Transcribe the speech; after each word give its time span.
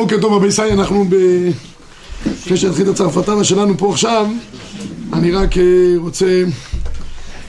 בוקר 0.00 0.20
טוב 0.20 0.32
רבי 0.32 0.52
סי, 0.52 0.72
אנחנו 0.72 1.04
ב... 1.08 1.14
לפני 2.26 2.56
שנתחיל 2.56 2.84
את 2.84 2.88
הצרפתיו 2.88 3.44
שלנו 3.44 3.78
פה 3.78 3.92
עכשיו 3.92 4.26
אני 5.12 5.32
רק 5.32 5.58
אה, 5.58 5.62
רוצה 5.96 6.42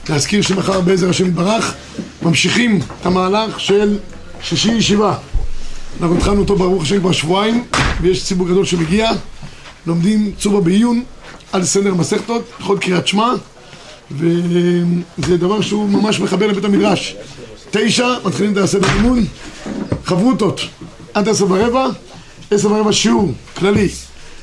להזכיר 0.08 0.42
שמחר 0.42 0.80
בעזר 0.80 1.08
השם 1.08 1.26
יתברך 1.26 1.74
ממשיכים 2.22 2.80
את 3.00 3.06
המהלך 3.06 3.60
של 3.60 3.98
שישי 4.42 4.72
ישיבה. 4.72 5.14
אנחנו 6.00 6.16
התחלנו 6.16 6.40
אותו 6.40 6.56
ברוך 6.56 6.82
השם 6.82 7.00
כבר 7.00 7.12
שבועיים 7.12 7.64
ויש 8.00 8.24
ציבור 8.24 8.48
גדול 8.48 8.64
שמגיע. 8.64 9.10
לומדים 9.86 10.32
צובה 10.38 10.60
בעיון 10.60 11.02
על 11.52 11.64
סדר 11.64 11.94
מסכתות, 11.94 12.42
הלכות 12.58 12.78
קריאת 12.78 13.06
שמע 13.06 13.32
וזה 14.10 15.36
דבר 15.36 15.60
שהוא 15.60 15.88
ממש 15.88 16.20
מחבר 16.20 16.46
לבית 16.46 16.64
המדרש. 16.64 17.16
תשע, 17.70 18.08
מתחילים 18.24 18.52
את 18.52 18.56
הסדר 18.56 18.88
לימוד 18.96 19.18
חברותות 20.04 20.60
עד 21.14 21.28
עשר 21.28 21.44
ורבע 21.48 21.88
עשר 22.50 22.72
ורבע 22.72 22.92
שיעור 22.92 23.32
כללי 23.56 23.88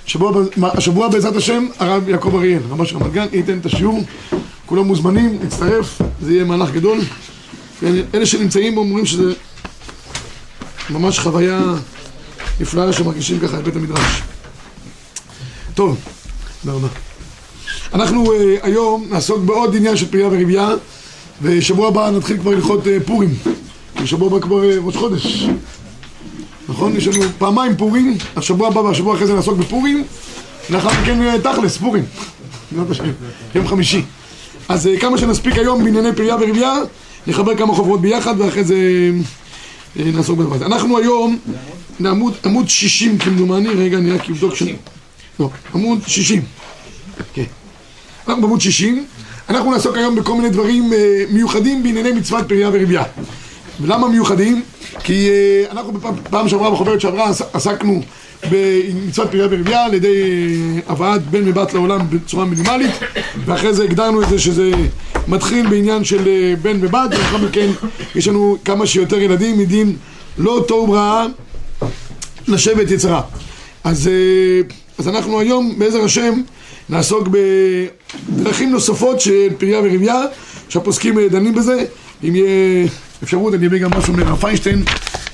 שבוע, 0.06 0.44
השבוע 0.62 1.08
בעזרת 1.08 1.36
השם 1.36 1.68
הרב 1.80 2.10
יעקב 2.10 2.36
אריאל, 2.36 2.62
רבה 2.70 2.86
של 2.86 2.98
רמת 2.98 3.14
גן, 3.14 3.26
ייתן 3.34 3.58
את 3.58 3.66
השיעור 3.66 4.04
כולם 4.66 4.86
מוזמנים, 4.86 5.40
נצטרף, 5.44 6.02
זה 6.22 6.34
יהיה 6.34 6.44
מהלך 6.44 6.72
גדול. 6.72 7.00
אלה 8.14 8.26
שנמצאים 8.26 8.76
בו 8.76 8.82
אומרים 8.82 9.06
שזה 9.06 9.34
ממש 10.90 11.20
חוויה 11.20 11.62
נפלאה 12.60 12.94
שמרגישים 12.94 13.40
ככה 13.40 13.60
את 13.60 13.64
בית 13.64 13.76
המדרש. 13.76 14.22
טוב, 15.74 15.98
תודה 16.62 16.78
רבה. 16.78 16.88
אנחנו 17.94 18.26
uh, 18.26 18.30
היום 18.62 19.08
נעסוק 19.10 19.44
בעוד 19.44 19.76
עניין 19.76 19.98
של 19.98 20.12
פרייה 20.12 20.28
ורבייה 20.28 20.70
ושבוע 21.42 21.88
הבא 21.88 22.10
נתחיל 22.10 22.38
כבר 22.38 22.52
ללכות 22.52 22.84
uh, 22.84 22.88
פורים. 23.06 23.34
ושבוע 24.02 24.28
הבא 24.28 24.40
כבר 24.40 24.62
uh, 24.62 24.86
ראש 24.86 24.96
חודש 24.96 25.48
נכון? 26.70 26.96
יש 26.96 27.08
לנו 27.08 27.26
פעמיים 27.38 27.78
פורים, 27.78 28.18
השבוע 28.36 28.68
הבא 28.68 28.80
והשבוע 28.80 29.16
אחרי 29.16 29.28
זה 29.28 29.34
נעסוק 29.34 29.58
בפורים, 29.58 30.04
לאחר 30.70 31.02
מכן 31.02 31.40
תכלס, 31.42 31.78
פורים, 31.78 32.04
יום 33.56 33.68
חמישי. 33.68 34.02
אז 34.70 34.90
כמה 35.00 35.18
שנספיק 35.18 35.58
היום 35.58 35.84
בענייני 35.84 36.16
פריה 36.16 36.36
ורבייה, 36.36 36.74
נחבר 37.28 37.58
כמה 37.58 37.74
חוברות 37.74 38.02
ביחד 38.02 38.36
ואחרי 38.38 38.64
זה 38.64 38.78
נעסוק 39.96 40.40
בדבר 40.40 40.56
הזה. 40.56 40.66
אנחנו 40.66 40.98
היום 40.98 41.38
לעמוד 42.00 42.34
עמוד 42.46 42.70
60 42.70 43.18
כמדומני, 43.18 43.70
רגע 43.70 43.98
אני 43.98 44.12
רק 44.12 44.30
אבדוק 44.30 44.56
שם. 44.56 44.66
לא, 45.40 45.50
עמוד 45.76 46.00
60. 46.08 46.42
כן. 47.34 47.44
אנחנו 48.28 48.42
בעמוד 48.42 48.62
60, 48.62 49.06
אנחנו 49.50 49.72
נעסוק 49.72 49.98
היום 49.98 50.16
בכל 50.16 50.34
מיני 50.34 50.50
דברים 50.50 50.92
מיוחדים 51.30 51.84
בענייני 51.84 52.12
מצוות 52.12 52.48
פריה 52.48 52.70
ורבייה. 52.74 53.04
ולמה 53.82 54.08
מיוחדים? 54.08 54.62
כי 55.04 55.30
אנחנו 55.72 55.94
בפעם 55.94 56.50
שעברה 56.50 56.72
בחוברת 56.72 57.02
שעברה 57.02 57.32
עסקנו 57.54 58.02
במצוות 58.52 59.32
פריה 59.32 59.48
ורבייה 59.52 59.86
על 59.86 59.94
ידי 59.94 60.22
הבאת 60.88 61.22
בן 61.30 61.50
ובת 61.50 61.74
לעולם 61.74 62.00
בצורה 62.10 62.46
מינימלית 62.46 62.92
ואחרי 63.46 63.74
זה 63.74 63.84
הגדרנו 63.84 64.22
את 64.24 64.30
זה 64.30 64.40
שזה 64.40 64.72
מתחיל 65.28 65.68
בעניין 65.68 66.04
של 66.04 66.54
בן 66.62 66.78
ובת 66.82 67.10
ולאחר 67.10 67.38
מכן 67.38 67.70
יש 68.16 68.28
לנו 68.28 68.58
כמה 68.66 68.86
שיותר 68.86 69.18
ילדים 69.18 69.58
מדין 69.58 69.96
לא 70.38 70.66
טוב 70.68 70.90
רעה 70.90 71.26
לשבת 72.48 72.92
יצרה 72.92 73.22
אז, 73.84 74.10
אז 74.98 75.08
אנחנו 75.08 75.40
היום 75.40 75.76
בעזר 75.78 76.04
השם 76.04 76.42
נעסוק 76.90 77.28
בדרכים 78.30 78.72
נוספות 78.72 79.22
של 79.22 79.48
פריה 79.58 79.80
ורבייה 79.80 80.22
שהפוסקים 80.70 81.20
דנים 81.28 81.56
בזה 81.56 81.86
אם 82.24 82.36
יהיה 82.36 82.88
אפשרות, 83.24 83.54
אני 83.54 83.68
אביא 83.68 83.80
גם 83.80 83.90
משהו 83.98 84.14
מרב 84.14 84.40
פיינשטיין, 84.42 84.84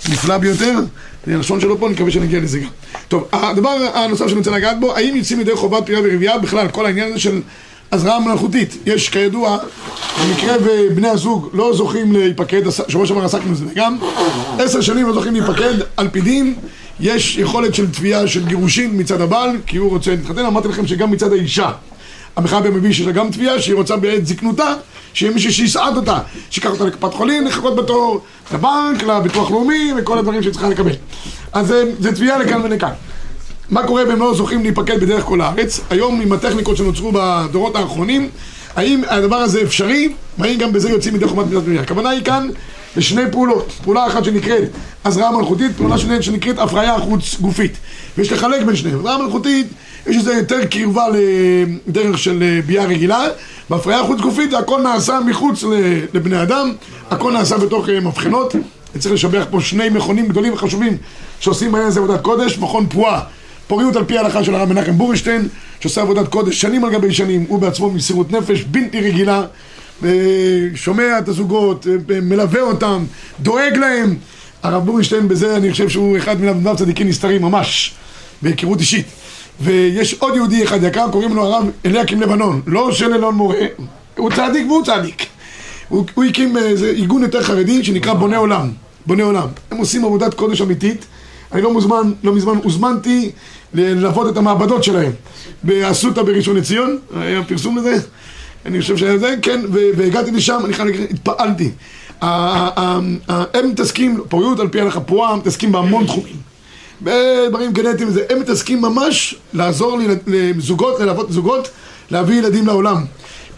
נפלא 0.10 0.38
ביותר, 0.38 0.80
הלשון 1.28 1.60
שלו 1.60 1.78
פה, 1.78 1.86
אני 1.86 1.96
מקווה 1.96 2.12
שנגיע 2.12 2.40
לזה 2.40 2.60
גם. 2.60 2.68
טוב, 3.08 3.28
הדבר 3.34 3.70
הנוסף 3.94 4.28
שאני 4.28 4.38
רוצה 4.38 4.52
לגעת 4.52 4.80
בו, 4.80 4.96
האם 4.96 5.16
יוצאים 5.16 5.40
ידי 5.40 5.56
חובת 5.56 5.86
פרייה 5.86 6.02
ורבייה, 6.04 6.38
בכלל, 6.38 6.68
כל 6.68 6.86
העניין 6.86 7.12
הזה 7.12 7.20
של 7.20 7.42
הזרעה 7.92 8.20
מלאכותית. 8.20 8.78
יש 8.86 9.10
כידוע, 9.10 9.58
במקרה 10.22 10.56
ובני 10.64 11.08
הזוג 11.08 11.50
לא 11.54 11.74
זוכים 11.74 12.12
להיפקד, 12.12 12.62
שבוע 12.88 13.06
שעבר 13.06 13.26
עסקנו 13.26 13.52
בזה 13.52 13.66
גם, 13.76 13.98
עשר 14.60 14.82
שנים 14.82 15.08
לא 15.08 15.14
זוכים 15.14 15.34
להיפקד 15.34 15.74
על 15.98 16.08
פי 16.08 16.22
דין, 16.22 16.56
יש 17.00 17.38
יכולת 17.38 17.76
של 17.76 17.92
תביעה 17.92 18.28
של 18.28 18.46
גירושין 18.46 19.00
מצד 19.00 19.22
הבעל, 19.22 19.50
כי 19.68 19.78
הוא 19.78 19.90
רוצה 19.90 20.12
להתחתן, 20.12 20.46
אמרתי 20.46 20.68
לכם 20.68 20.88
שגם 20.88 21.12
מצד 21.12 21.34
האישה. 21.34 21.72
המחבר 22.36 22.72
מביא 22.72 22.94
שיש 22.94 23.06
לה 23.06 23.12
גם 23.12 23.32
תביעה 23.32 23.62
שהיא 23.62 23.76
רוצה 23.76 23.96
בעת 23.96 24.26
זקנותה 24.26 24.74
שיהיה 25.14 25.34
מישהו 25.34 25.54
שיסעד 25.54 25.98
אותה, 25.98 26.20
שיקח 26.50 26.70
אותה 26.70 26.86
לקופת 26.86 27.14
חולים, 27.14 27.46
לחכות 27.46 27.76
בתור 27.76 28.22
לבנק, 28.54 29.04
לביטוח 29.04 29.52
לאומי 29.52 29.94
וכל 29.98 30.18
הדברים 30.18 30.42
שהיא 30.42 30.54
צריכה 30.54 30.70
לקבל. 30.70 30.94
אז 31.54 31.74
זה 32.00 32.12
תביעה 32.16 32.38
לכאן 32.38 32.62
ולכאן. 32.64 32.92
מה 33.70 33.88
קורה 33.88 34.04
והם 34.08 34.20
לא 34.20 34.34
זוכים 34.34 34.64
להיפקד 34.64 35.00
בדרך 35.00 35.24
כל 35.24 35.42
הארץ? 35.42 35.80
היום 35.90 36.22
עם 36.22 36.32
הטכניקות 36.32 36.78
שנוצרו 36.78 37.12
בדורות 37.14 37.76
האחרונים 37.76 38.30
האם 38.76 39.02
הדבר 39.08 39.36
הזה 39.36 39.62
אפשרי? 39.62 40.14
והאם 40.38 40.58
גם 40.58 40.74
בזה 40.74 40.90
יוצאים 40.90 41.14
מדי 41.14 41.28
חומת 41.28 41.46
מידת 41.48 41.64
פנייה 41.64 41.82
הכוונה 41.82 42.10
היא 42.10 42.24
כאן 42.24 42.50
לשני 42.98 43.22
פעולות. 43.32 43.72
פעולה 43.84 44.08
אחת 44.08 44.24
שנקראת 44.24 44.64
הזרעה 45.06 45.32
מלכותית 45.32 45.72
פעולה 45.78 45.98
שנייה 45.98 46.22
שנקראת 46.22 46.60
הפריה 46.60 47.00
חוץ 47.00 47.36
גופית 47.40 47.78
ויש 48.18 48.32
לחלק 48.32 48.64
בין 48.66 48.76
שניהם. 48.76 49.00
הזרעה 49.00 49.18
מלכותית 49.18 49.68
יש 50.08 50.18
איזה 50.18 50.34
יותר 50.34 50.66
קרבה 50.66 51.06
לדרך 51.88 52.18
של 52.18 52.60
ביאה 52.66 52.86
רגילה. 52.86 53.26
בהפריה 53.70 54.04
חוץ 54.04 54.22
גופית 54.22 54.54
הכל 54.54 54.82
נעשה 54.82 55.20
מחוץ 55.26 55.64
לבני 56.14 56.42
אדם. 56.42 56.74
הכל 57.10 57.34
נעשה 57.34 57.58
בתוך 57.58 57.90
מבחנות. 57.90 58.56
צריך 59.00 59.14
לשבח 59.14 59.46
פה 59.52 59.62
שני 59.62 59.90
מכונים 59.90 60.28
גדולים 60.28 60.54
וחשובים 60.54 60.98
שעושים 61.40 61.72
בעניין 61.72 61.88
הזה 61.88 62.00
עבודת 62.00 62.22
קודש. 62.22 62.58
מכון 62.58 62.88
פועה 62.90 63.22
פוריות 63.68 63.96
על 63.96 64.04
פי 64.06 64.18
ההלכה 64.18 64.44
של 64.44 64.56
הרב 64.56 64.74
מנחם 64.74 64.98
בורשטיין 64.98 65.48
שעושה 65.80 66.02
עבודת 66.02 66.28
קודש 66.28 66.62
שנים 66.62 66.86
על 66.86 66.92
גבי 66.92 67.14
שנים 67.14 67.46
הוא 67.48 67.60
בעצמו 67.60 67.92
מסירות 67.92 68.32
נפש 68.32 68.64
בלתי 68.64 69.02
רגילה 69.02 69.44
שומע 70.76 71.20
את 71.20 71.28
הזוגות, 71.28 71.88
מלווה 72.22 72.62
אותם, 72.62 73.04
דואג 73.40 73.78
להם. 73.78 74.16
הרב 74.64 74.86
בורשטיין 74.86 75.28
בזה 75.28 75.58
אני 75.58 75.72
חושב 75.72 75.90
שהוא 75.90 76.18
אחד 76.18 76.44
אבנב 76.44 76.76
צדיקים 76.76 77.08
נסתרים 77.08 77.42
ממש 77.42 77.94
בהיכרות 78.42 78.80
אישית 78.80 79.06
ויש 79.62 80.14
עוד 80.14 80.36
יהודי 80.36 80.64
אחד 80.64 80.84
יקר, 80.84 81.08
קוראים 81.12 81.36
לו 81.36 81.44
הרב 81.44 81.66
אליקים 81.86 82.22
לבנון, 82.22 82.62
לא 82.68 82.92
של 82.92 83.14
אלון 83.14 83.36
מורה, 83.36 83.66
הוא 84.18 84.32
צדיק 84.32 84.68
והוא 84.68 84.86
צדיק. 84.86 85.26
הוא, 85.90 86.06
הוא 86.14 86.24
הקים 86.24 86.58
איזה 86.58 86.90
ארגון 86.90 87.22
יותר 87.22 87.44
חרדי 87.44 87.84
שנקרא 87.84 88.14
בוני 88.14 88.36
עולם, 88.36 88.72
בוני 89.06 89.24
עולם. 89.24 89.48
הם 89.72 89.78
עושים 89.78 90.06
עבודת 90.06 90.34
קודש 90.34 90.62
אמיתית. 90.62 91.06
אני 91.52 91.62
לא 91.62 91.74
מוזמן, 91.74 92.12
לא 92.24 92.34
מזמן 92.34 92.56
הוזמנתי 92.64 93.32
ללוות 93.74 94.32
את 94.32 94.38
המעבדות 94.38 94.84
שלהם 94.84 95.12
באסותא 95.64 96.24
בראשון 96.24 96.56
לציון, 96.56 96.98
היה 97.16 97.44
פרסום 97.44 97.78
לזה, 97.78 97.98
אני 98.66 98.82
חושב 98.82 98.98
שהיה 98.98 99.18
זה, 99.18 99.36
כן, 99.42 99.62
והגעתי 99.72 100.32
לשם, 100.32 100.60
אני 100.66 100.74
חייב 100.74 100.88
להגיד, 100.88 101.08
התפעלתי. 101.10 101.72
הם 102.22 103.70
מתעסקים, 103.70 104.22
פוריות 104.30 104.60
על 104.60 104.68
פי 104.68 104.82
הלכה 104.82 105.00
פרועה, 105.00 105.36
מתעסקים 105.36 105.72
בהמון 105.72 106.06
תחומים. 106.06 106.51
בדברים 107.02 107.72
גנטיים 107.74 108.10
וזה, 108.10 108.24
הם 108.30 108.40
מתעסקים 108.40 108.82
ממש 108.82 109.36
לעזור 109.54 110.00
לזוגות, 110.28 111.00
ללוות 111.00 111.32
זוגות, 111.32 111.70
להביא 112.12 112.36
ילדים 112.40 112.68
לעולם. 112.68 113.06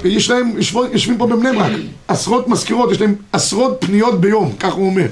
יש 0.03 0.29
להם, 0.29 0.51
יושבים 0.91 1.17
פה 1.17 1.27
בבני 1.27 1.51
ברק, 1.51 1.71
עשרות 2.07 2.47
מזכירות, 2.47 2.91
יש 2.91 3.01
להם 3.01 3.15
עשרות 3.31 3.77
פניות 3.79 4.21
ביום, 4.21 4.51
כך 4.59 4.73
הוא 4.73 4.85
אומר. 4.85 5.05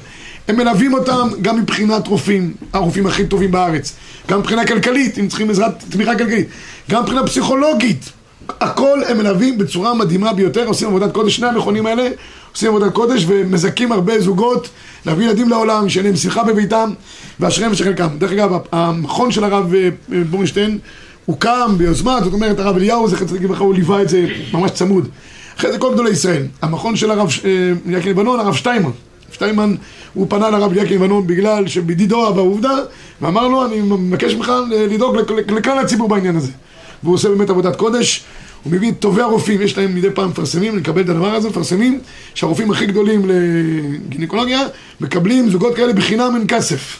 הם 0.47 0.57
מלווים 0.57 0.93
אותם 0.93 1.29
גם 1.41 1.57
מבחינת 1.57 2.07
רופאים, 2.07 2.53
הרופאים 2.73 3.07
הכי 3.07 3.25
טובים 3.25 3.51
בארץ, 3.51 3.93
גם 4.27 4.39
מבחינה 4.39 4.65
כלכלית, 4.65 5.17
אם 5.17 5.27
צריכים 5.27 5.49
עזרת 5.49 5.83
תמיכה 5.89 6.15
כלכלית, 6.15 6.47
גם 6.89 7.03
מבחינה 7.03 7.23
פסיכולוגית. 7.23 8.09
הכל 8.61 8.99
הם 9.07 9.17
מלווים 9.17 9.57
בצורה 9.57 9.93
מדהימה 9.93 10.33
ביותר, 10.33 10.65
עושים 10.65 10.87
עבודת 10.87 11.11
קודש, 11.11 11.35
שני 11.35 11.47
המכונים 11.47 11.85
האלה 11.85 12.09
עושים 12.51 12.69
עבודת 12.69 12.93
קודש 12.93 13.25
ומזכים 13.27 13.91
הרבה 13.91 14.19
זוגות 14.21 14.69
להביא 15.05 15.25
ילדים 15.25 15.49
לעולם, 15.49 15.89
שיהיה 15.89 16.03
להם 16.03 16.15
שמחה 16.15 16.43
בביתם 16.43 16.89
ואשריהם 17.39 17.71
ושחלקם. 17.71 18.07
דרך 18.17 18.31
אגב, 18.31 18.57
המכון 18.71 19.31
של 19.31 19.43
הרב 19.43 19.73
בורנשטיין 20.29 20.79
הוקם 21.25 21.75
ביוזמה, 21.77 22.19
זאת 22.23 22.33
אומרת 22.33 22.59
הרב 22.59 22.75
אליהו, 22.75 23.07
זכר 23.07 23.25
צדיק 23.25 23.41
לברכה, 23.41 23.63
הוא 23.63 23.73
ליווה 23.73 24.01
את 24.01 24.09
זה 24.09 24.27
ממש 24.53 24.71
צמוד. 24.71 25.07
אחרי 25.57 25.71
זה 25.71 25.77
כל 25.77 25.93
גדולי 25.93 26.09
ישראל. 26.09 26.43
המכון 26.61 26.95
של 26.95 27.11
הרב 27.11 27.29
אליקים 27.89 28.11
לבנון, 28.11 28.39
הרב 28.39 28.55
שטיימן. 28.55 28.91
שטיימן, 29.33 29.75
הוא 30.13 30.27
פנה 30.29 30.49
לרב 30.49 30.71
אליקים 30.71 30.97
לבנון 30.97 31.27
בגלל 31.27 31.67
שבדידו 31.67 32.25
אהבה 32.25 32.41
עובדה, 32.41 32.79
ואמר 33.21 33.47
לו, 33.47 33.65
אני 33.65 33.81
מבקש 33.81 34.33
ממך 34.33 34.51
לדאוג 34.71 35.17
לכלל 35.51 35.77
הציבור 35.77 36.09
בעניין 36.09 36.35
הזה. 36.35 36.51
והוא 37.03 37.15
עושה 37.15 37.29
באמת 37.29 37.49
עבודת 37.49 37.75
קודש. 37.75 38.23
הוא 38.63 38.73
מביא 38.73 38.91
את 38.91 38.99
טובי 38.99 39.21
הרופאים, 39.21 39.61
יש 39.61 39.77
להם 39.77 39.95
מדי 39.95 40.11
פעם 40.13 40.29
מפרסמים, 40.29 40.77
לקבל 40.77 41.01
את 41.01 41.09
הדבר 41.09 41.33
הזה, 41.35 41.49
מפרסמים 41.49 41.99
שהרופאים 42.33 42.71
הכי 42.71 42.85
גדולים 42.85 43.21
לגינקולוגיה 43.29 44.59
מקבלים 45.01 45.49
זוגות 45.49 45.75
כאלה 45.75 45.93
בחינם 45.93 46.31
אין 46.35 46.45
כסף. 46.47 46.99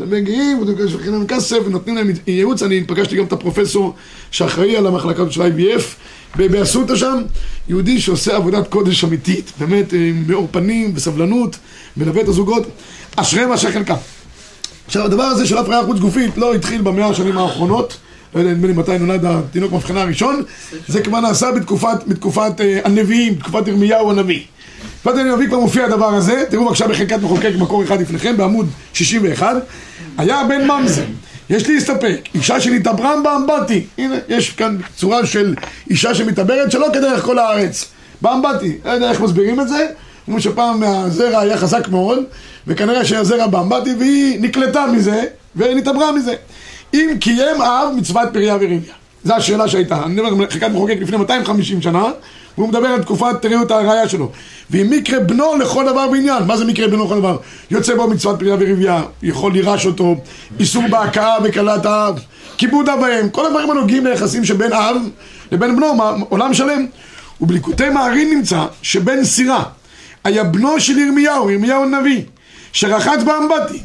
הם 0.00 0.10
מגיעים, 0.10 0.60
בחינם 0.96 1.14
אין 1.14 1.24
כסף, 1.28 1.56
ונותנים 1.66 1.96
להם 1.96 2.10
ייעוץ, 2.26 2.62
אני 2.62 2.84
פגשתי 2.84 3.16
גם 3.16 3.24
את 3.24 3.32
הפרופסור 3.32 3.94
שאחראי 4.30 4.76
על 4.76 4.86
המחלקה 4.86 5.22
של 5.30 5.42
IVF 5.42 5.82
באסותא 6.36 6.96
שם, 6.96 7.22
יהודי 7.68 8.00
שעושה 8.00 8.36
עבודת 8.36 8.68
קודש 8.68 9.04
אמיתית, 9.04 9.52
באמת 9.58 9.94
מאור 10.26 10.48
פנים 10.50 10.92
וסבלנות, 10.94 11.56
מלווה 11.96 12.22
את 12.22 12.28
הזוגות, 12.28 12.62
אשריהם 13.16 13.52
אשר 13.52 13.72
חלקם. 13.72 13.94
עכשיו 14.86 15.04
הדבר 15.04 15.22
הזה 15.22 15.46
של 15.46 15.58
הפריה 15.58 15.84
חוץ 15.86 15.98
גופית 15.98 16.36
לא 16.36 16.54
התחיל 16.54 16.80
במאה 16.82 17.08
השנים 17.08 17.38
האחרונות 17.38 17.96
לא 18.34 18.40
יודע 18.40 18.52
נדמה 18.52 18.66
לי 18.66 18.72
מתי 18.72 18.98
נולד 18.98 19.24
התינוק 19.24 19.72
מבחנה 19.72 20.02
הראשון. 20.02 20.42
זה 20.88 21.02
כבר 21.02 21.20
נעשה 21.20 21.52
בתקופת, 21.52 22.06
בתקופת 22.06 22.60
אה, 22.60 22.80
הנביאים, 22.84 23.34
בתקופת 23.34 23.68
ירמיהו 23.68 24.10
הנביא. 24.10 24.40
בתקופת 24.96 25.18
הנביא 25.18 25.48
כבר 25.48 25.58
מופיע 25.58 25.84
הדבר 25.84 26.14
הזה. 26.14 26.44
תראו 26.50 26.64
בבקשה 26.64 26.88
בחלקת 26.88 27.18
מחוקק 27.22 27.50
מקור 27.58 27.84
אחד 27.84 28.00
לפניכם 28.00 28.36
בעמוד 28.36 28.68
61 28.92 29.56
היה 30.18 30.42
בן 30.48 30.66
ממזר. 30.66 31.04
יש 31.50 31.68
להסתפק, 31.68 32.28
אישה 32.34 32.60
שנתעברם 32.60 33.22
באמבטי 33.22 33.84
הנה, 33.98 34.16
יש 34.28 34.50
כאן 34.50 34.76
צורה 34.96 35.26
של 35.26 35.54
אישה 35.90 36.14
שמתעברת 36.14 36.70
שלא 36.72 36.86
כדרך 36.92 37.24
כל 37.24 37.38
הארץ. 37.38 37.84
באמבטי, 38.22 38.78
לא 38.84 38.90
יודע 38.90 39.10
איך 39.10 39.20
מסבירים 39.20 39.60
את 39.60 39.68
זה. 39.68 39.86
אומרים 40.28 40.42
שפעם 40.42 40.82
הזרע 40.82 41.40
היה 41.40 41.56
חזק 41.56 41.88
מאוד 41.88 42.18
וכנראה 42.66 43.04
שהזרע 43.04 43.46
באמבטי 43.46 43.90
והיא 43.98 44.40
נקלטה 44.40 44.86
מזה 44.86 45.24
ונתעברה 45.56 46.12
מזה 46.12 46.34
אם 46.94 47.10
קיים 47.20 47.62
אב 47.62 47.88
מצוות 47.96 48.28
פריה 48.32 48.56
וריביה 48.56 48.94
זו 49.24 49.34
השאלה 49.34 49.68
שהייתה, 49.68 50.02
אני 50.04 50.14
מדבר 50.14 50.50
חלקת 50.50 50.70
מחוקק 50.70 50.96
לפני 51.00 51.16
250 51.16 51.82
שנה 51.82 52.04
והוא 52.58 52.68
מדבר 52.68 52.88
על 52.88 53.02
תקופת 53.02 53.42
תראיות 53.42 53.70
הראייה 53.70 54.08
שלו. 54.08 54.30
ואם 54.70 54.90
מקרה 54.90 55.20
בנו 55.20 55.56
לכל 55.56 55.84
דבר 55.84 56.08
בעניין 56.08 56.44
מה 56.46 56.56
זה 56.56 56.64
מקרה 56.64 56.88
בנו 56.88 57.04
לכל 57.04 57.18
דבר? 57.18 57.36
יוצא 57.70 57.94
בו 57.94 58.08
מצוות 58.08 58.38
פריה 58.38 58.54
וריביה 58.54 59.02
יכול 59.22 59.52
לירש 59.52 59.86
אותו 59.86 60.16
איסור 60.60 60.82
בהכאה 60.90 61.34
וקלת 61.44 61.86
האב 61.86 62.18
כיבוד 62.56 62.88
אב 62.88 62.98
ואם 63.02 63.28
כל 63.28 63.46
הדברים 63.46 63.70
הנוגעים 63.70 64.06
ליחסים 64.06 64.44
שבין 64.44 64.72
אב 64.72 64.96
לבין 65.52 65.76
בנו 65.76 65.86
עולם 66.28 66.54
שלם. 66.54 66.86
ובליקוטי 67.40 67.88
מערין 67.88 68.30
נמצא 68.30 68.64
שבן 68.82 69.24
סירה 69.24 69.62
היה 70.24 70.44
בנו 70.44 70.80
של 70.80 70.98
ירמיהו, 70.98 71.50
ירמיהו 71.50 71.82
הנביא 71.82 72.22
שרחץ 72.72 73.22
באמבטי 73.24 73.78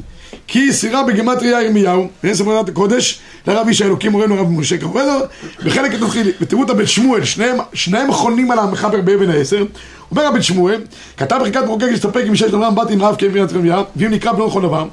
כי 0.47 0.73
סירה 0.73 1.03
בגימטריה 1.03 1.61
ירמיהו, 1.61 2.07
ואין 2.23 2.35
ספר 2.35 2.59
הקודש, 2.59 3.19
לרב 3.47 3.67
איש 3.67 3.81
האלוקים 3.81 4.11
מורנו 4.11 4.35
הרב 4.35 4.51
משה 4.51 4.77
כרובנו, 4.77 5.19
בחלק 5.63 5.93
התתחיל, 5.93 6.31
ותראו 6.41 6.63
את 6.63 6.69
הבית 6.69 6.87
שמואל, 6.87 7.23
שניהם, 7.23 7.57
שניהם 7.73 8.11
חונים 8.11 8.51
על 8.51 8.59
המחבר 8.59 9.01
באבן 9.01 9.29
העשר, 9.29 9.65
אומר 10.11 10.25
הבית 10.25 10.43
שמואל, 10.43 10.81
כתב 11.17 11.37
בחלקת 11.41 11.63
מחוקק 11.63 11.83
להסתפק 11.83 12.23
עם 12.25 12.35
שיש 12.35 12.51
דבר 12.51 12.69
באתי 12.69 12.93
עם 12.93 13.01
רב 13.01 13.15
כאב 13.15 13.33
מינת 13.33 13.53
רבייה, 13.53 13.81
ואם 13.95 14.11
נקרא 14.11 14.31
בנו 14.31 14.47
לכל 14.47 14.61
דבר, 14.61 14.87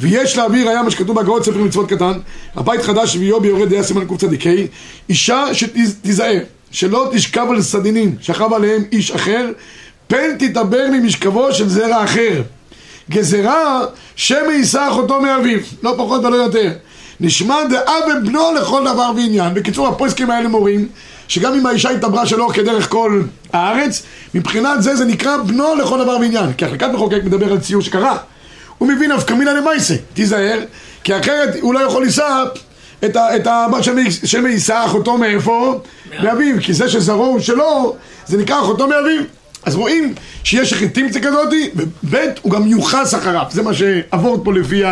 ויש 0.00 0.36
להעביר 0.36 0.68
היה 0.68 0.82
מה 0.82 0.90
שכתוב 0.90 1.16
בהגאות 1.16 1.44
ספר 1.44 1.58
מצוות 1.58 1.90
קטן, 1.90 2.12
הבית 2.54 2.82
חדש 2.82 3.16
ויובי 3.16 3.48
יורד 3.48 3.68
דיה 3.68 3.82
סימן 3.82 4.04
קצ"ה, 4.04 4.26
אישה 5.08 5.44
שתיזהר, 5.52 6.40
שלא 6.70 7.10
תשכב 7.12 7.46
על 7.50 7.62
סדינים, 7.62 8.14
שכב 8.20 8.52
עליהם 8.52 8.82
איש 8.92 9.10
אחר, 9.10 9.50
פן 10.06 10.38
תתעבר 10.38 10.86
ממשכבו 10.92 11.52
של 11.52 11.68
זרע 11.68 12.04
אחר. 12.04 12.42
גזרה 13.10 13.84
שמייסח 14.16 14.92
אותו 14.96 15.20
מאביו, 15.20 15.58
לא 15.82 15.94
פחות 15.96 16.24
ולא 16.24 16.36
יותר. 16.36 16.72
נשמע 17.20 17.64
דאב 17.70 18.02
ובנו 18.16 18.54
לכל 18.60 18.84
דבר 18.84 19.10
ועניין. 19.16 19.54
בקיצור, 19.54 19.88
הפויסקים 19.88 20.30
האלה 20.30 20.48
מורים 20.48 20.88
שגם 21.28 21.54
אם 21.54 21.66
האישה 21.66 21.90
התעברה 21.90 22.26
שלא 22.26 22.48
כדרך 22.54 22.90
כל 22.90 23.22
הארץ, 23.52 24.02
מבחינת 24.34 24.82
זה 24.82 24.96
זה 24.96 25.04
נקרא 25.04 25.36
בנו 25.36 25.74
לכל 25.74 26.04
דבר 26.04 26.16
ועניין. 26.20 26.52
כי 26.52 26.64
החלקת 26.64 26.88
מחוקק 26.92 27.20
מדבר 27.24 27.52
על 27.52 27.60
ציור 27.60 27.82
שקרה. 27.82 28.16
הוא 28.78 28.88
מבין 28.88 29.12
אף 29.12 29.24
קמינא 29.24 29.50
למייסה, 29.50 29.94
תיזהר, 30.14 30.58
כי 31.04 31.18
אחרת 31.18 31.56
הוא 31.60 31.74
לא 31.74 31.80
יכול 31.80 32.04
לישא 32.04 32.44
את 33.04 33.46
הבת 33.46 33.84
שמייסח 34.24 34.90
אותו 34.94 35.18
מאיפה? 35.18 35.80
מאביו, 36.22 36.56
כי 36.62 36.72
זה 36.72 36.88
שזרעו 36.88 37.26
הוא 37.26 37.40
שלו, 37.40 37.96
זה 38.26 38.38
נקרא 38.38 38.60
אחותו 38.60 38.88
מאביו. 38.88 39.22
אז 39.66 39.74
רואים 39.74 40.14
שיש 40.44 40.74
חיטימציה 40.74 41.22
כזאת, 41.22 41.48
וב' 41.74 42.16
הוא 42.42 42.52
גם 42.52 42.62
מיוחס 42.62 43.14
אחריו, 43.14 43.44
זה 43.50 43.62
מה 43.62 43.74
שעבורת 43.74 44.40
פה 44.44 44.52
לפי, 44.54 44.82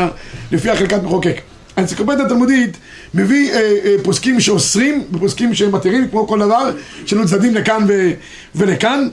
לפי 0.52 0.70
החלקת 0.70 1.02
מחוקק. 1.02 1.40
האנציקלופדיה 1.76 2.24
התלמודית 2.24 2.76
מביא 3.14 3.52
אה, 3.52 3.76
אה, 3.84 3.94
פוסקים 4.02 4.40
שאוסרים 4.40 5.04
ופוסקים 5.12 5.54
שמתירים 5.54 6.08
כמו 6.08 6.26
כל 6.26 6.38
דבר, 6.38 6.70
יש 7.04 7.12
לנו 7.12 7.26
צדדים 7.26 7.54
לכאן 7.54 7.84
ו, 7.88 8.10
ולכאן 8.54 9.08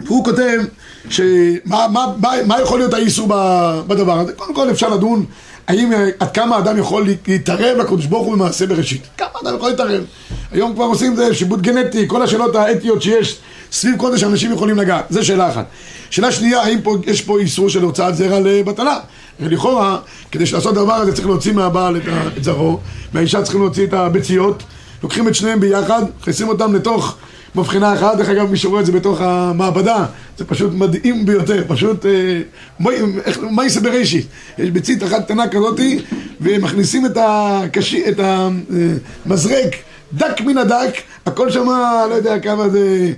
והוא 0.00 0.24
כותב 0.24 0.58
שמה 1.10 1.56
מה, 1.64 2.06
מה, 2.20 2.32
מה 2.46 2.60
יכול 2.60 2.78
להיות 2.78 2.94
האיסור 2.94 3.28
בדבר 3.86 4.18
הזה? 4.18 4.32
קודם 4.32 4.54
כל 4.54 4.70
אפשר 4.70 4.88
לדון 4.88 5.26
האם 5.68 5.92
אה, 5.92 6.08
עד 6.20 6.30
כמה 6.30 6.58
אדם 6.58 6.78
יכול 6.78 7.06
להתערב 7.26 7.78
לקדוש 7.78 8.06
ברוך 8.06 8.26
הוא 8.26 8.34
במעשה 8.34 8.66
בראשית? 8.66 9.02
כמה 9.16 9.28
אדם 9.42 9.56
יכול 9.56 9.70
להתערב? 9.70 10.04
היום 10.52 10.74
כבר 10.74 10.84
עושים 10.84 11.12
את 11.12 11.16
זה 11.16 11.34
שיבוט 11.34 11.60
גנטי, 11.60 12.04
כל 12.08 12.22
השאלות 12.22 12.54
האתיות 12.56 13.02
שיש 13.02 13.38
סביב 13.72 13.96
קודש 13.96 14.24
אנשים 14.24 14.52
יכולים 14.52 14.76
לגעת, 14.76 15.04
זו 15.10 15.24
שאלה 15.24 15.48
אחת. 15.48 15.66
שאלה 16.10 16.32
שנייה, 16.32 16.62
האם 16.62 16.80
פה, 16.82 16.96
יש 17.06 17.22
פה 17.22 17.38
איסור 17.38 17.68
של 17.68 17.82
הוצאת 17.82 18.16
זרע 18.16 18.40
לבטלה? 18.40 18.98
ולכאורה, 19.40 19.98
כדי 20.30 20.44
לעשות 20.52 20.74
דבר 20.74 20.92
הזה 20.92 21.12
צריך 21.12 21.26
להוציא 21.26 21.52
מהבעל 21.52 21.96
את, 21.96 22.02
את 22.36 22.44
זרעו, 22.44 22.78
מהאישה 23.12 23.42
צריכים 23.42 23.60
להוציא 23.60 23.86
את 23.86 23.92
הביציות, 23.92 24.62
לוקחים 25.02 25.28
את 25.28 25.34
שניהם 25.34 25.60
ביחד, 25.60 26.02
מכניסים 26.20 26.48
אותם 26.48 26.74
לתוך 26.74 27.16
מבחינה 27.54 27.94
אחת, 27.94 28.16
דרך 28.16 28.28
אגב 28.28 28.50
מי 28.50 28.56
שרואה 28.56 28.80
את 28.80 28.86
זה 28.86 28.92
בתוך 28.92 29.20
המעבדה, 29.20 30.04
זה 30.38 30.44
פשוט 30.44 30.72
מדהים 30.74 31.26
ביותר, 31.26 31.64
פשוט, 31.68 32.06
אה, 32.06 32.40
מה 33.50 33.64
יעשה 33.64 33.80
בראשית? 33.80 34.26
יש 34.58 34.70
ביצית 34.70 35.02
אחת 35.02 35.24
קטנה 35.24 35.48
כזאתי, 35.48 35.98
ומכניסים 36.40 37.06
את, 37.06 37.18
הקשי, 37.20 38.04
את 38.08 38.20
המזרק 39.26 39.76
דק 40.12 40.40
מן 40.40 40.58
הדק, 40.58 40.94
הכל 41.26 41.50
שם, 41.50 41.66
לא 42.10 42.14
יודע 42.14 42.38
כמה 42.38 42.68
זה, 42.68 43.12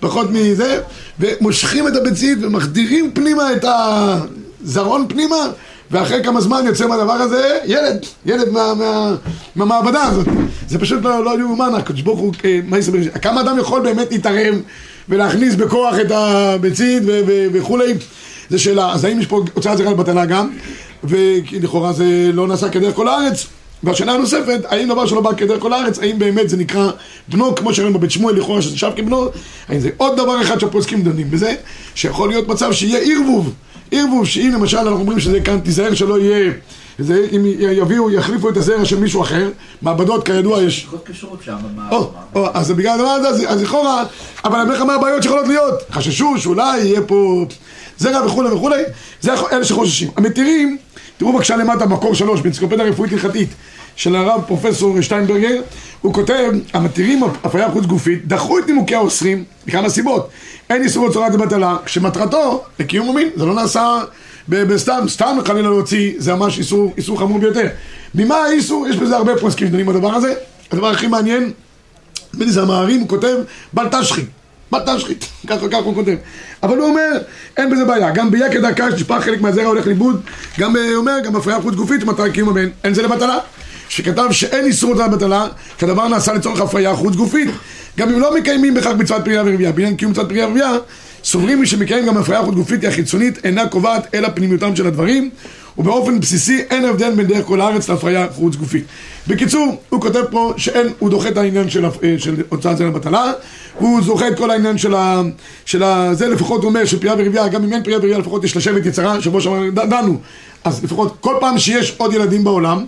פחות 0.00 0.30
מזה, 0.30 0.80
ומושכים 1.20 1.88
את 1.88 1.96
הביצית 1.96 2.38
ומחדירים 2.42 3.10
פנימה 3.14 3.52
את 3.52 3.64
הזרעון 3.64 5.06
פנימה, 5.08 5.36
ואחרי 5.90 6.24
כמה 6.24 6.40
זמן 6.40 6.62
יוצא 6.66 6.86
מהדבר 6.86 7.12
הזה 7.12 7.58
ילד, 7.64 8.06
ילד 8.26 8.48
מה, 8.48 8.74
מה, 8.74 9.14
מהמעבדה 9.56 10.02
הזאת. 10.02 10.26
זה 10.68 10.78
פשוט 10.78 11.02
לא, 11.02 11.24
לא 11.24 11.40
יאומן, 11.40 11.74
הקדוש 11.74 12.02
ברוך 12.02 12.20
הוא, 12.20 12.34
אה, 12.44 12.60
מה 12.66 12.78
יסבר, 12.78 12.98
כמה 13.22 13.40
אדם 13.40 13.58
יכול 13.58 13.82
באמת 13.82 14.12
להתערב 14.12 14.54
ולהכניס 15.08 15.54
בכוח 15.54 15.94
את 16.00 16.10
הביצית 16.10 17.02
וכולי, 17.52 17.94
זו 18.50 18.62
שאלה. 18.62 18.92
אז 18.92 19.04
האם 19.04 19.20
יש 19.20 19.26
פה 19.26 19.44
הוצאת 19.54 19.78
זרע 19.78 19.90
לבטלה 19.90 20.26
גם, 20.26 20.50
ולכאורה 21.04 21.92
זה 21.92 22.30
לא 22.32 22.48
נעשה 22.48 22.68
כדרך 22.68 22.94
כל 22.94 23.08
הארץ? 23.08 23.46
והשאלה 23.84 24.12
הנוספת, 24.12 24.60
האם 24.68 24.88
דבר 24.88 25.06
שלא 25.06 25.20
בא 25.20 25.30
כדרך 25.36 25.62
כל 25.62 25.72
הארץ, 25.72 25.98
האם 25.98 26.18
באמת 26.18 26.48
זה 26.48 26.56
נקרא 26.56 26.90
בנו, 27.28 27.54
כמו 27.54 27.74
שראינו 27.74 27.98
בבית 27.98 28.10
שמואל, 28.10 28.36
לכאורה 28.36 28.62
שזה 28.62 28.78
שב 28.78 28.90
כבנו, 28.96 29.28
האם 29.68 29.80
זה 29.80 29.90
עוד 29.96 30.16
דבר 30.16 30.42
אחד 30.42 30.60
שהפוסקים 30.60 31.02
דנים 31.02 31.30
בזה, 31.30 31.54
שיכול 31.94 32.28
להיות 32.28 32.48
מצב 32.48 32.72
שיהיה 32.72 32.98
ערבוב, 32.98 33.52
ערבוב, 33.90 34.26
שאם 34.26 34.50
למשל 34.54 34.78
אנחנו 34.78 34.98
אומרים 34.98 35.20
שזה 35.20 35.40
כאן, 35.40 35.60
תיזהר 35.60 35.94
שלא 35.94 36.18
יהיה, 36.18 36.52
זה, 36.98 37.26
אם 37.36 37.42
יביאו, 37.58 38.10
יחליפו 38.10 38.48
את 38.48 38.56
הזרע 38.56 38.84
של 38.84 38.98
מישהו 38.98 39.22
אחר, 39.22 39.50
מעבדות 39.82 40.26
כידוע 40.26 40.62
יש... 40.62 40.80
שיחות 40.80 41.04
קשורות 41.04 41.42
שם, 41.44 41.56
או, 41.90 42.10
או, 42.34 42.46
אז 42.54 42.70
בגלל 42.70 42.94
הדבר 42.94 43.08
הזה, 43.08 43.48
אז 43.48 43.62
לכאורה, 43.62 44.04
אבל 44.44 44.54
אני 44.54 44.62
אומר 44.62 44.74
לך 44.74 44.80
מה 44.80 44.94
הבעיות 44.94 45.22
שיכולות 45.22 45.48
להיות, 45.48 45.74
חששו 45.90 46.34
שאולי 46.38 46.80
יהיה 46.80 47.02
פה 47.02 47.46
זרע 47.98 48.26
וכולי 48.26 48.48
וכולי, 48.48 48.82
זה 49.20 49.32
אלה 49.52 49.64
שחוששים. 49.64 50.08
המתירים, 50.16 50.78
תראו 51.16 51.32
בבקשה 51.32 51.56
למטה, 51.56 51.86
מקור 51.86 52.14
שלוש, 52.14 52.40
באנציקלופדיה 52.40 52.84
רפואית 52.84 53.12
הלכתית. 53.12 53.48
של 53.96 54.16
הרב 54.16 54.42
פרופסור 54.46 55.00
שטיינברגר, 55.00 55.60
הוא 56.00 56.14
כותב, 56.14 56.50
המתירים 56.72 57.24
הפריה 57.24 57.70
חוץ 57.70 57.86
גופית 57.86 58.28
דחו 58.28 58.58
את 58.58 58.66
נימוקי 58.66 58.94
האוסרים 58.94 59.44
מכמה 59.66 59.88
סיבות. 59.88 60.28
אין 60.70 60.82
איסור 60.82 61.12
צורת 61.12 61.34
לבטלה, 61.34 61.76
כשמטרתו 61.84 62.64
לקיום 62.78 63.08
המין, 63.08 63.28
זה 63.36 63.44
לא 63.44 63.54
נעשה 63.54 64.00
בסתם, 64.48 65.04
סתם 65.08 65.36
חלילה 65.44 65.68
להוציא, 65.68 66.12
זה 66.18 66.34
ממש 66.34 66.58
איסור, 66.58 66.92
איסור 66.96 67.18
חמור 67.18 67.38
ביותר. 67.38 67.66
ממה 68.14 68.36
האיסור? 68.36 68.86
יש 68.88 68.96
בזה 68.96 69.16
הרבה 69.16 69.36
פרסקים 69.36 69.68
שדנים 69.68 69.86
בדבר 69.86 70.14
הזה. 70.14 70.34
הדבר 70.72 70.86
הכי 70.86 71.06
מעניין, 71.06 71.52
נדמה 72.34 72.44
לי 72.44 72.52
זה 72.52 72.62
המערים, 72.62 73.00
הוא 73.00 73.08
כותב 73.08 73.36
בל 73.72 73.88
תשחית. 73.88 74.28
בל 74.72 74.80
תשחית, 74.86 75.24
ככה 75.46 75.68
ככה 75.68 75.78
הוא 75.78 75.94
כותב. 75.94 76.16
אבל 76.62 76.78
הוא 76.78 76.88
אומר, 76.88 77.18
אין 77.56 77.70
בזה 77.70 77.84
בעיה. 77.84 78.10
גם 78.10 78.30
ביקר 78.30 78.70
דקה 78.70 78.90
שנשפך 78.90 79.20
חלק 79.20 79.40
מהזרע 79.40 79.64
הולך 79.64 79.86
לאיבוד, 79.86 80.20
גם 80.58 80.76
הוא 80.76 80.96
אומר, 80.96 81.20
גם 81.24 81.36
הפריה 81.36 81.60
חוץ 81.60 81.74
גופית, 81.74 82.04
מטרה 82.04 82.30
קיום 82.30 82.48
הבן, 82.48 82.68
אין 82.84 82.94
זה 82.94 83.02
לבטלה. 83.02 83.38
שכתב 83.88 84.26
שאין 84.30 84.64
איסור 84.64 84.92
אותה 84.92 85.08
בטלה, 85.08 85.46
כי 85.78 85.84
הדבר 85.84 86.08
נעשה 86.08 86.32
לצורך 86.32 86.60
הפריה 86.60 86.94
חוץ 86.94 87.14
גופית. 87.14 87.48
גם 87.98 88.08
אם 88.08 88.20
לא 88.20 88.34
מקיימים 88.34 88.74
בכך 88.74 88.90
מצוות 88.98 89.24
פריה 89.24 89.42
ורבייה, 89.46 89.72
בעניין 89.72 89.96
קיום 89.96 90.10
מצוות 90.10 90.28
פריה 90.28 90.46
ורבייה, 90.46 90.72
סוברים 91.24 91.60
מי 91.60 91.66
שמקיים 91.66 92.06
גם 92.06 92.16
הפריה 92.16 92.42
חוץ 92.42 92.54
גופית 92.54 92.82
היא 92.82 92.88
החיצונית, 92.88 93.44
אינה 93.44 93.68
קובעת 93.68 94.14
אלא 94.14 94.28
פנימיותם 94.34 94.76
של 94.76 94.86
הדברים, 94.86 95.30
ובאופן 95.78 96.20
בסיסי 96.20 96.62
אין 96.70 96.84
הבדל 96.84 97.14
בין 97.14 97.26
דרך 97.26 97.46
כל 97.46 97.60
הארץ 97.60 97.88
להפריה 97.88 98.26
חוץ 98.34 98.56
גופית. 98.56 98.84
בקיצור, 99.26 99.76
הוא 99.88 100.00
כותב 100.00 100.22
פה 100.30 100.52
שאין, 100.56 100.88
הוא 100.98 101.10
דוחה 101.10 101.28
את 101.28 101.36
העניין 101.36 101.70
של, 101.70 101.84
אה, 101.84 101.90
של 102.18 102.34
הוצאת 102.48 102.76
זרע 102.76 102.90
בטלה, 102.90 103.32
והוא 103.80 104.02
זוכה 104.02 104.28
את 104.28 104.38
כל 104.38 104.50
העניין 104.50 104.78
של, 104.78 104.94
ה, 104.94 105.22
של 105.64 105.82
ה, 105.82 106.14
זה 106.14 106.28
לפחות 106.28 106.62
הוא 106.62 106.68
אומר 106.68 106.84
שפריה 106.84 107.14
ורבייה, 107.18 107.48
גם 107.48 107.64
אם 107.64 107.72
אין 107.72 107.82
פריה 107.82 107.96
ורבייה 107.98 108.18
לפחות 108.18 108.44
יש 108.44 108.56
לשבת 108.56 108.86
יצרה, 108.86 109.20
שבו 109.20 109.40
שאמרנו, 109.40 109.70
דנו. 109.70 110.18
אז 110.64 110.84
לפחות 110.84 111.16
כל 111.20 111.36
פעם 111.40 111.58
שיש 111.58 111.94
עוד 111.96 112.14
ילדים 112.14 112.44
בעולם, 112.44 112.84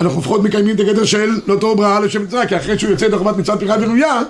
אנחנו 0.00 0.20
לפחות 0.20 0.42
מקיימים 0.42 0.74
את 0.74 0.80
הגדר 0.80 1.04
של 1.04 1.40
לא 1.46 1.56
טוב 1.56 1.80
רעה 1.80 2.00
לשם 2.00 2.24
יצרה, 2.24 2.46
כי 2.46 2.56
אחרי 2.56 2.78
שהוא 2.78 2.90
יוצא 2.90 3.06
את 3.06 3.14
חובת 3.14 3.36
מצוות 3.36 3.60
פריה 3.60 3.76
ורבייה, 3.80 4.20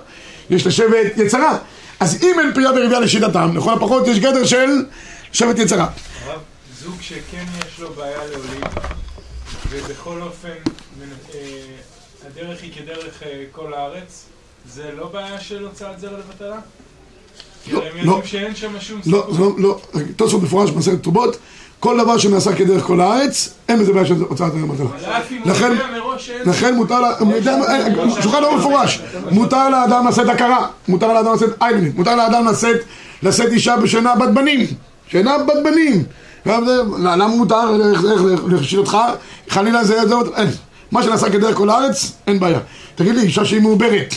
יש 0.50 0.66
לשבט 0.66 1.16
יצרה. 1.16 1.56
אז 2.00 2.22
אם 2.22 2.40
אין 2.40 2.54
פריה 2.54 2.70
ורבייה 2.70 3.00
לשיטתם, 3.00 3.56
לכל 3.56 3.72
הפחות 3.72 4.06
יש 4.06 4.18
גדר 4.18 4.44
של 4.44 4.68
שבט 5.32 5.58
יצרה. 5.58 5.86
זוג 6.88 7.00
שכן 7.00 7.44
יש 7.66 7.80
לו 7.80 7.92
בעיה 7.92 8.18
לעולים, 8.26 8.60
ובכל 9.70 10.20
אופן, 10.22 10.48
אה, 11.34 11.40
הדרך 12.26 12.62
היא 12.62 12.72
כדרך 12.72 13.22
אה, 13.22 13.44
כל 13.52 13.74
הארץ, 13.74 14.24
זה 14.72 14.90
לא 14.96 15.08
בעיה 15.08 15.40
של 15.40 15.64
הוצאת 15.64 16.00
זרע 16.00 16.18
לבטלה? 16.18 16.56
לא, 17.72 17.82
לא. 18.04 18.22
לא. 19.06 19.22
לא, 19.38 19.54
לא, 19.58 19.78
תוספות 20.16 20.42
מפורש 20.42 20.70
במסכת 20.70 20.98
כתובות, 20.98 21.38
כל 21.80 21.98
דבר 22.02 22.18
שנעשה 22.18 22.56
כדרך 22.56 22.82
כל 22.82 23.00
הארץ, 23.00 23.54
אין 23.68 23.78
בזה 23.78 23.92
בעיה 23.92 24.06
של 24.06 24.14
הוצאת 24.14 24.52
זרע 24.52 24.62
לבטלה. 24.62 25.20
לכן-. 25.44 25.72
לכן 26.46 26.74
מותר 26.74 27.00
אה, 27.04 28.22
שולחן 28.22 28.42
לא 28.42 28.58
מפורש, 28.58 29.00
מותר 29.30 29.68
לאדם 29.68 30.08
לשאת 30.08 30.28
הכרה, 30.28 30.68
מותר 30.88 31.12
לאדם 31.12 31.34
לשאת 31.34 31.62
איילנית, 31.62 31.94
מותר 31.96 32.16
לאדם 32.16 32.46
לשאת, 33.22 33.52
אישה 33.52 33.76
בשינה 33.76 34.14
בת 34.14 34.28
בנים, 34.34 34.66
שינה 35.08 35.38
בת 35.38 35.64
בנים. 35.64 36.04
למה 36.46 37.26
מותר, 37.26 37.76
לשיטתך, 38.48 38.98
חלילה 39.48 39.84
זה, 39.84 40.08
זה, 40.08 40.14
אין. 40.36 40.48
מה 40.92 41.02
שנעשה 41.02 41.30
כדרך 41.30 41.56
כל 41.56 41.70
הארץ, 41.70 42.12
אין 42.26 42.40
בעיה. 42.40 42.58
תגיד 42.94 43.14
לי, 43.14 43.22
אישה 43.22 43.44
שהיא 43.44 43.60
מעוברת, 43.60 44.14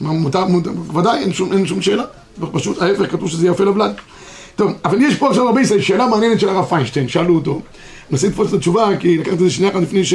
מותר, 0.00 0.44
מותר, 0.44 0.70
ודאי, 0.94 1.18
אין 1.18 1.32
שום, 1.32 1.52
אין 1.52 1.66
שום 1.66 1.82
שאלה, 1.82 2.04
פשוט 2.52 2.82
ההפך, 2.82 3.10
כתוב 3.10 3.28
שזה 3.28 3.46
יפה 3.46 3.64
לבלד. 3.64 3.92
טוב, 4.56 4.72
אבל 4.84 5.02
יש 5.02 5.14
פה 5.14 5.28
עכשיו 5.28 5.46
הרבה 5.46 5.60
שאלה 5.80 6.06
מעניינת 6.06 6.40
של 6.40 6.48
הרב 6.48 6.64
פיינשטיין, 6.64 7.08
שאלו 7.08 7.34
אותו. 7.34 7.60
מנסה 8.10 8.26
לתפוס 8.28 8.48
את 8.48 8.54
התשובה, 8.54 8.88
כי 9.00 9.18
לקחתי 9.18 9.34
את 9.34 9.38
זה 9.38 9.50
שנייה 9.50 9.72
אחת 9.72 9.80
לפני 9.82 10.04
ש... 10.04 10.14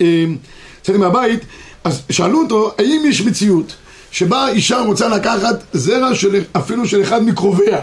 אמ, 0.00 0.36
יצאתי 0.82 0.98
מהבית, 0.98 1.40
אז 1.84 2.02
שאלו 2.10 2.42
אותו, 2.42 2.72
האם 2.78 3.02
יש 3.06 3.20
מציאות 3.20 3.74
שבה 4.10 4.48
אישה 4.48 4.80
רוצה 4.80 5.08
לקחת 5.08 5.62
זרע 5.72 6.14
של, 6.14 6.42
אפילו 6.52 6.86
של 6.86 7.02
אחד 7.02 7.22
מקרוביה? 7.22 7.78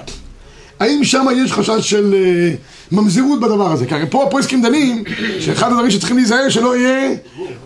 האם 0.84 1.04
שם 1.04 1.26
יש 1.46 1.54
חשש 1.54 1.90
של 1.90 2.14
אה, 2.18 2.54
ממזרות 2.92 3.40
בדבר 3.40 3.72
הזה? 3.72 3.86
כי 3.86 3.96
הרי 3.96 4.06
פה 4.10 4.24
הפועסקים 4.24 4.62
דנים 4.62 5.04
שאחד 5.40 5.68
הדברים 5.72 5.92
שצריכים 5.92 6.18
להיזהר 6.18 6.50
שלא 6.50 6.78
יהיה 6.78 7.10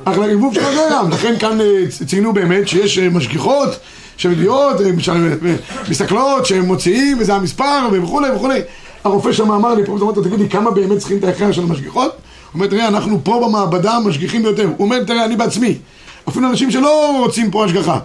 ערבוב 0.05 0.53
של 0.53 0.59
הזרע. 0.65 1.03
לכן 1.11 1.33
כאן 1.39 1.61
אה, 1.61 1.65
ציינו 2.07 2.33
באמת 2.33 2.67
שיש 2.67 2.97
אה, 2.99 3.09
משגיחות 3.09 3.69
שמביאות, 4.17 4.75
ש- 4.99 5.09
אה, 5.09 5.15
מסתכלות, 5.89 6.45
שהם 6.45 6.65
מוציאים 6.65 7.17
וזה 7.19 7.33
המספר 7.33 7.87
וכולי 7.91 8.29
וכולי. 8.31 8.59
הרופא 9.03 9.33
שם 9.33 9.51
אמר 9.51 9.73
לי, 9.73 9.83
אמרתי 9.87 10.19
לו, 10.19 10.23
תגיד 10.23 10.39
לי, 10.39 10.49
כמה 10.49 10.71
באמת 10.71 10.97
צריכים 10.97 11.17
את 11.17 11.23
ההכרח 11.23 11.51
של 11.51 11.61
המשגיחות? 11.61 12.11
הוא 12.11 12.19
אומר, 12.53 12.67
תראה, 12.67 12.87
אנחנו 12.87 13.19
פה 13.23 13.41
במעבדה 13.47 13.99
משגיחים 14.05 14.43
ביותר. 14.43 14.63
הוא 14.63 14.85
אומר, 14.85 15.03
תראה, 15.03 15.25
אני 15.25 15.35
בעצמי. 15.35 15.75
אפילו 16.29 16.49
אנשים 16.49 16.71
שלא 16.71 17.17
רוצים 17.19 17.51
פה 17.51 17.65
השגחה. 17.65 17.99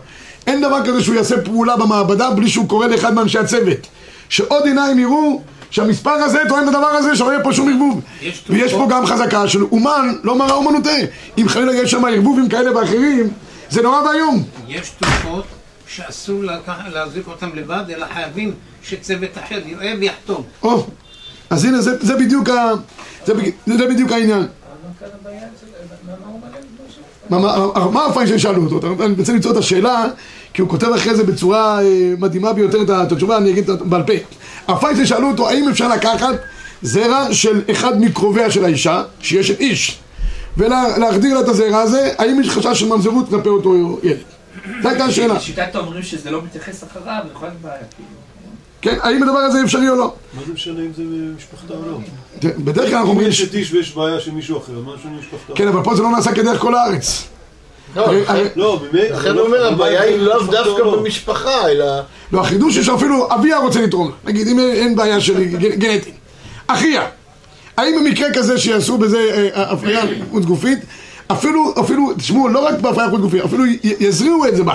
אין 0.46 0.60
דבר 0.60 0.78
כזה 0.86 1.02
שהוא 1.02 1.14
יעשה 1.14 1.40
פעולה 1.40 1.76
במעבדה 1.76 2.30
בלי 2.30 2.48
שהוא 2.48 2.68
קורא 2.68 2.86
לאחד 2.86 3.14
מאנשי 3.14 3.38
הצוות. 3.38 3.86
שעוד 4.32 4.64
עיניים 4.64 4.98
יראו 4.98 5.42
שהמספר 5.70 6.10
הזה 6.10 6.38
טוען 6.48 6.68
את 6.68 6.68
הדבר 6.68 6.86
הזה, 6.86 7.16
שלא 7.16 7.32
יהיה 7.32 7.42
פה 7.42 7.52
שום 7.52 7.68
ערבוב. 7.68 8.00
יש 8.22 8.44
ויש 8.48 8.72
פה 8.72 8.86
גם 8.90 9.06
חזקה 9.06 9.48
של 9.48 9.62
אומן, 9.62 10.14
לא 10.22 10.38
מראה 10.38 10.54
אומנותה. 10.54 10.90
אם 11.38 11.48
חלילה 11.48 11.74
יש 11.74 11.90
שם 11.90 12.04
ערבובים 12.04 12.48
כאלה 12.48 12.76
ואחרים, 12.76 13.30
זה 13.70 13.82
נורא 13.82 14.02
ואיום. 14.02 14.44
יש 14.68 14.90
תרופות 14.98 15.44
שאסור 15.86 16.44
להחזיק 16.92 17.26
אותן 17.26 17.50
לבד, 17.54 17.84
אלא 17.90 18.06
חייבים 18.14 18.54
שצוות 18.82 19.38
אחר 19.44 19.60
יראה 19.66 19.94
ויחתום. 20.00 20.42
או, 20.62 20.86
אז 21.50 21.64
הנה, 21.64 21.80
זה, 21.80 21.96
זה 22.00 22.16
בדיוק 22.16 22.48
ה... 22.48 22.70
זה, 23.26 23.32
זה 23.66 23.86
בדיוק 23.86 24.12
העניין. 24.12 24.46
מה, 27.38 28.06
הפיינשטיין 28.06 28.38
שאלו 28.38 28.68
אותו? 28.72 29.04
אני 29.04 29.14
רוצה 29.18 29.32
למצוא 29.32 29.50
את 29.50 29.56
השאלה, 29.56 30.04
כי 30.54 30.62
הוא 30.62 30.68
כותב 30.68 30.88
אחרי 30.88 31.14
זה 31.14 31.24
בצורה 31.24 31.82
אה, 31.82 32.14
מדהימה 32.18 32.52
ביותר 32.52 32.82
את 32.82 33.12
התשובה, 33.12 33.36
אני 33.36 33.50
אגיד 33.50 33.70
בעל 33.84 34.02
פה. 34.02 34.12
הפיינשטיין 34.68 35.06
שאלו 35.06 35.30
אותו, 35.30 35.48
האם 35.48 35.68
אפשר 35.68 35.88
לקחת 35.88 36.34
זרע 36.82 37.34
של 37.34 37.62
אחד 37.70 38.00
מקרוביה 38.00 38.50
של 38.50 38.64
האישה, 38.64 39.02
שיש 39.20 39.50
את 39.50 39.60
איש, 39.60 39.98
ולהחדיר 40.56 41.34
לה 41.34 41.40
את 41.40 41.48
הזרע 41.48 41.80
הזה, 41.80 42.10
האם 42.18 42.40
יש 42.40 42.50
חשש 42.50 42.80
של 42.80 42.88
ממזרות 42.88 43.28
כלפי 43.28 43.48
אותו 43.48 43.98
ילד? 44.02 44.16
זו 44.82 44.88
הייתה 44.88 45.04
השאלה. 45.04 45.34
לשיטת 45.34 45.76
אומרים 45.76 46.02
שזה 46.02 46.30
לא 46.30 46.42
מתייחס 46.42 46.84
אחריו, 46.84 47.24
יכול 47.32 47.48
להיות 47.48 47.60
בעיה, 47.60 47.76
כאילו. 47.96 48.08
כן, 48.82 48.96
האם 49.02 49.22
הדבר 49.22 49.38
הזה 49.38 49.62
אפשרי 49.64 49.88
או 49.88 49.94
לא? 49.94 50.14
מה 50.34 50.42
זה 50.46 50.52
משנה 50.52 50.80
אם 50.80 50.90
זה 50.96 51.02
משפחתה 51.36 51.74
או 51.74 51.80
לא? 51.90 51.98
בדרך 52.58 52.86
כלל 52.88 52.94
אנחנו 52.94 53.04
אם 53.06 53.10
אומרים... 53.10 53.28
יש 53.28 53.42
את 53.42 53.54
איש 53.54 53.72
ויש 53.72 53.94
בעיה 53.96 54.20
של 54.20 54.30
מישהו 54.30 54.58
אחר, 54.58 54.72
מה 54.86 54.92
משנה 55.00 55.12
משפחתה? 55.18 55.52
כן, 55.54 55.68
אבל 55.68 55.82
פה 55.84 55.94
זה 55.96 56.02
לא 56.02 56.10
נעשה 56.10 56.32
כדרך 56.32 56.60
כל 56.60 56.74
הארץ. 56.74 57.24
לא, 57.96 58.06
הרי- 58.26 58.44
לא. 58.56 58.80
לכן 58.92 59.30
הוא 59.30 59.40
אומר, 59.46 59.66
הבעיה 59.72 60.02
היא 60.02 60.16
לאו 60.16 60.42
דווקא 60.42 60.82
לא. 60.82 60.96
במשפחה, 60.96 61.68
אלא... 61.68 61.84
לא, 62.32 62.40
החידוש 62.40 62.76
הוא 62.76 62.84
שאפילו 62.84 63.28
אביה 63.34 63.58
רוצה 63.58 63.80
לתרום. 63.82 64.10
נגיד, 64.24 64.48
אם 64.48 64.58
אין- 64.58 64.96
בעיה 64.96 65.20
של 65.20 65.34
גנ- 65.60 65.76
גנטית. 65.76 66.14
אחיה, 66.66 67.06
האם 67.76 67.94
במקרה 68.04 68.28
כזה 68.34 68.58
שיעשו 68.58 68.98
בזה 68.98 69.18
אה, 69.54 69.72
הפריה 69.72 70.02
חוץ 70.30 70.44
גופית, 70.44 70.78
אפילו, 71.32 71.74
אפילו, 71.80 72.12
תשמעו, 72.14 72.48
לא 72.48 72.66
רק 72.66 72.74
בהפריה 72.80 73.10
חוץ 73.10 73.20
גופית, 73.20 73.44
אפילו 73.44 73.64
יזריעו 74.00 74.46
את 74.48 74.56
זה 74.56 74.64
בה. 74.64 74.74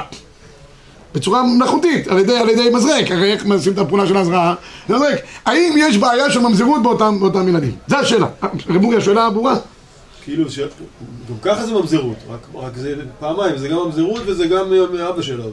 בצורה 1.17 1.43
מלאכותית, 1.43 2.07
על 2.07 2.17
ידי, 2.19 2.37
על 2.37 2.49
ידי 2.49 2.69
מזרק, 2.73 3.11
הרי 3.11 3.31
איך 3.31 3.45
עושים 3.51 3.73
את 3.73 3.77
הפעולה 3.77 4.07
של 4.07 4.17
ההזרעה? 4.17 4.55
מזרק. 4.89 5.15
האם 5.45 5.73
יש 5.77 5.97
בעיה 5.97 6.31
של 6.31 6.39
ממזרות 6.39 6.83
באותם, 6.83 7.17
באותם 7.19 7.47
ילדים? 7.47 7.71
זו 7.87 7.97
השאלה. 7.97 8.27
רב 8.69 8.83
אורי, 8.83 8.97
השאלה 8.97 9.29
ברורה. 9.29 9.55
כאילו, 10.23 10.51
ש- 10.51 10.59
גם 10.59 11.35
ככה 11.41 11.65
זה 11.65 11.73
ממזרות, 11.73 12.15
רק- 12.29 12.63
רק 12.63 12.71
זה 12.77 12.95
פעמיים, 13.19 13.57
זה 13.57 13.67
גם 13.67 13.77
ממזרות 13.85 14.21
וזה 14.25 14.45
גם 14.47 14.69
מאבא 14.93 15.21
שלה. 15.21 15.43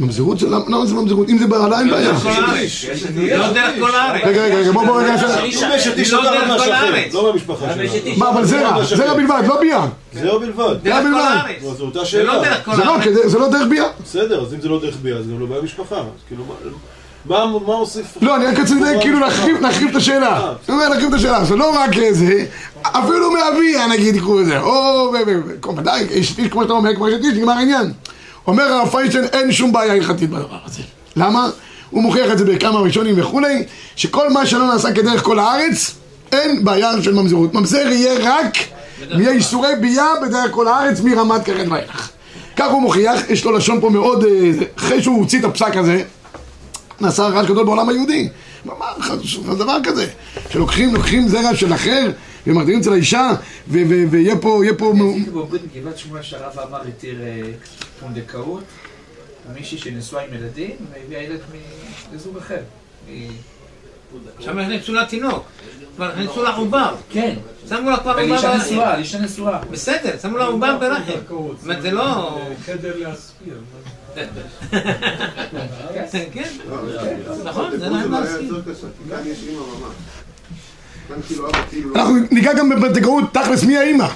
ממזרות 0.00 0.38
זה, 0.38 0.46
למה 0.46 0.64
למה 0.68 0.86
זה 0.86 0.94
ממזרות? 0.94 1.28
אם 1.28 1.38
זה 1.38 1.46
בעלה, 1.46 1.78
אין 1.80 1.90
בעיה. 1.90 2.10
הארץ. 2.10 2.84
לא 3.38 3.52
דרך 3.52 3.74
כל 3.80 3.94
הארץ. 3.94 4.22
רגע, 4.24 4.42
רגע, 4.42 4.54
רגע, 4.54 4.72
בוא, 4.72 4.84
בוא, 4.86 5.02
רגע, 5.02 5.14
יש 5.96 6.12
לא 6.12 6.22
דרך 6.22 6.46
כל 6.64 6.72
הארץ. 6.72 7.12
לא 7.14 7.22
מהמשפחה 7.26 7.66
שלה. 7.74 8.14
מה, 8.16 8.28
אבל 8.30 8.44
זרע, 8.44 8.84
זרע 8.84 9.14
בלבד, 9.14 9.42
לא 10.24 10.38
בלבד. 10.40 10.74
דרך 10.82 10.94
כל 10.96 11.02
בלבד. 11.04 11.20
הארץ. 11.20 11.56
זו 11.78 11.84
אותה 11.84 11.98
לא 11.98 12.04
שאלה. 12.04 12.38
דרך 12.42 12.64
כל 12.64 12.76
זה 12.76 12.84
לא, 12.84 12.92
הארץ. 12.92 13.04
כדי- 13.04 13.28
זה 13.28 13.38
לא 13.38 13.48
דרך 13.48 13.66
ביאה. 13.68 13.86
בסדר, 14.04 14.42
אז 14.46 14.54
אם 14.54 14.60
זה 14.60 14.68
לא 14.68 14.80
דרך 14.80 14.96
ביה, 15.02 15.22
זה 15.22 15.32
גם 15.32 15.40
לא 15.40 15.46
בעיה 15.46 15.62
משפחה. 15.62 15.96
כאילו, 16.28 16.44
מה- 16.44 16.54
מוסיף? 17.78 18.06
לא, 18.22 18.36
אני 18.36 18.46
רק 18.46 18.58
רציתי 18.58 18.80
לדעת, 18.80 19.00
כאילו 19.00 19.20
להחריב 19.60 19.88
את 19.90 19.96
השאלה. 19.96 20.52
אומר 20.72 20.88
להחריב 20.88 21.08
את 21.08 21.14
השאלה, 21.14 21.44
זה 21.44 21.56
לא 21.56 21.74
רק 21.78 21.90
זה, 22.12 22.44
אפילו 22.82 23.30
מאביה 23.30 23.86
נגיד 23.86 24.16
יקראו 24.16 24.40
לזה, 24.40 24.58
או, 24.60 24.70
ו- 25.12 25.16
ו- 25.26 25.40
ו- 25.66 25.76
ודאי, 25.76 26.06
יש 26.10 26.38
איש 26.38 26.48
כמו 26.48 26.62
שאתה 26.62 26.72
אומר, 26.72 26.94
כמו 26.94 27.06
איש, 27.06 27.36
נגמר 27.36 27.52
העניין. 27.52 27.92
אומר 28.46 28.62
הרב 28.62 28.88
פיינשטיין, 28.88 29.24
אין 29.24 29.52
שום 29.52 29.72
בעיה 29.72 29.92
הלכתית 29.92 30.30
בדבר 30.30 30.58
הזה. 30.66 30.82
למה? 31.16 31.50
הוא 31.90 32.02
מוכיח 32.02 32.32
את 32.32 32.38
זה 32.38 32.44
בכמה 32.44 32.78
ראשונים 32.80 33.14
וכולי, 33.18 33.62
שכל 33.96 34.30
מה 34.30 34.46
שלא 34.46 34.66
נעשה 34.72 34.92
כדרך 34.92 35.22
כל 35.22 35.38
הארץ, 35.38 35.94
אין 36.32 36.64
בעיה 36.64 36.90
של 37.02 37.14
ממזרות. 37.14 37.54
ממזר 37.54 37.86
יהיה 37.88 38.12
רק 38.22 38.56
מאיסורי 39.16 39.68
ביאה 39.80 40.06
בדרך 40.22 40.50
כל 40.50 40.68
הארץ 40.68 41.00
מרמת 41.00 41.44
כרת 41.44 41.68
ואילך. 41.70 42.08
כך 42.56 42.70
הוא 42.70 42.82
מוכיח, 42.82 43.20
יש 43.30 43.44
לו 43.44 43.52
לשון 43.52 43.80
פה 43.80 43.90
מאוד, 43.90 44.24
אה, 44.24 44.30
אחרי 44.78 45.02
שהוא 45.02 45.18
הוציא 45.18 45.38
את 45.38 45.44
הפסק 45.44 45.76
הזה, 45.76 46.02
נעשה 47.00 47.22
רעש 47.28 47.46
גדול 47.46 47.64
בעולם 47.64 47.88
היהודי. 47.88 48.28
ח- 49.00 49.10
דבר 49.58 49.76
כזה, 49.84 50.06
שלוקחים, 50.50 50.94
לוקחים 50.94 51.28
זרע 51.28 51.54
של 51.56 51.74
אחר 51.74 52.10
ומחדירים 52.46 52.80
אצל 52.80 52.92
האישה, 52.92 53.30
ויהיה 53.68 54.38
פה, 54.38 54.60
יהיה 54.62 54.74
פה... 54.74 54.92
עשיתי 55.10 55.30
בברית 55.30 55.62
בגבעת 55.62 55.98
שמואל 55.98 56.22
שהרב 56.22 56.58
עמאר 56.58 56.82
התיר 56.88 57.22
אה, 57.22 57.42
פונדקאות, 58.00 58.64
מישהי 59.54 59.78
שנשואה 59.78 60.24
עם 60.24 60.34
ילדים, 60.34 60.76
והביאה 60.92 61.22
ילד 61.22 61.40
מזוג 62.12 62.36
אחר. 62.36 62.60
שם 64.40 64.58
הכניסו 64.58 64.92
לה 64.92 65.06
תינוק. 65.06 65.44
כבר 65.96 66.04
הכניסו 66.04 66.42
לה 66.42 66.56
עובר. 66.56 66.94
כן, 67.10 67.34
שמו 67.68 67.90
לה 67.90 67.96
כבר 67.96 68.10
עובר 68.10 68.34
אישה 68.34 68.48
ברחם. 68.48 68.66
נשואה, 68.66 68.98
אישה 68.98 69.18
נשואה. 69.18 69.58
בסדר, 69.70 70.18
שמו 70.22 70.38
לה 70.38 70.44
עובר 70.44 70.78
ברחם. 70.78 71.12
זאת 71.28 71.62
אומרת, 71.62 71.82
זה 71.82 71.90
לא... 71.90 72.40
חדר 72.64 72.96
להסביר. 72.96 73.58
כן, 76.32 76.48
נכון, 77.44 77.78
זה 77.78 77.88
להם 77.88 78.12
להסכים. 78.12 78.50
אנחנו 81.94 82.16
ניגע 82.30 82.52
גם 82.52 82.68
בפונדקאות, 82.68 83.24
תכלס 83.32 83.64
מי 83.64 83.76
האימא? 83.76 84.06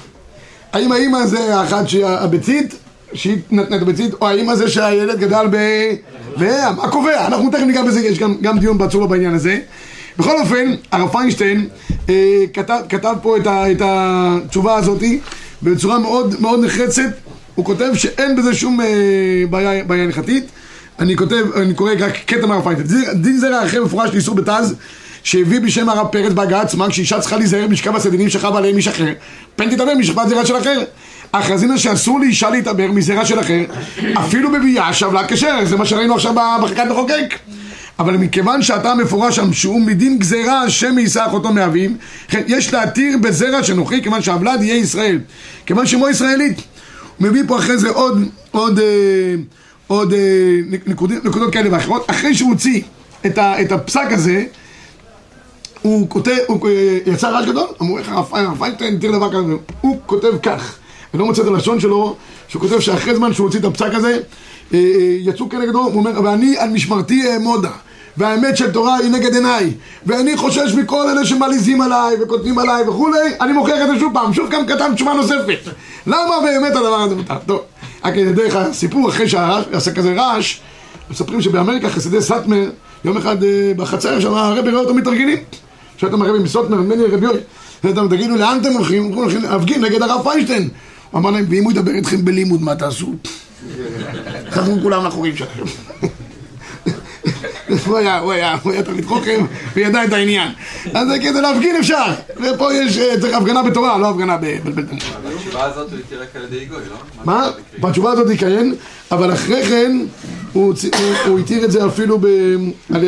האם 0.73 0.91
האימא 0.91 1.25
זה 1.25 1.55
האחת 1.55 1.89
שהביצית, 1.89 2.75
שהיא 3.13 3.37
נתנה 3.51 3.77
את 3.77 3.81
הביצית, 3.81 4.13
או 4.21 4.27
האימא 4.27 4.55
זה 4.55 4.69
שהילד 4.69 5.19
גדל 5.19 5.45
ב... 5.51 5.57
וים, 6.37 6.79
הקובע, 6.83 7.27
אנחנו 7.27 7.49
תכף 7.49 7.63
ניגע 7.63 7.83
בזה, 7.83 7.99
יש 7.99 8.19
גם, 8.19 8.35
גם 8.41 8.59
דיון 8.59 8.77
בצורה 8.77 9.07
בעניין 9.07 9.33
הזה. 9.33 9.59
בכל 10.17 10.39
אופן, 10.41 10.75
הרב 10.91 11.09
פיינשטיין 11.11 11.67
אה, 12.09 12.43
כתב, 12.53 12.79
כתב 12.89 13.15
פה 13.21 13.37
את, 13.37 13.47
ה, 13.47 13.71
את 13.71 13.81
התשובה 13.81 14.75
הזאת 14.75 15.03
בצורה 15.63 15.99
מאוד 15.99 16.35
מאוד 16.39 16.65
נחרצת, 16.65 17.01
הוא 17.55 17.65
כותב 17.65 17.89
שאין 17.93 18.35
בזה 18.35 18.53
שום 18.53 18.81
אה, 18.81 18.85
בעיה, 19.49 19.83
בעיה 19.83 20.03
הלכתית. 20.03 20.45
אני 20.99 21.17
כותב, 21.17 21.45
אני 21.55 21.73
קורא 21.73 21.91
רק 21.99 22.13
קטע 22.25 22.45
מהרב 22.45 22.63
פיינשטיין. 22.63 23.21
דין 23.21 23.37
זרע 23.37 23.65
אחר 23.65 23.83
מפורש 23.83 24.09
לאיסור 24.13 24.35
בתז, 24.35 24.75
שהביא 25.25 25.59
בשם 25.59 25.89
הרב 25.89 26.07
פרץ 26.07 26.33
בהגה 26.33 26.61
עצמה, 26.61 26.89
כשאישה 26.89 27.19
צריכה 27.19 27.37
להיזהר 27.37 27.67
משכב 27.67 27.95
הסדינים 27.95 28.29
שכב 28.29 28.55
עליהם 28.55 28.77
איש 28.77 28.87
אחר, 28.87 29.13
פן 29.55 29.75
תתעבר 29.75 29.93
משכבת 29.99 30.29
זרע 30.29 30.45
של 30.45 30.57
אחר. 30.57 30.83
הכרזינה 31.33 31.77
שאסור 31.77 32.19
לאישה 32.19 32.49
להתעבר 32.49 32.91
מזרע 32.91 33.25
של 33.25 33.39
אחר, 33.39 33.63
אפילו 34.17 34.51
בביאה 34.51 34.93
שבלה 34.93 35.27
כשר, 35.27 35.65
זה 35.65 35.77
מה 35.77 35.85
שראינו 35.85 36.15
עכשיו 36.15 36.35
בחקיקת 36.63 36.83
מחוקק. 36.91 37.35
אבל 37.99 38.17
מכיוון 38.17 38.61
שאתה 38.61 38.95
מפורש 38.95 39.35
שם 39.35 39.53
שהוא 39.53 39.81
מדין 39.81 40.19
גזירה 40.19 40.61
השם 40.61 40.97
יישא 40.97 41.25
אחותו 41.27 41.53
מאביו, 41.53 41.89
כן, 42.27 42.41
יש 42.47 42.73
להתיר 42.73 43.17
בזרע 43.17 43.63
שנוכרי 43.63 44.03
כיוון 44.03 44.21
שהוולד 44.21 44.61
יהיה 44.61 44.75
ישראל. 44.75 45.19
כיוון 45.65 45.87
שמו 45.87 46.09
ישראלית. 46.09 46.57
הוא 47.17 47.27
מביא 47.27 47.43
פה 47.47 47.59
אחרי 47.59 47.77
זה 47.77 47.89
עוד, 47.89 48.29
עוד, 48.51 48.79
אה, 48.79 48.85
עוד 49.87 50.13
אה, 50.13 50.19
נקודות, 51.23 51.53
כאלה 51.53 51.69
ואחרות. 51.71 52.05
אחרי 52.09 52.35
שהוא 52.35 52.49
הוציא 52.49 52.81
את 53.25 53.71
הפסק 53.71 54.07
הזה, 54.11 54.43
הוא 55.85 56.09
כותב, 56.09 56.37
הוא 56.47 56.67
אה, 56.67 56.97
יצא 57.05 57.29
רעש 57.29 57.45
גדול, 57.45 57.67
אמרו 57.81 57.97
איך 57.97 58.09
הרב 58.09 58.57
פיינשטיין 58.59 58.97
תראה 58.99 59.17
דבר 59.17 59.29
כזה, 59.29 59.53
הוא 59.81 59.99
כותב 60.05 60.37
כך, 60.43 60.75
אני 61.13 61.19
לא 61.19 61.25
מוצא 61.25 61.41
את 61.41 61.47
הלשון 61.47 61.79
שלו, 61.79 62.15
שהוא 62.47 62.61
כותב 62.61 62.79
שאחרי 62.79 63.15
זמן 63.15 63.33
שהוא 63.33 63.45
הוציא 63.45 63.59
את 63.59 63.65
הפסק 63.65 63.93
הזה, 63.93 64.19
אה, 64.73 64.79
אה, 64.79 65.17
יצאו 65.19 65.49
כנגדו, 65.49 65.79
הוא 65.79 65.95
אומר, 65.95 66.21
ואני 66.23 66.57
על 66.57 66.69
משמרתי 66.69 67.31
אעמודה, 67.33 67.69
והאמת 68.17 68.57
של 68.57 68.71
תורה 68.71 68.95
היא 68.95 69.11
נגד 69.11 69.33
עיניי, 69.33 69.73
ואני 70.05 70.37
חושש 70.37 70.73
מכל 70.73 71.09
אלה 71.09 71.25
שמלעיזים 71.25 71.81
עליי 71.81 72.15
וכותבים 72.21 72.59
עליי 72.59 72.83
וכולי, 72.89 73.29
אני 73.41 73.53
מוכיח 73.53 73.77
את 73.81 73.87
זה 73.87 73.99
שוב 73.99 74.13
פעם, 74.13 74.33
שוב 74.33 74.49
גם 74.49 74.67
כתב 74.67 74.89
תשובה 74.95 75.13
נוספת. 75.13 75.59
למה 76.07 76.35
באמת 76.43 76.75
הדבר 76.75 77.01
הזה 77.01 77.15
מותר? 77.15 77.37
טוב, 77.45 77.61
רק 78.05 78.13
דרך 78.17 78.55
הסיפור, 78.55 79.09
אחרי 79.09 79.29
שעשה 79.29 79.91
כזה 79.91 80.13
רעש, 80.13 80.59
מספרים 81.11 81.41
שבאמריקה 81.41 81.89
חסידי 81.89 82.21
סאטמר, 82.21 82.69
יום 83.05 83.17
אחד 83.17 83.35
בחצר 83.77 84.19
שם 84.19 84.33
הרבי 84.33 84.71
רואה 84.71 84.81
אותו 84.81 84.93
מתארגנים. 84.93 85.37
שואל 85.97 86.11
אותם 86.11 86.21
הרבי 86.21 86.39
מסוטמר, 86.39 86.77
ממני 86.77 87.03
רבי 87.03 87.25
יואל. 87.25 87.39
תגידו, 88.09 88.35
לאן 88.35 88.57
אתם 88.61 88.71
הולכים? 88.73 89.03
הם 89.05 89.13
הולכים 89.13 89.41
להפגין 89.41 89.83
נגד 89.83 90.01
הרב 90.01 90.23
פיינשטיין. 90.23 90.69
הוא 91.11 91.19
אמר 91.19 91.31
להם, 91.31 91.45
ואם 91.49 91.63
הוא 91.63 91.71
ידבר 91.71 91.91
איתכם 91.91 92.25
בלימוד, 92.25 92.61
מה 92.61 92.75
תעשו? 92.75 93.13
חזרו 94.51 94.77
כולם 94.81 95.03
לאחורים 95.03 95.35
שלכם. 95.35 95.63
הוא 97.87 97.97
היה, 97.97 98.19
הוא 98.19 98.31
היה, 98.31 98.57
הוא 98.63 98.71
היה 98.71 98.83
תלמיד 98.83 99.05
חוכם 99.05 99.45
וידע 99.75 100.03
את 100.03 100.13
העניין. 100.13 100.51
אז 100.93 101.07
זה 101.07 101.19
כדי 101.19 101.41
להפגין 101.41 101.75
אפשר. 101.75 102.03
ופה 102.37 102.73
יש, 102.73 102.97
אה, 102.97 103.19
צריך 103.21 103.35
הפגנה 103.35 103.63
בתורה, 103.63 103.97
לא 103.97 104.09
הפגנה 104.09 104.37
בבלבל 104.37 104.83
תמות. 104.85 105.03
התשובה 105.35 105.63
הזאת 105.63 105.91
הוא 105.91 105.99
התיר 106.05 106.21
רק 106.21 106.35
על 106.35 106.43
ידי 106.43 106.65
גוי, 106.65 106.77
לא? 106.89 106.95
מה? 107.25 107.49
בתשובה 107.79 108.11
הזאת 108.11 108.27
כן, 108.37 108.69
אבל 109.11 109.33
אחרי 109.33 109.63
כן 109.65 109.97
הוא 110.53 110.73
התיר 111.39 111.65
את 111.65 111.71
זה 111.71 111.85
אפילו 111.85 112.19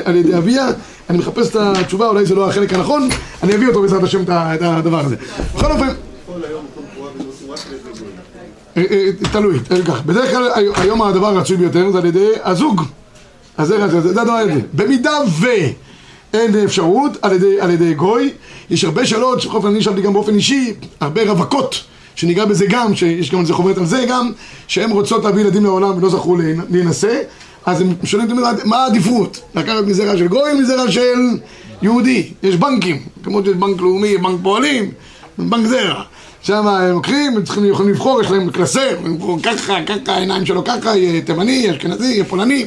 על 0.05 0.15
ידי 0.15 0.37
אביה. 0.37 0.67
אני 1.09 1.17
מחפש 1.17 1.49
את 1.49 1.55
התשובה, 1.55 2.07
אולי 2.07 2.25
זה 2.25 2.35
לא 2.35 2.49
החלק 2.49 2.73
הנכון, 2.73 3.09
אני 3.43 3.55
אביא 3.55 3.67
אותו 3.67 3.81
בעזרת 3.81 4.03
השם 4.03 4.21
את 4.23 4.29
את 4.29 4.59
הדבר 4.61 4.99
הזה. 4.99 5.15
בכל 5.55 5.71
אופן, 5.71 5.87
אה, 8.77 8.83
אה, 8.91 9.09
תלוי, 9.31 9.59
תלוי 9.59 9.83
כך. 9.85 10.01
בדרך 10.05 10.31
כלל 10.31 10.49
הי- 10.55 10.81
היום 10.81 11.01
הדבר 11.01 11.27
הרצוי 11.27 11.57
ביותר 11.57 11.91
זה 11.91 11.97
על 11.97 12.05
ידי 12.05 12.29
הזוג. 12.43 12.81
אז 13.57 13.67
זה, 13.67 13.83
הדבר 13.85 14.31
הזה. 14.33 14.53
במידה 14.73 15.17
ואין 15.39 16.55
אפשרות 16.65 17.11
על 17.21 17.31
ידי, 17.33 17.61
על 17.61 17.69
ידי 17.71 17.93
גוי, 17.93 18.29
יש 18.69 18.83
הרבה 18.83 19.05
שאלות 19.05 19.41
שבכל 19.41 19.57
אופן 19.57 19.67
אני 19.67 19.77
נשאלתי 19.79 20.01
גם 20.01 20.13
באופן 20.13 20.35
אישי, 20.35 20.73
הרבה 20.99 21.31
רווקות, 21.31 21.83
שניגע 22.15 22.45
בזה 22.45 22.65
גם, 22.69 22.95
שיש 22.95 23.31
גם 23.31 23.39
על 23.39 23.45
זה 23.45 23.53
חוברת 23.53 23.77
על 23.77 23.85
זה 23.85 24.05
גם, 24.09 24.31
שהן 24.67 24.91
רוצות 24.91 25.23
להביא 25.25 25.41
ילדים 25.41 25.63
לעולם 25.63 25.97
ולא 25.97 26.09
זכו 26.09 26.37
להינ- 26.37 26.61
להינשא, 26.69 27.21
אז 27.65 27.81
הם 27.81 27.93
שואלים 28.03 28.27
מה 28.65 28.77
העדיפות, 28.77 29.39
לקחת 29.55 29.83
מזרע 29.87 30.17
של 30.17 30.27
גוי 30.27 30.51
או 30.51 30.57
מזרע 30.57 30.91
של 30.91 31.19
יהודי, 31.81 32.29
יש 32.43 32.55
בנקים, 32.55 33.01
כמו 33.23 33.41
שיש 33.45 33.53
בנק 33.55 33.81
לאומי, 33.81 34.17
בנק 34.17 34.39
פועלים, 34.43 34.91
בנק 35.37 35.65
זרע. 35.67 36.03
שם 36.41 36.67
הם 36.67 36.91
לוקחים, 36.91 37.37
הם 37.37 37.43
צריכים, 37.43 37.65
יכולים 37.65 37.91
לבחור, 37.91 38.21
יש 38.21 38.31
להם 38.31 38.49
קלסר, 38.49 38.95
הם 39.05 39.13
לבחור 39.13 39.39
ככה, 39.43 39.77
ככה, 39.85 40.13
העיניים 40.13 40.45
שלו 40.45 40.63
ככה, 40.63 40.97
יהיה 40.97 41.21
תימני, 41.21 41.71
אשכנזי, 41.71 42.05
יהיה 42.05 42.23
פולני, 42.23 42.65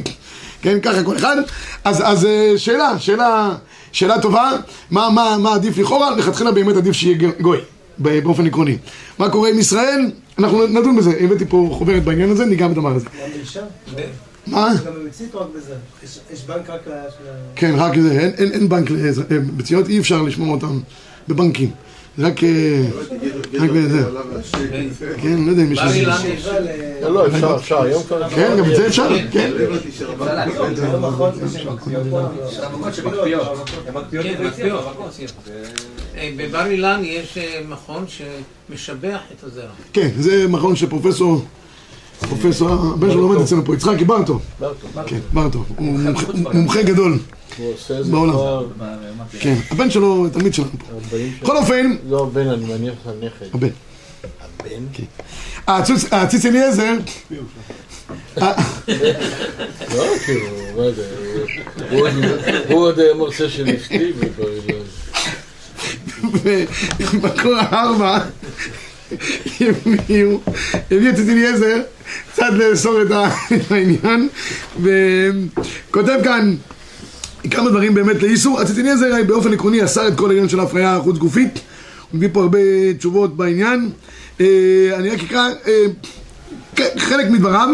כן, 0.62 0.78
ככה 0.82 1.02
כל 1.02 1.16
אחד. 1.16 1.36
אז, 1.84 2.02
אז 2.06 2.24
אה, 2.26 2.52
שאלה, 2.56 2.98
שאלה, 2.98 3.54
שאלה 3.92 4.20
טובה, 4.20 4.50
מה, 4.90 5.08
מה, 5.10 5.36
מה 5.38 5.54
עדיף 5.54 5.78
לכאורה? 5.78 6.16
לכתחילה 6.16 6.52
באמת 6.52 6.76
עדיף 6.76 6.92
שיהיה 6.92 7.16
גוי, 7.40 7.58
באופן 7.98 8.46
עקרוני. 8.46 8.76
מה 9.18 9.30
קורה 9.30 9.50
עם 9.50 9.58
ישראל? 9.58 10.10
אנחנו 10.38 10.66
נדון 10.66 10.96
בזה, 10.96 11.12
הבאתי 11.20 11.44
פה 11.48 11.68
חוברת 11.72 12.04
בעניין 12.04 12.30
הזה, 12.30 12.44
ניגע 12.44 12.68
בדבר 12.68 12.94
הזה. 12.94 13.06
גם 13.06 13.30
באישה? 13.36 13.60
מה? 14.46 14.68
גם 14.86 14.92
במצית 15.04 15.34
או 15.34 15.40
רק 15.40 15.46
בזה? 15.56 15.74
יש- 16.32 16.44
בנק 16.46 16.70
רק 16.70 16.80
ל... 16.86 16.90
כן, 17.56 17.74
רק 17.76 17.98
זה, 17.98 18.30
אין, 18.38 18.68
בנק, 18.68 18.90
לעזר- 18.90 19.22
אה, 19.30 19.38
בציונות 19.56 19.88
אי 19.88 19.98
אפשר 19.98 20.22
לשמור 20.22 20.54
אותם 20.54 20.80
בבנקים. 21.28 21.70
רק, 22.18 22.44
אה, 22.44 22.82
רק 23.60 23.70
בזה. 23.70 24.04
כן, 25.22 25.44
לא 25.44 25.50
יודע 25.50 25.62
אם 25.62 25.72
יש 25.72 25.78
לזה. 25.78 26.02
לא, 27.02 27.10
לא, 27.10 27.26
אפשר, 27.26 27.56
אפשר, 27.56 27.82
היום 27.82 28.02
כבר... 28.02 28.28
כן, 28.28 28.56
גם 28.58 28.70
את 28.70 28.76
זה 28.76 28.86
אפשר, 28.86 29.08
כן. 29.30 29.50
בבר 36.36 36.66
אילן 36.66 37.00
יש 37.04 37.38
אה, 37.38 37.60
מכון 37.68 38.04
שמשבח 38.08 39.20
את 39.38 39.44
הזרע. 39.44 39.64
כן, 39.92 40.08
זה 40.18 40.48
מכון 40.48 40.76
שפרופסור, 40.76 41.36
פרופסור, 41.36 41.59
הבן 42.22 42.52
שלו 43.10 43.20
לומד 43.20 43.40
אצלנו 43.40 43.64
פה, 43.64 43.74
יצחק 43.74 44.02
ברטו. 44.06 44.38
כן, 45.06 45.18
ברטו. 45.32 45.64
הוא 45.76 45.86
מומחה- 46.52 46.82
גדול. 46.82 47.18
את 48.00 48.06
בעולם. 48.06 48.34
כן, 49.40 49.54
הבן 49.70 49.90
שלו 49.90 50.26
תלמיד 50.32 50.54
שלנו 50.54 50.68
פה. 50.78 50.86
40 51.12 51.30
שנה. 51.32 51.42
בכל 51.42 51.56
אופן, 51.56 51.96
לא 52.08 52.22
הבן, 52.22 52.48
אני 52.48 52.64
מניח 52.64 52.94
הנכד. 53.06 53.46
הבן. 53.54 53.68
הבן? 54.60 54.84
הציץ- 55.68 56.12
הציץ 56.12 56.44
אליעזר, 56.46 56.92
אה, 58.42 58.52
לא, 59.96 60.04
כאילו, 60.24 60.46
מה 60.76 60.90
זה? 60.96 61.08
הוא 62.68 62.80
עוד- 62.86 62.98
היה 62.98 63.14
מרצה 63.14 63.48
של 63.48 63.68
אשתי 63.68 64.12
בבר 64.12 64.48
אילן. 64.52 64.84
הארבע 69.60 69.70
הביאו, 69.86 70.38
את 71.10 71.28
אליעזר 71.28 71.80
קצת 72.32 72.50
לאסור 72.52 73.02
את 73.02 73.08
העניין 73.72 74.28
וכותב 74.80 76.18
כאן 76.24 76.54
כמה 77.50 77.70
דברים 77.70 77.94
באמת 77.94 78.22
לאיסור. 78.22 78.60
הציץ 78.60 78.78
אליעזר 78.78 79.14
באופן 79.26 79.52
עקרוני 79.52 79.84
אסר 79.84 80.08
את 80.08 80.16
כל 80.16 80.28
העניין 80.30 80.48
של 80.48 80.60
ההפריה 80.60 80.96
החוץ 80.96 81.18
גופית 81.18 81.54
הוא 82.10 82.18
מביא 82.18 82.28
פה 82.32 82.40
הרבה 82.42 82.58
תשובות 82.98 83.36
בעניין 83.36 83.90
אה, 84.40 84.46
אני 84.94 85.10
רק 85.10 85.20
אקרא 85.22 85.48
אה, 85.66 85.84
כ- 86.76 86.98
חלק 86.98 87.30
מדבריו 87.30 87.68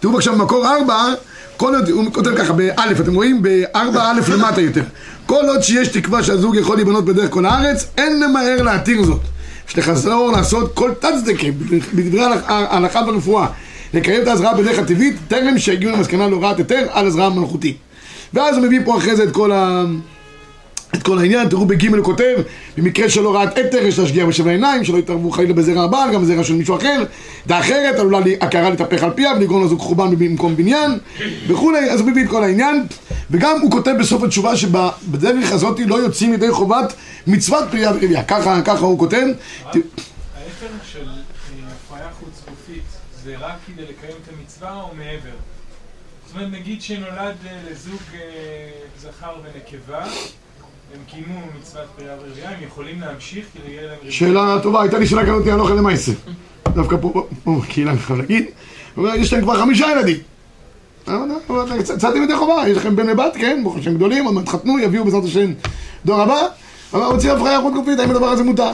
תראו 0.00 0.12
בבקשה 0.12 0.32
במקור 0.32 0.66
ארבע 0.66 1.14
כל 1.56 1.74
עוד, 1.74 1.88
הוא 1.88 2.12
כותב 2.12 2.36
ככה, 2.38 2.52
באלף, 2.52 3.00
אתם 3.00 3.14
רואים? 3.14 3.42
בארבע 3.42 4.10
אלף 4.10 4.28
למטה 4.28 4.60
יותר. 4.60 4.82
כל 5.26 5.44
עוד 5.48 5.62
שיש 5.62 5.88
תקווה 5.88 6.22
שהזוג 6.22 6.56
יכול 6.56 6.76
להיבנות 6.76 7.04
בדרך 7.04 7.30
כל 7.30 7.46
הארץ, 7.46 7.86
אין 7.98 8.20
למהר 8.20 8.62
להתיר 8.62 9.02
זאת. 9.04 9.20
יש 9.68 9.78
לחזור 9.78 10.32
לעשות 10.32 10.74
כל 10.74 10.90
תצדקה 11.00 11.46
בדברי 11.94 12.20
ההלכ- 12.24 12.44
ההלכה 12.48 13.02
ברפואה. 13.02 13.46
לקיים 13.94 14.22
את 14.22 14.28
ההזרעה 14.28 14.54
בדרך 14.54 14.78
הטבעית, 14.78 15.16
טרם 15.28 15.58
שהגיעו 15.58 15.92
למסקנה 15.92 16.28
להוראת 16.28 16.58
היתר 16.58 16.86
על 16.92 17.06
הזרעה 17.06 17.30
מלאכותית. 17.30 17.76
ואז 18.34 18.56
הוא 18.56 18.66
מביא 18.66 18.80
פה 18.84 18.98
אחרי 18.98 19.16
זה 19.16 19.22
את 19.24 19.32
כל 19.32 19.52
ה... 19.52 19.84
את 20.96 21.02
כל 21.02 21.18
העניין, 21.18 21.48
תראו 21.48 21.66
בג' 21.66 21.94
הוא 21.94 22.04
כותב, 22.04 22.36
במקרה 22.76 23.08
של 23.10 23.24
הוראת 23.24 23.58
אתר 23.58 23.78
יש 23.86 23.98
להשגיח 23.98 24.26
בשבע 24.28 24.50
עיניים, 24.50 24.84
שלא 24.84 24.98
יתערבו 24.98 25.30
חלילה 25.30 25.52
בזרע 25.54 25.82
הבעל, 25.84 26.12
גם 26.14 26.22
בזרע 26.22 26.44
של 26.44 26.54
מישהו 26.54 26.76
אחר, 26.76 27.02
דעה 27.46 27.60
אחרת 27.60 27.98
עלולה 27.98 28.20
לי- 28.20 28.36
הכרה 28.40 28.70
להתהפך 28.70 29.02
על 29.02 29.10
פיה 29.10 29.32
ולגרום 29.36 29.64
לזוג 29.64 29.80
חורבן 29.80 30.16
במקום 30.18 30.56
בניין 30.56 30.98
וכולי, 31.48 31.90
אז 31.90 32.00
הוא 32.00 32.08
מביא 32.10 32.24
את 32.24 32.30
כל 32.30 32.44
העניין, 32.44 32.86
וגם 33.30 33.60
הוא 33.62 33.70
כותב 33.70 33.92
בסוף 34.00 34.22
התשובה 34.22 34.56
שבדרך 34.56 35.52
הזאת 35.52 35.80
לא 35.86 35.96
יוצאים 35.96 36.34
ידי 36.34 36.50
חובת 36.50 36.92
מצוות 37.26 37.64
פרייה 37.70 37.90
ורבייה, 37.90 38.24
ככה, 38.24 38.62
ככה 38.64 38.84
הוא 38.86 38.98
כותב, 38.98 39.26
ת- 39.70 39.76
ההפר 39.76 40.66
של 40.92 41.08
אה, 41.08 41.12
הפריה 41.86 42.10
חוץ 42.20 42.40
גופית 42.48 42.82
זה 43.24 43.34
רק 43.40 43.52
כדי 43.66 43.82
לקיים 43.82 44.16
את 44.24 44.38
המצווה 44.38 44.74
או 44.82 44.88
מעבר? 44.96 45.36
זאת 46.26 46.34
אומרת, 46.36 46.52
נגיד 46.52 46.82
שנולד 46.82 47.10
אה, 47.46 47.58
לזוג 47.70 48.00
אה, 48.14 48.20
זכר 49.02 49.30
ונקבה, 49.42 50.04
הם 50.96 51.02
קיימו 51.06 51.40
מצוות 51.60 51.84
פרייה 51.96 52.14
ורבייה, 52.20 52.50
הם 52.50 52.56
יכולים 52.66 53.00
להמשיך 53.00 53.44
כדי 53.54 53.72
יהיה 53.72 53.82
להם? 53.86 54.10
שאלה 54.10 54.58
טובה, 54.62 54.82
הייתה 54.82 54.98
לי 54.98 55.06
שאלה 55.06 55.26
כזאת 55.26 55.46
הלוך 55.46 55.70
אל 55.70 55.76
למעשה. 55.76 56.12
דווקא 56.68 56.96
פה, 57.00 57.26
בקהילה 57.46 57.90
אני 57.90 57.98
חייב 57.98 58.18
להגיד. 58.18 58.44
יש 59.14 59.32
להם 59.32 59.42
כבר 59.42 59.60
חמישה 59.60 59.86
ילדים. 59.92 60.16
אבל, 61.06 61.16
אבל, 61.48 61.80
יצאתם 61.80 62.22
ידי 62.22 62.36
חובה, 62.36 62.68
יש 62.68 62.76
לכם 62.76 62.96
בן 62.96 63.10
ובת, 63.10 63.36
כן, 63.36 63.60
ברוך 63.62 63.76
השם 63.76 63.94
גדולים, 63.94 64.24
עוד 64.24 64.34
מעט 64.34 64.48
חתנו, 64.48 64.78
יביאו 64.78 65.04
בעזרת 65.04 65.24
השם 65.24 65.52
דור 66.04 66.20
הבא, 66.20 66.40
אבל 66.92 67.02
רוצים 67.02 67.30
הפריה 67.30 67.60
חוץ 67.60 67.74
גופית, 67.74 67.98
האם 67.98 68.10
הדבר 68.10 68.26
הזה 68.26 68.44
מותר? 68.44 68.72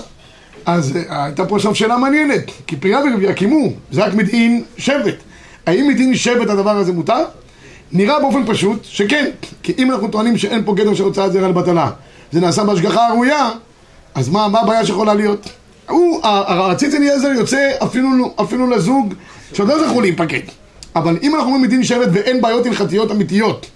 אז 0.66 0.96
אה, 0.96 1.24
הייתה 1.24 1.46
פה 1.46 1.56
עכשיו 1.56 1.74
שאלה 1.74 1.96
מעניינת, 1.96 2.50
כי 2.66 2.76
פרייה 2.76 2.98
ורבייה 2.98 3.34
קיימו, 3.34 3.68
זה 3.90 4.04
רק 4.04 4.14
מדין 4.14 4.64
שבט. 4.76 5.16
האם 5.66 5.88
מדין 5.88 6.14
שבט 6.14 6.50
הדבר 6.50 6.70
הזה 6.70 6.92
מותר? 6.92 7.24
נראה 7.92 8.20
באופן 8.20 8.46
פשוט 8.46 8.84
שכן, 8.84 9.30
כי 9.62 9.74
אם 9.78 9.90
אנחנו 9.90 10.08
טוענים 10.08 10.38
שאין 10.38 10.64
פה 10.64 10.74
גדר 10.74 10.94
של 10.94 11.04
הוצאת 11.04 11.32
זרע 11.32 11.48
לבטלה, 11.48 11.90
זה 12.32 12.40
נעשה 12.40 12.64
בהשגחה 12.64 13.06
הראויה, 13.06 13.50
אז 14.14 14.28
מה, 14.28 14.48
מה 14.48 14.60
הבעיה 14.60 14.86
שיכולה 14.86 15.14
להיות? 15.14 15.48
הוא, 15.88 16.20
הציץ 16.24 16.94
אליעזר 16.94 17.28
יוצא 17.28 17.70
אפילו, 17.84 18.08
אפילו 18.42 18.70
לזוג 18.70 19.14
שעוד 19.54 19.68
לא 19.68 19.88
זכו 19.88 20.00
להיפקד. 20.00 20.40
אבל 20.96 21.18
אם 21.22 21.34
אנחנו 21.34 21.46
אומרים 21.46 21.62
מדין 21.62 21.84
שבט 21.84 22.08
ואין 22.12 22.40
בעיות 22.40 22.66
הלכתיות 22.66 23.10
אמיתיות 23.10 23.66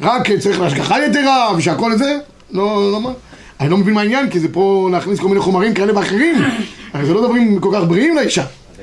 רק 0.00 0.30
צריך 0.38 0.60
להשגחה 0.60 1.04
יתרה 1.06 1.50
ושהכל 1.56 1.96
זה, 1.98 2.18
לא, 2.50 2.92
לא 2.92 3.00
מה. 3.00 3.10
אני 3.60 3.68
לא 3.70 3.76
מבין 3.76 3.94
מה 3.94 4.00
העניין, 4.00 4.30
כי 4.30 4.40
זה 4.40 4.48
פה 4.52 4.88
להכניס 4.92 5.20
כל 5.20 5.28
מיני 5.28 5.40
חומרים 5.40 5.74
כאלה 5.74 5.96
ואחרים. 5.98 6.34
הרי 6.92 7.06
זה 7.06 7.14
לא 7.14 7.24
דברים 7.24 7.60
כל 7.60 7.70
כך 7.72 7.84
בריאים 7.88 8.16
לאישה. 8.16 8.44
זה 8.76 8.82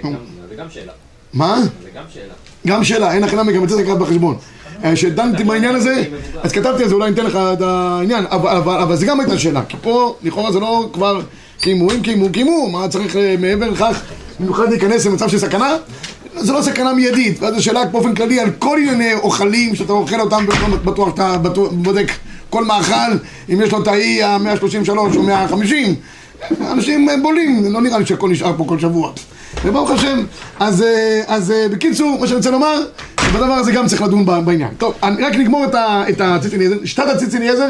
גם- 0.57 0.69
שאלה. 0.69 0.91
מה? 1.33 1.61
זה 1.61 1.89
גם 1.95 2.03
שאלה. 2.13 2.33
גם 2.67 2.83
שאלה, 2.83 3.13
אין 3.13 3.23
הכי 3.23 3.35
נמי, 3.35 3.53
גם 3.53 3.63
את 3.63 3.69
זה 3.69 3.75
צריך 3.75 3.87
לקחת 3.87 3.99
בחשבון. 3.99 4.37
אה, 4.83 4.93
כשדנתי 4.93 5.43
בעניין 5.43 5.75
הזה, 5.75 6.03
אז 6.41 6.51
כתבתי 6.51 6.83
על 6.83 6.89
זה, 6.89 6.95
אולי 6.95 7.09
ניתן 7.09 7.25
לך 7.25 7.35
את 7.35 7.61
העניין, 7.61 8.25
אבל, 8.29 8.95
זה 8.95 9.05
גם 9.05 9.19
הייתה 9.19 9.37
שאלה, 9.37 9.61
כי 9.69 9.77
פה 9.81 10.15
לכאורה 10.23 10.51
זה 10.51 10.59
לא 10.59 10.89
כבר 10.93 11.21
קיימו, 11.61 11.91
אם 11.91 12.01
קיימו, 12.01 12.31
קיימו, 12.31 12.69
מה 12.69 12.87
צריך 12.87 13.15
אה, 13.15 13.35
מעבר 13.39 13.69
לכך, 13.69 14.01
במיוחד 14.39 14.69
להיכנס 14.69 15.05
למצב 15.05 15.29
של 15.29 15.39
סכנה? 15.39 15.75
זה 16.37 16.53
לא 16.53 16.61
סכנה 16.61 16.93
מיידית, 16.93 17.43
ואז 17.43 17.57
השאלה 17.57 17.85
באופן 17.85 18.15
כללי 18.15 18.39
על 18.39 18.49
כל 18.59 18.77
ענייני 18.81 19.13
אוכלים 19.13 19.75
שאתה 19.75 19.93
אוכל 19.93 20.21
אותם, 20.21 20.45
ולא 20.47 20.77
בטוח 20.77 21.13
אתה 21.13 21.37
בודק 21.71 22.11
כל 22.49 22.65
מאכל, 22.65 23.11
אם 23.53 23.61
יש 23.61 23.71
לו 23.71 23.81
את 23.81 23.87
האי 23.87 24.23
ה-133 24.23 24.97
או 24.97 25.23
150, 25.23 25.95
אנשים 26.61 27.09
אה, 27.09 27.17
בולים, 27.21 27.73
לא 27.73 27.81
נראה 27.81 27.99
לי 27.99 28.05
שהכל 28.05 28.29
נשאר 28.29 28.53
פה 28.57 28.65
כל 28.67 28.79
שבוע. 28.79 29.11
וברוך 29.65 29.91
השם, 29.91 30.23
אז, 30.59 30.83
אז 31.27 31.53
בקיצור, 31.71 32.17
מה 32.19 32.27
שאני 32.27 32.37
רוצה 32.37 32.51
לומר, 32.51 32.81
בדבר 33.33 33.53
הזה 33.53 33.71
גם 33.71 33.87
צריך 33.87 34.01
לדון 34.01 34.25
בעניין. 34.45 34.69
טוב, 34.77 34.93
אני 35.03 35.23
רק 35.23 35.35
נגמור 35.35 35.63
את 35.65 35.75
ה- 35.75 36.03
את 36.09 36.21
הציץ 36.21 36.53
אליעזר. 36.53 36.75
שיטת 36.85 37.03
הציץ 37.15 37.35
אליעזר, 37.35 37.69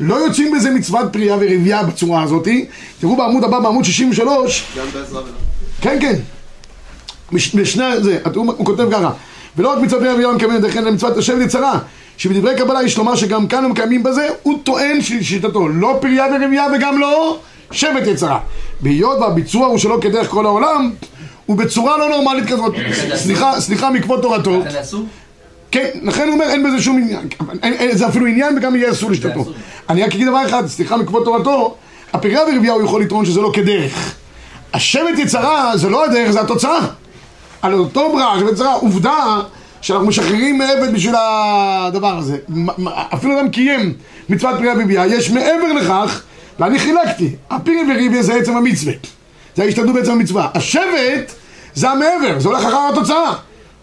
לא 0.00 0.14
יוצאים 0.14 0.54
בזה 0.56 0.70
מצוות 0.70 1.12
פרייה 1.12 1.34
ורבייה 1.34 1.82
בצורה 1.82 2.22
הזאת. 2.22 2.48
תראו 3.00 3.16
בעמוד 3.16 3.44
הבא, 3.44 3.58
בעמוד 3.58 3.84
63, 3.84 4.64
גם 4.78 4.86
בעזרה 4.94 5.22
ולא. 5.22 5.30
כן, 5.80 5.98
כן. 6.00 6.14
בש- 7.32 7.54
בשני 7.54 7.84
זה, 8.02 8.18
הוא, 8.34 8.64
כותב 8.66 8.88
ככה 8.92 9.10
ולא 9.56 9.72
רק 9.72 9.78
מצוות 9.78 10.00
בני 10.02 10.12
אביהו 10.12 10.34
מקיימים 10.34 10.56
את 10.56 10.64
וכן 10.64 10.84
למצוות 10.84 11.16
לשבת 11.16 11.42
יצרה 11.42 11.78
שבדברי 12.16 12.56
קבלה 12.56 12.82
יש 12.82 12.98
לומר 12.98 13.14
שגם 13.16 13.46
כאן 13.48 13.64
הם 13.64 13.70
מקיימים 13.70 14.02
בזה 14.02 14.28
הוא 14.42 14.58
טוען 14.62 15.00
ששיטתו 15.00 15.68
לא 15.68 15.98
פריה 16.00 16.26
ורבייה 16.26 16.66
וגם 16.76 16.98
לא 16.98 17.38
שבט 17.70 18.06
יצרה 18.06 18.38
בהיות 18.80 19.18
והביצוע 19.18 19.66
הוא 19.66 19.78
שלא 19.78 19.98
כדרך 20.00 20.28
כל 20.28 20.46
העולם 20.46 20.90
הוא 21.46 21.56
בצורה 21.56 21.98
לא 21.98 22.08
נורמלית 22.08 22.46
כזאת 22.46 22.74
סליחה, 23.14 23.60
סליחה 23.60 23.90
מכבוד 23.90 24.20
תורתו? 24.22 24.62
כן, 25.70 25.88
לכן 26.02 26.22
הוא 26.26 26.34
אומר 26.34 26.44
אין 26.44 26.64
בזה 26.66 26.82
שום 26.82 26.98
עניין, 26.98 27.28
אין, 27.62 27.72
אין, 27.72 27.96
זה 27.96 28.08
אפילו 28.08 28.26
עניין 28.26 28.58
וגם 28.58 28.76
יהיה 28.76 28.90
אסור 28.90 29.10
לשתתו. 29.10 29.44
אני 29.90 30.02
רק 30.02 30.14
אגיד 30.14 30.26
דבר 30.28 30.46
אחד, 30.46 30.66
סליחה 30.66 30.96
מכבוד 30.96 31.24
תורתו, 31.24 31.74
הפריה 32.12 32.40
ורבייה 32.42 32.72
הוא 32.72 32.82
יכול 32.82 33.02
לטעון 33.02 33.24
שזה 33.24 33.40
לא 33.40 33.50
כדרך. 33.54 34.14
השבט 34.74 35.18
יצרה 35.18 35.76
זה 35.76 35.88
לא 35.88 36.04
הדרך, 36.04 36.30
זה 36.30 36.40
התוצאה. 36.40 36.78
על 37.62 37.74
אותו 37.74 38.12
ברע, 38.12 38.38
שבט 38.40 38.52
יצרה, 38.52 38.74
עובדה 38.74 39.40
שאנחנו 39.80 40.06
משחררים 40.06 40.60
עבד 40.60 40.94
בשביל 40.94 41.14
הדבר 41.18 42.18
הזה. 42.18 42.36
אפילו 43.14 43.40
אדם 43.40 43.48
קיים 43.48 43.92
מצוות 44.28 44.54
פריה 44.58 44.74
ורבייה, 44.78 45.06
יש 45.06 45.30
מעבר 45.30 45.72
לכך, 45.72 46.22
ואני 46.58 46.78
חילקתי, 46.78 47.30
הפריה 47.50 47.82
ורבייה 47.82 48.22
זה 48.22 48.34
עצם 48.34 48.56
המצווה. 48.56 48.92
זה 49.56 49.62
ההשתדלות 49.62 49.94
בעצם 49.94 50.12
המצווה. 50.12 50.48
השבט 50.54 51.32
זה 51.74 51.90
המעבר, 51.90 52.40
זה 52.40 52.48
הולך 52.48 52.64
אחר 52.64 52.88
התוצאה. 52.92 53.34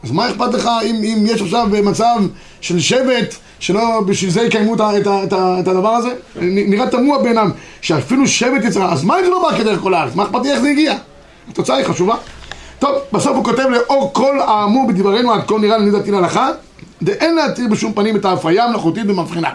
אז 0.04 0.12
מה 0.12 0.30
אכפת 0.30 0.54
לך 0.54 0.70
אם, 0.86 0.96
אם 0.96 1.26
יש 1.26 1.42
עכשיו 1.42 1.68
מצב 1.84 2.16
של 2.62 2.80
שבט 2.80 3.36
שלא 3.60 4.02
בשביל 4.06 4.32
זה 4.32 4.42
יקיימו 4.42 4.76
את, 4.76 4.82
את, 4.82 5.08
את, 5.08 5.34
את 5.34 5.68
הדבר 5.68 5.90
הזה? 5.90 6.10
נראה 6.42 6.90
תמוה 6.90 7.24
בעינם 7.24 7.52
שאפילו 7.82 8.28
שבט 8.28 8.64
יצרה, 8.64 8.94
אז 8.94 9.04
מה 9.04 9.20
אם 9.20 9.24
זה 9.26 9.30
לא 9.30 9.50
בא 9.50 9.58
כדרך 9.58 9.80
כל 9.80 9.94
הארץ? 9.94 10.16
מה 10.16 10.24
אכפת 10.24 10.44
לי 10.44 10.52
איך 10.52 10.60
זה 10.60 10.70
הגיע? 10.70 10.94
התוצאה 11.50 11.76
היא 11.76 11.86
חשובה. 11.86 12.16
טוב, 12.80 12.96
בסוף 13.14 13.36
הוא 13.36 13.44
כותב 13.44 13.64
לאור 13.70 14.10
כל 14.14 14.40
האמור 14.40 14.88
בדברנו 14.88 15.34
עד 15.34 15.42
כה 15.48 15.58
נראה 15.58 15.78
לעניות 15.78 15.96
דעתי 15.96 16.12
להלכה 16.12 16.50
ואין 17.02 17.36
להתיר 17.36 17.68
בשום 17.68 17.94
פנים 17.94 18.16
את 18.16 18.26
ההפריה 18.26 18.66
המלאכותית 18.66 19.06
במבחינה. 19.06 19.50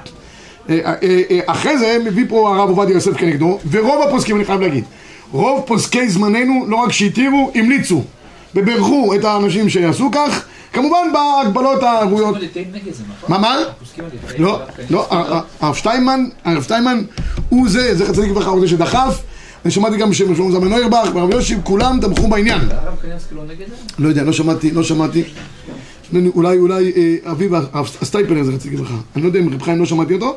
אה, 0.68 0.78
אה, 0.84 1.22
אה, 1.30 1.40
אחרי 1.46 1.78
זה 1.78 1.98
מביא 2.04 2.24
פה 2.28 2.54
הרב 2.54 2.68
עובדיה 2.68 2.94
יוסף 2.94 3.16
כנגדו 3.16 3.58
ורוב 3.70 4.02
הפוסקים 4.08 4.36
אני 4.36 4.44
חייב 4.44 4.60
להגיד 4.60 4.84
רוב 5.32 5.62
פוסקי 5.66 6.08
זמננו 6.08 6.66
לא 6.68 6.76
רק 6.76 6.92
שהתירו, 6.92 7.52
המליצו 7.54 8.02
וברכו 8.54 9.14
את 9.14 9.24
האנשים 9.24 9.68
שיעשו 9.68 10.10
כך 10.12 10.44
כמובן 10.72 11.08
בהגבלות 11.12 11.82
הראויות 11.82 12.36
זה, 12.40 13.02
נכון? 13.08 13.30
מה 13.30 13.38
מה? 13.38 13.56
לא, 14.38 14.60
לא, 14.90 15.04
סתירה. 15.04 15.40
הרב 15.60 15.74
שטיינמן, 15.74 16.24
הרב 16.44 16.62
שטיינמן 16.62 17.02
הוא 17.48 17.68
זה, 17.68 17.94
זכר 17.94 18.12
צדיק 18.12 18.30
לברכה, 18.30 18.50
הוא 18.50 18.60
זה 18.60 18.68
שדחף 18.68 19.22
אני 19.64 19.72
שמעתי 19.72 19.96
גם 19.96 20.10
בשם 20.10 20.36
שלמה 20.36 20.50
זמן 20.50 20.68
נוירבך 20.68 21.08
והרב 21.14 21.30
יושיב, 21.30 21.60
כולם 21.62 21.98
תמכו 22.00 22.28
בעניין 22.28 22.60
לא 22.60 22.66
זה? 23.66 23.74
לא 23.98 24.08
יודע, 24.08 24.22
לא 24.22 24.32
שמעתי, 24.32 24.70
לא 24.70 24.82
שמעתי 24.82 25.22
אולי, 26.14 26.58
אולי 26.58 26.92
אה, 26.96 27.30
אביב 27.30 27.52
הסטייפלר 27.74 28.44
זה 28.44 28.52
רציתי 28.52 28.76
לך 28.76 28.90
אני 29.16 29.22
לא 29.22 29.28
יודע 29.28 29.40
אם 29.40 29.54
רב 29.54 29.62
חיים 29.62 29.78
לא 29.78 29.86
שמעתי 29.86 30.14
אותו 30.14 30.36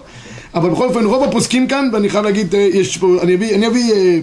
אבל 0.56 0.70
בכל 0.70 0.88
אופן 0.88 1.06
רוב 1.06 1.24
הפוסקים 1.24 1.68
כאן 1.68 1.90
ואני 1.94 2.10
חייב 2.10 2.24
להגיד, 2.24 2.56
אה, 2.56 2.60
יש 2.60 2.98
פה, 2.98 3.18
אני 3.22 3.36
אביא, 3.36 3.56
אני 3.56 3.68
אביא 3.68 3.94
אה, 3.94 4.20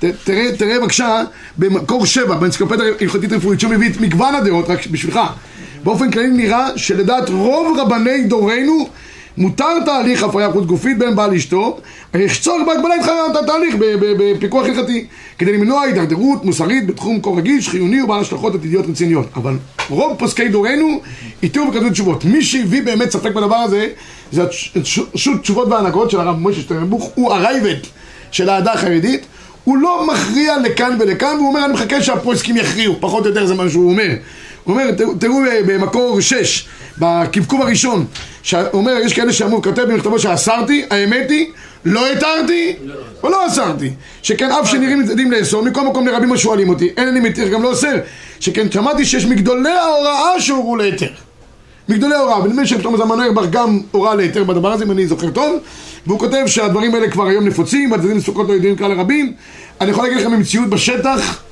ת- 0.00 0.24
תראה, 0.24 0.56
תראה 0.58 0.80
בבקשה 0.80 1.22
במקור 1.58 2.06
שבע, 2.06 2.34
באנציקלופדיה 2.34 2.86
הלכתית 3.00 3.32
רפואית 3.32 3.60
שהוא 3.60 3.70
מביא 3.72 3.90
את 3.90 4.00
מגוון 4.00 4.34
הדעות, 4.34 4.70
רק 4.70 4.86
בשבילך 4.86 5.20
באופן 5.84 6.10
כללי 6.10 6.28
נראה 6.28 6.68
שלדעת 6.78 7.28
רוב 7.28 7.78
רבני 7.80 8.22
דורנו 8.24 8.88
מותר 9.36 9.84
תהליך 9.84 10.22
הפריה 10.22 10.52
חוץ 10.52 10.64
גופית 10.66 10.98
בין 10.98 11.16
בעל 11.16 11.34
אשתו, 11.34 11.78
יש 12.14 12.40
צורך 12.40 12.62
בהגבלה 12.66 12.94
את 13.30 13.36
התהליך 13.36 13.74
בפיקוח 14.18 14.66
הלכתי 14.66 15.06
כדי 15.38 15.52
למנוע 15.52 15.82
הידרדרות 15.82 16.44
מוסרית 16.44 16.86
בתחום 16.86 17.20
כה 17.22 17.30
רגיש, 17.30 17.68
חיוני 17.68 18.02
ובעל 18.02 18.20
השלכות 18.20 18.54
עתידיות 18.54 18.86
רציניות 18.88 19.26
אבל 19.36 19.56
רוב 19.90 20.18
פוסקי 20.18 20.48
דורנו 20.48 21.00
התירו 21.42 21.68
וכתבו 21.68 21.90
תשובות 21.90 22.24
מי 22.24 22.42
שהביא 22.42 22.82
באמת 22.82 23.10
ספק 23.10 23.32
בדבר 23.34 23.56
הזה 23.56 23.86
זה 24.32 24.42
שו"ת 25.14 25.40
תשובות 25.42 25.68
והנהגות 25.68 26.10
של 26.10 26.20
הרב 26.20 26.36
משה 26.38 26.60
שטרנבוך 26.60 27.10
הוא 27.14 27.32
הרייבד 27.32 27.76
של 28.30 28.48
העדה 28.48 28.72
החרדית 28.72 29.26
הוא 29.68 29.78
לא 29.78 30.06
מכריע 30.06 30.58
לכאן 30.58 30.96
ולכאן, 31.00 31.36
והוא 31.36 31.48
אומר, 31.48 31.64
אני 31.64 31.72
מחכה 31.72 32.02
שהפוסקים 32.02 32.56
יכריעו, 32.56 32.94
פחות 33.00 33.24
או 33.24 33.28
יותר 33.30 33.46
זה 33.46 33.54
מה 33.54 33.70
שהוא 33.70 33.90
אומר. 33.90 34.08
הוא 34.64 34.72
אומר, 34.74 34.90
תראו- 35.20 35.44
אה, 35.46 35.60
במקור 35.66 36.20
6, 36.20 36.68
בקבקוב 36.98 37.62
הראשון, 37.62 38.04
שהוא 38.42 38.60
אומר, 38.72 38.92
יש 39.04 39.12
כאלה 39.12 39.32
שאמרו, 39.32 39.62
כותב 39.62 39.82
במכתבו 39.82 40.18
שאסרתי, 40.18 40.84
האמת 40.90 41.30
היא, 41.30 41.46
לא 41.84 42.12
התרתי 42.12 42.72
ולא 43.24 43.46
אסרתי. 43.46 43.90
שכן 44.22 44.50
אף 44.50 44.70
שנראים 44.70 45.06
צדדים 45.06 45.32
לאסור, 45.32 45.62
מכל 45.62 45.86
מקום 45.86 46.06
לרבים 46.08 46.32
השואלים 46.32 46.68
אותי, 46.68 46.88
אין 46.96 47.08
אני 47.08 47.20
מתיר 47.20 47.48
גם 47.48 47.62
לא 47.62 47.68
אוסר. 47.70 47.96
שכן 48.40 48.72
שמעתי 48.72 49.04
שיש 49.04 49.24
מגדולי 49.26 49.70
ההוראה 49.70 50.40
שהורו 50.40 50.76
להיתר. 50.76 51.06
מגדולי 51.88 52.14
ההוראה, 52.14 52.42
ונדמה 52.44 52.62
לי 52.62 52.68
שפתאום 52.68 52.96
זמן 52.96 53.16
נוירבך 53.16 53.46
גם 53.50 53.80
הורה 53.90 54.14
להיתר 54.14 54.44
בדבר 54.44 54.72
הזה, 54.72 54.84
אם 54.84 54.90
אני 54.90 55.06
זוכר 55.06 55.30
טוב, 55.30 55.56
והוא 56.06 56.18
כותב 56.18 56.42
שהדברים 56.46 56.94
האלה 56.94 57.10
כבר 57.10 57.26
היום 57.26 57.44
נפוצים, 57.44 57.92
והצדדים 57.92 58.16
לסוכות 58.16 58.48
לא 58.48 58.54
ידועים 58.54 58.76
כלל 58.76 58.92
הרבים. 58.92 59.32
אני 59.80 59.90
יכול 59.90 60.04
להגיד 60.04 60.18
לכם 60.18 60.32
במציאות 60.32 60.68
בשטח, 60.68 61.42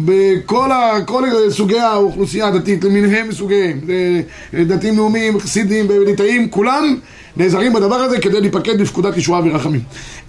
בכל 0.00 0.72
ה, 0.72 0.98
סוגי 1.50 1.78
האוכלוסייה 1.78 2.46
הדתית, 2.46 2.84
למיניהם 2.84 3.26
וסוגיהם, 3.28 3.80
דתיים 4.54 4.96
לאומיים, 4.96 5.40
חסידים 5.40 5.86
וליטאים, 5.88 6.50
כולם 6.50 6.96
נעזרים 7.36 7.72
בדבר 7.72 7.94
הזה 7.94 8.20
כדי 8.20 8.40
להיפקד 8.40 8.80
בפקודת 8.80 9.16
ישועה 9.16 9.40
ורחמים. 9.44 9.80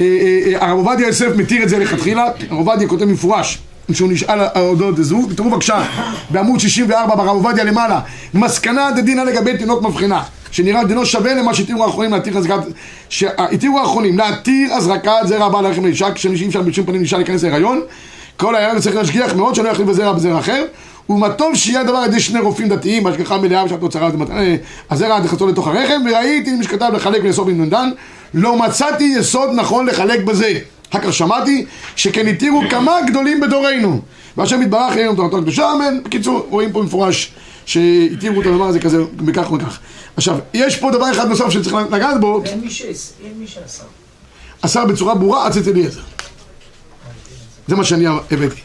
אה, 0.01 0.05
אה, 0.05 0.53
אה, 0.61 0.67
הרב 0.67 0.77
עובדיה 0.77 1.07
יוסף 1.07 1.35
מתיר 1.37 1.63
את 1.63 1.69
זה 1.69 1.79
לכתחילה, 1.79 2.23
הרב 2.49 2.67
עובדיה 2.67 2.87
כותב 2.87 3.05
מפורש 3.05 3.59
שהוא 3.93 4.11
נשאל 4.11 4.39
על 4.39 4.63
אודות 4.63 4.95
זו, 4.97 5.27
תראו 5.35 5.49
בבקשה 5.49 5.83
בעמוד 6.29 6.59
64 6.59 7.15
ברב 7.15 7.27
עובדיה 7.27 7.63
למעלה 7.63 7.99
מסקנה 8.33 8.91
דדינא 8.91 9.21
לגבי 9.21 9.57
תינוק 9.57 9.81
מבחנה 9.81 10.23
שנראה 10.51 10.83
דינו 10.83 11.05
שווה 11.05 11.33
למה 11.33 11.53
שהתירו 11.53 11.83
האחרונים 11.83 12.11
להתיר 12.11 12.37
הזרקת 12.37 12.63
שהתירו 13.09 13.79
האחרונים 13.79 14.17
להתיר 14.17 14.73
הזרקת 14.73 15.11
זרע 15.25 15.49
בעל 15.49 15.65
הרחם 15.65 15.85
לאישה 15.85 16.11
כשאי 16.11 16.47
אפשר 16.47 16.61
בשום 16.61 16.85
פנים 16.85 16.99
לאישה 16.99 17.17
להיכנס 17.17 17.43
להיריון 17.43 17.81
כל 18.37 18.55
העניין 18.55 18.79
צריך 18.79 18.95
להשגיח 18.95 19.33
מאוד 19.33 19.55
שלא 19.55 19.69
יחליף 19.69 19.87
בזרע 19.87 20.13
בזרע 20.13 20.39
אחר 20.39 20.65
ומה 21.09 21.29
טוב 21.29 21.55
שיהיה 21.55 21.81
הדבר 21.81 21.97
על 21.97 22.05
ידי 22.05 22.19
שני 22.19 22.39
רופאים 22.39 22.69
דתיים 22.69 23.03
בהשגחה 23.03 23.37
מלאה 23.37 23.65
בשעת 23.65 23.79
תוצרה 23.79 24.09
הזרע 24.91 25.15
עד 25.15 25.25
לחצו 25.25 25.47
לתוך 25.47 25.67
הרחם 25.67 26.01
וראיתי 26.09 26.51
מי 26.51 26.63
שכתב 26.63 26.89
לחלק 26.93 27.23
ולאסור 27.23 27.45
בן 27.45 27.69
דן 27.69 27.89
לא 28.33 28.57
מצאתי 28.57 29.15
יסוד 29.17 29.49
נכון 29.53 29.85
לחלק 29.85 30.23
בזה 30.23 30.53
אחר 30.95 31.07
כך 31.07 31.13
שמעתי 31.13 31.65
שכן 31.95 32.27
התירו 32.27 32.61
כמה 32.69 32.97
גדולים 33.07 33.41
בדורנו. 33.41 34.01
והשם 34.37 34.61
יתברך 34.61 34.95
יהיה 34.95 35.07
לנו 35.07 35.15
תורתו 35.15 35.37
הקדושה 35.37 35.71
אמן. 35.71 36.03
בקיצור 36.03 36.47
רואים 36.49 36.71
פה 36.71 36.81
במפורש 36.81 37.31
שהתירו 37.65 38.41
את 38.41 38.45
הדבר 38.45 38.65
הזה 38.65 38.79
כזה 38.79 39.03
בכך 39.15 39.51
וכך. 39.51 39.79
עכשיו 40.17 40.37
יש 40.53 40.77
פה 40.77 40.91
דבר 40.91 41.11
אחד 41.11 41.29
נוסף 41.29 41.49
שצריך 41.49 41.75
לגעת 41.91 42.19
בו. 42.19 42.41
אין 42.45 42.59
מי 42.59 42.69
אין 43.23 43.47
שעשה. 43.47 43.83
עשה 44.61 44.85
בצורה 44.85 45.15
ברורה 45.15 45.45
עד 45.45 45.53
אליעזר. 45.67 46.01
זה 47.67 47.75
מה 47.75 47.83
שאני 47.83 48.07
הבאתי. 48.07 48.61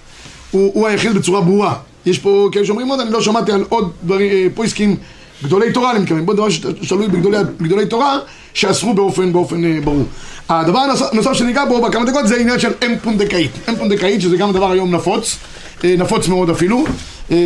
הוא, 0.51 0.71
הוא 0.75 0.87
היחיד 0.87 1.15
בצורה 1.15 1.41
ברורה. 1.41 1.75
יש 2.07 2.19
פה 2.19 2.49
כאלה 2.53 2.67
שאומרים 2.67 2.89
עוד 2.89 3.01
אני 3.01 3.11
לא 3.11 3.23
שמעתי 3.23 3.53
על 3.53 3.65
עוד 3.69 3.93
דברים 4.03 4.31
אה, 4.31 4.47
פויסקים 4.55 4.97
גדולי 5.45 5.73
תורה 5.73 5.91
אני 5.91 5.99
מתכוון 5.99 6.27
בוא 6.27 6.35
דבר 6.35 6.51
שתלוי 6.83 7.09
בגדולי, 7.09 7.39
בגדולי 7.61 7.87
תורה 7.87 8.19
שאסרו 8.55 8.95
באופן, 8.95 9.33
באופן 9.33 9.65
אה, 9.65 9.79
ברור 9.85 10.05
הדבר 10.49 10.79
הנוסף, 11.13 11.33
שניגע 11.33 11.65
בו 11.65 11.83
בכמה 11.83 12.05
דקות 12.05 12.29
זה 12.29 12.37
העניין 12.37 12.59
של 12.59 12.73
אם 12.87 12.95
פונדקאית 13.03 13.51
אם 13.69 13.77
פונדקאית 13.77 14.21
שזה 14.21 14.37
גם 14.37 14.53
דבר 14.53 14.71
היום 14.71 14.95
נפוץ 14.95 15.37
אה, 15.85 15.95
נפוץ 15.99 16.29
מאוד 16.29 16.51
אפילו 16.51 16.85
אה, 17.31 17.37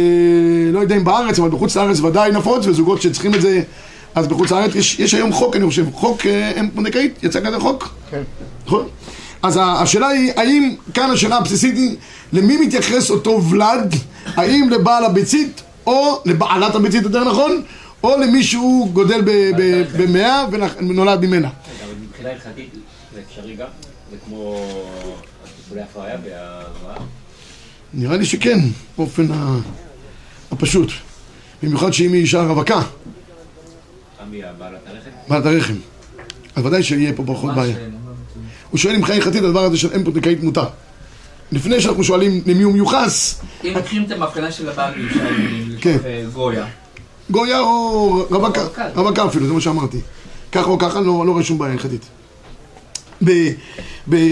לא 0.72 0.78
יודע 0.78 0.96
אם 0.96 1.04
בארץ 1.04 1.38
אבל 1.38 1.48
בחוץ 1.48 1.76
לארץ 1.76 2.00
ודאי 2.00 2.32
נפוץ 2.32 2.66
וזוגות 2.66 3.02
שצריכים 3.02 3.34
את 3.34 3.42
זה 3.42 3.62
אז 4.14 4.28
בחוץ 4.28 4.50
לארץ 4.50 4.74
יש, 4.74 5.00
יש 5.00 5.14
היום 5.14 5.32
חוק, 5.32 5.56
אני 5.56 5.66
חושב, 5.66 5.84
חוק 5.92 6.26
אם 6.60 6.70
פונדקאית, 6.74 7.22
יצא 7.22 7.40
כזה 7.40 7.58
חוק? 7.58 7.88
כן. 8.10 8.22
נכון? 8.66 8.88
אז 9.42 9.60
השאלה 9.62 10.08
היא, 10.08 10.32
האם, 10.36 10.74
כאן 10.94 11.10
השאלה 11.10 11.36
הבסיסית 11.36 11.76
היא, 11.76 11.96
למי 12.32 12.56
מתייחס 12.56 13.10
אותו 13.10 13.42
ולד? 13.42 13.94
האם 14.36 14.70
לבעל 14.70 15.04
הביצית, 15.04 15.62
או 15.86 16.20
לבעלת 16.24 16.74
הביצית 16.74 17.02
יותר 17.02 17.24
נכון, 17.24 17.62
או 18.04 18.16
למי 18.20 18.42
שהוא 18.42 18.90
גודל 18.92 19.20
ב- 19.20 19.30
ב- 19.56 20.02
במאה 20.02 20.44
ונולד 20.78 21.20
ממנה? 21.24 21.48
אבל 21.48 21.92
מבחינה 22.08 22.30
הלכתית 22.30 22.70
זה 23.14 23.20
אפשרי 23.28 23.56
גם? 23.56 23.66
זה 24.10 24.16
כמו 24.26 24.66
טיפולי 25.62 25.80
הפריה 25.82 26.16
והרעה? 26.24 26.96
נראה 27.94 28.16
לי 28.16 28.24
שכן, 28.26 28.58
באופן 28.98 29.26
ה- 29.32 29.58
הפשוט. 30.50 30.90
במיוחד 31.62 31.90
שאם 31.92 32.12
היא 32.12 32.20
אישה 32.20 32.42
רווקה? 32.42 32.80
בעלת 35.28 35.46
הרחם. 35.46 35.74
אז 36.56 36.66
ודאי 36.66 36.82
שיהיה 36.82 37.12
פה 37.12 37.22
פחות 37.26 37.54
בעיה. 37.54 37.76
הוא 38.70 38.78
שואל 38.78 38.94
אם 38.94 39.00
מבחינה 39.00 39.16
הלכתית 39.18 39.42
הדבר 39.44 39.64
הזה 39.64 39.76
של 39.76 39.94
אם 39.96 40.04
פונדקאית 40.04 40.42
מותר. 40.42 40.64
לפני 41.52 41.80
שאנחנו 41.80 42.04
שואלים 42.04 42.42
למי 42.46 42.62
הוא 42.62 42.72
מיוחס, 42.72 43.40
אם 43.64 43.72
לוקחים 43.74 44.04
את 44.04 44.10
המבחנה 44.10 44.52
של 44.52 44.68
הבעל 44.68 44.92
כן. 45.80 45.96
אה, 46.04 46.24
גויה, 46.32 46.66
גויה 47.30 47.60
או 47.60 48.26
רווקה, 48.94 49.26
אפילו, 49.26 49.46
זה 49.46 49.52
מה 49.52 49.60
שאמרתי. 49.60 49.98
ככה 50.52 50.66
או 50.66 50.78
ככה, 50.78 51.00
לא, 51.00 51.26
לא 51.26 51.32
רואה 51.32 51.42
שום 51.42 51.58
בעיה 51.58 51.72
הלכתית. 51.72 52.02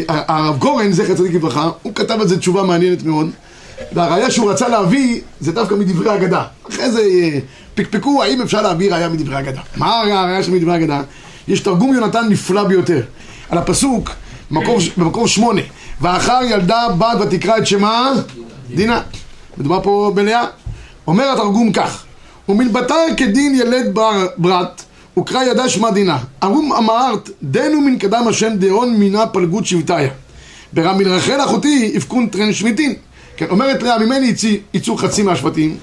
הרב 0.08 0.58
גורן, 0.58 0.92
זכר 0.92 1.14
צדיק 1.14 1.34
לברכה, 1.34 1.70
הוא 1.82 1.94
כתב 1.94 2.20
על 2.20 2.28
זה 2.28 2.38
תשובה 2.38 2.62
מעניינת 2.62 3.02
מאוד. 3.02 3.30
והראיה 3.92 4.30
שהוא 4.30 4.50
רצה 4.50 4.68
להביא, 4.68 5.20
זה 5.40 5.52
דווקא 5.52 5.74
מדברי 5.74 6.14
אגדה. 6.14 6.44
אחרי 6.70 6.90
זה 6.90 7.00
אה, 7.00 7.38
פקפקו 7.74 8.22
האם 8.22 8.42
אפשר 8.42 8.62
להביא 8.62 8.94
ראיה 8.94 9.08
מדברי 9.08 9.38
אגדה. 9.38 9.60
מה 9.76 10.00
הראיה 10.00 10.42
של 10.42 10.52
מדברי 10.52 10.76
אגדה? 10.76 11.02
יש 11.48 11.60
תרגום 11.60 11.94
יונתן 11.94 12.28
נפלא 12.28 12.64
ביותר. 12.64 13.02
על 13.48 13.58
הפסוק, 13.58 14.10
במקור, 14.50 14.78
במקור 14.96 15.28
שמונה, 15.28 15.60
ואחר 16.00 16.40
ילדה 16.50 16.88
בת 16.98 17.20
ותקרא 17.20 17.56
את 17.56 17.66
שמה 17.66 18.12
דינה. 18.74 19.00
מדובר 19.58 19.80
פה 19.82 20.12
בלאה. 20.14 20.44
אומר 21.06 21.32
התרגום 21.32 21.72
כך, 21.72 22.04
ומלבטר 22.48 23.04
כדין 23.16 23.54
ילד 23.54 23.94
בר, 23.94 24.26
ברת, 24.36 24.82
וקרא 25.18 25.42
ידה 25.42 25.68
שמה 25.68 25.90
דינה. 25.90 26.18
ארום 26.42 26.72
אמרת, 26.72 27.30
דנו 27.42 27.80
מן 27.80 27.98
קדם 27.98 28.28
השם 28.28 28.52
דהון 28.56 28.96
מינה 28.96 29.26
פלגות 29.26 29.66
שבטיה. 29.66 30.10
ברמי 30.72 31.04
רחל 31.04 31.40
אחותי 31.44 31.90
יפקון 31.94 32.26
טרן 32.26 32.52
שמיטין. 32.52 32.94
כן, 33.36 33.46
אומרת 33.50 33.82
לאה, 33.82 33.98
ממני 33.98 34.26
יצא- 34.26 34.56
יצאו 34.74 34.96
חצי 34.96 35.22
מהשבטים, 35.22 35.76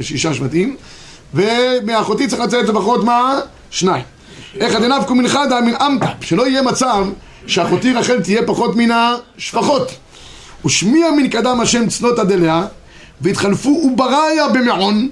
שישה 0.00 0.34
שבטים, 0.34 0.76
ומאחותי 1.34 2.26
צריך 2.28 2.42
לצאת 2.42 2.68
לפחות 2.68 3.04
מה? 3.04 3.40
שניים. 3.70 4.02
איך 4.60 4.74
הדנפקו 4.74 5.14
מנחדה 5.14 5.60
מן 5.60 5.74
אמתא, 5.74 6.06
שלא 6.20 6.48
יהיה 6.48 6.62
מצב 6.62 7.06
שאחותי 7.46 7.92
רחל 7.92 8.22
תהיה 8.22 8.42
פחות 8.46 8.76
מן 8.76 8.88
השפחות. 9.38 9.90
ושמיע 10.64 11.10
מן 11.10 11.28
קדם 11.28 11.60
השם 11.60 11.88
צנות 11.88 12.18
דלאה, 12.18 12.64
והתחלפו 13.20 13.70
ובריה 13.70 14.48
במעון, 14.48 15.08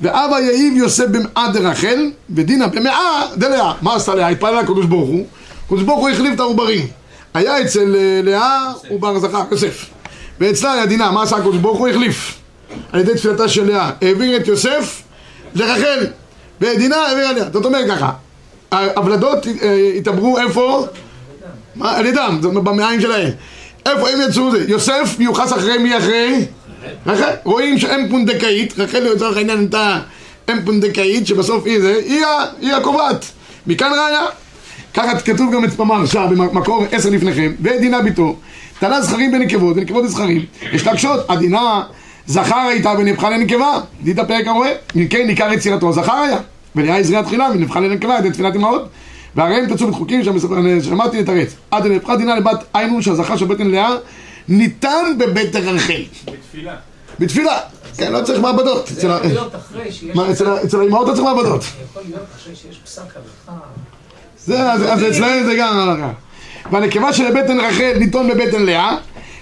ואבא 0.00 0.40
יאיב 0.40 0.76
יוסף 0.76 1.04
במעה 1.06 1.52
דרחל, 1.52 2.10
ודינה 2.30 2.66
במעה 2.66 3.26
דלאה. 3.36 3.72
מה 3.82 3.94
עשתה 3.94 4.14
לאה? 4.14 4.28
התפללה 4.28 4.62
לקדוש 4.62 4.86
ברוך 4.86 5.08
הוא, 5.08 5.26
הקדוש 5.64 5.82
ברוך 5.82 6.00
הוא 6.00 6.08
החליף 6.08 6.34
את 6.34 6.40
העוברים. 6.40 6.86
היה 7.34 7.62
אצל 7.62 7.96
אה, 7.96 8.20
לאה 8.22 8.72
עובר 8.88 9.18
זכר, 9.18 9.42
יוסף. 9.50 9.86
ואצלה 10.40 10.72
היה 10.72 10.86
דינה, 10.86 11.10
מה 11.10 11.22
עשה 11.22 11.36
הקדוש 11.36 11.56
ברוך 11.56 11.78
הוא? 11.78 11.88
החליף. 11.88 12.38
על 12.92 13.00
ידי 13.00 13.14
תפילתה 13.14 13.48
של 13.48 13.66
לאה. 13.66 13.90
העביר 14.02 14.36
את 14.36 14.46
יוסף 14.46 15.02
לרחל, 15.54 16.06
ודינה 16.60 16.96
העבירה 16.96 17.32
לאה. 17.32 17.50
זאת 17.52 17.64
אומרת 17.64 17.86
ככה, 17.88 18.10
הוולדות 18.96 19.46
אה, 19.62 19.92
התעברו 19.96 20.38
איפה? 20.38 20.86
מה? 21.76 21.96
על 21.96 22.06
ידם, 22.06 22.38
במעיים 22.54 23.00
שלהם. 23.00 23.30
איפה 23.86 24.08
הם 24.08 24.18
יצאו 24.28 24.50
זה? 24.50 24.64
יוסף 24.68 25.16
מיוחס 25.18 25.52
אחרי 25.52 25.78
מי 25.78 25.98
אחרי? 25.98 26.46
רואים 27.44 27.78
שאם 27.78 28.08
פונדקאית, 28.10 28.78
רחל 28.78 28.98
לצורך 28.98 29.36
העניין 29.36 29.58
הייתה 29.58 30.00
אם 30.50 30.64
פונדקאית, 30.64 31.26
שבסוף 31.26 31.66
היא 31.66 31.80
זה, 31.80 32.00
היא, 32.60 32.72
הקובעת. 32.72 33.24
מכאן 33.66 33.90
ראיה. 33.90 34.26
ככה 34.94 35.20
כתוב 35.20 35.54
גם 35.54 35.62
במרשה, 35.76 36.26
במקור 36.26 36.84
עשר 36.92 37.10
לפניכם, 37.10 37.52
ודינה 37.62 38.02
ביתו, 38.02 38.36
תלה 38.80 39.00
זכרים 39.00 39.32
בנקבות, 39.32 39.76
ונקבות 39.76 40.04
בזכרים. 40.04 40.44
יש 40.72 40.86
להקשות, 40.86 41.20
הדינה 41.28 41.82
זכר 42.26 42.56
הייתה 42.56 42.94
ונהפכה 42.98 43.30
לנקבה, 43.30 43.80
דידה 44.02 44.24
פרק 44.24 44.46
הרואה, 44.46 44.72
מכן 44.94 45.26
ניכר 45.26 45.52
יצירתו 45.52 45.92
זכר 45.92 46.12
היה, 46.12 46.38
ולאה 46.76 46.98
יזריע 46.98 47.22
תחילה 47.22 47.48
ונהפכה 47.54 47.80
לנקבה 47.80 48.18
ידי 48.18 48.30
תפילת 48.30 48.56
אמהות. 48.56 48.88
והרי 49.36 49.54
הם 49.54 49.74
תצאו 49.74 49.86
בחוקים 49.88 50.24
שם, 50.24 50.38
שמעתי 50.82 51.20
לתרץ. 51.20 51.54
עד 51.70 51.86
נהפכה 51.86 52.16
דינה 52.16 52.36
לבת 52.36 52.64
עיינו 52.74 53.02
שהזכר 53.02 53.36
של 53.36 53.46
בטן 53.46 53.70
לאה 53.70 53.94
ניתן 54.48 55.04
בבטן 55.18 55.58
רחל. 55.58 56.02
בתפילה. 56.58 56.76
בתפילה, 57.20 57.58
כן, 57.96 58.12
לא 58.12 58.22
צריך 58.22 58.40
מעבדות. 58.40 58.86
זה 58.86 59.08
יכול 59.08 59.26
להיות 59.26 59.54
אחרי 59.54 59.92
שיש... 59.92 60.16
מה, 60.16 60.30
אצל 60.64 60.80
האימהות 60.80 61.08
לא 61.08 61.12
צריך 61.14 61.24
מעבדות. 61.24 61.64
יכול 61.90 62.02
להיות 62.08 62.22
אחרי 62.36 62.56
שיש 62.56 62.80
פסק 62.84 63.02
הלכה. 63.02 63.58
זה, 64.44 64.72
אז, 64.72 64.82
אז 64.82 65.02
אצלנו 65.10 65.46
זה 65.46 65.54
גם 65.58 65.78
הלכה. 65.78 66.10
והנקבה 66.70 67.12
של 67.12 67.42
בטן 67.42 67.60
רחל 67.60 67.92
ניתון 67.98 68.28
בבטן 68.28 68.62
לאה, 68.62 68.96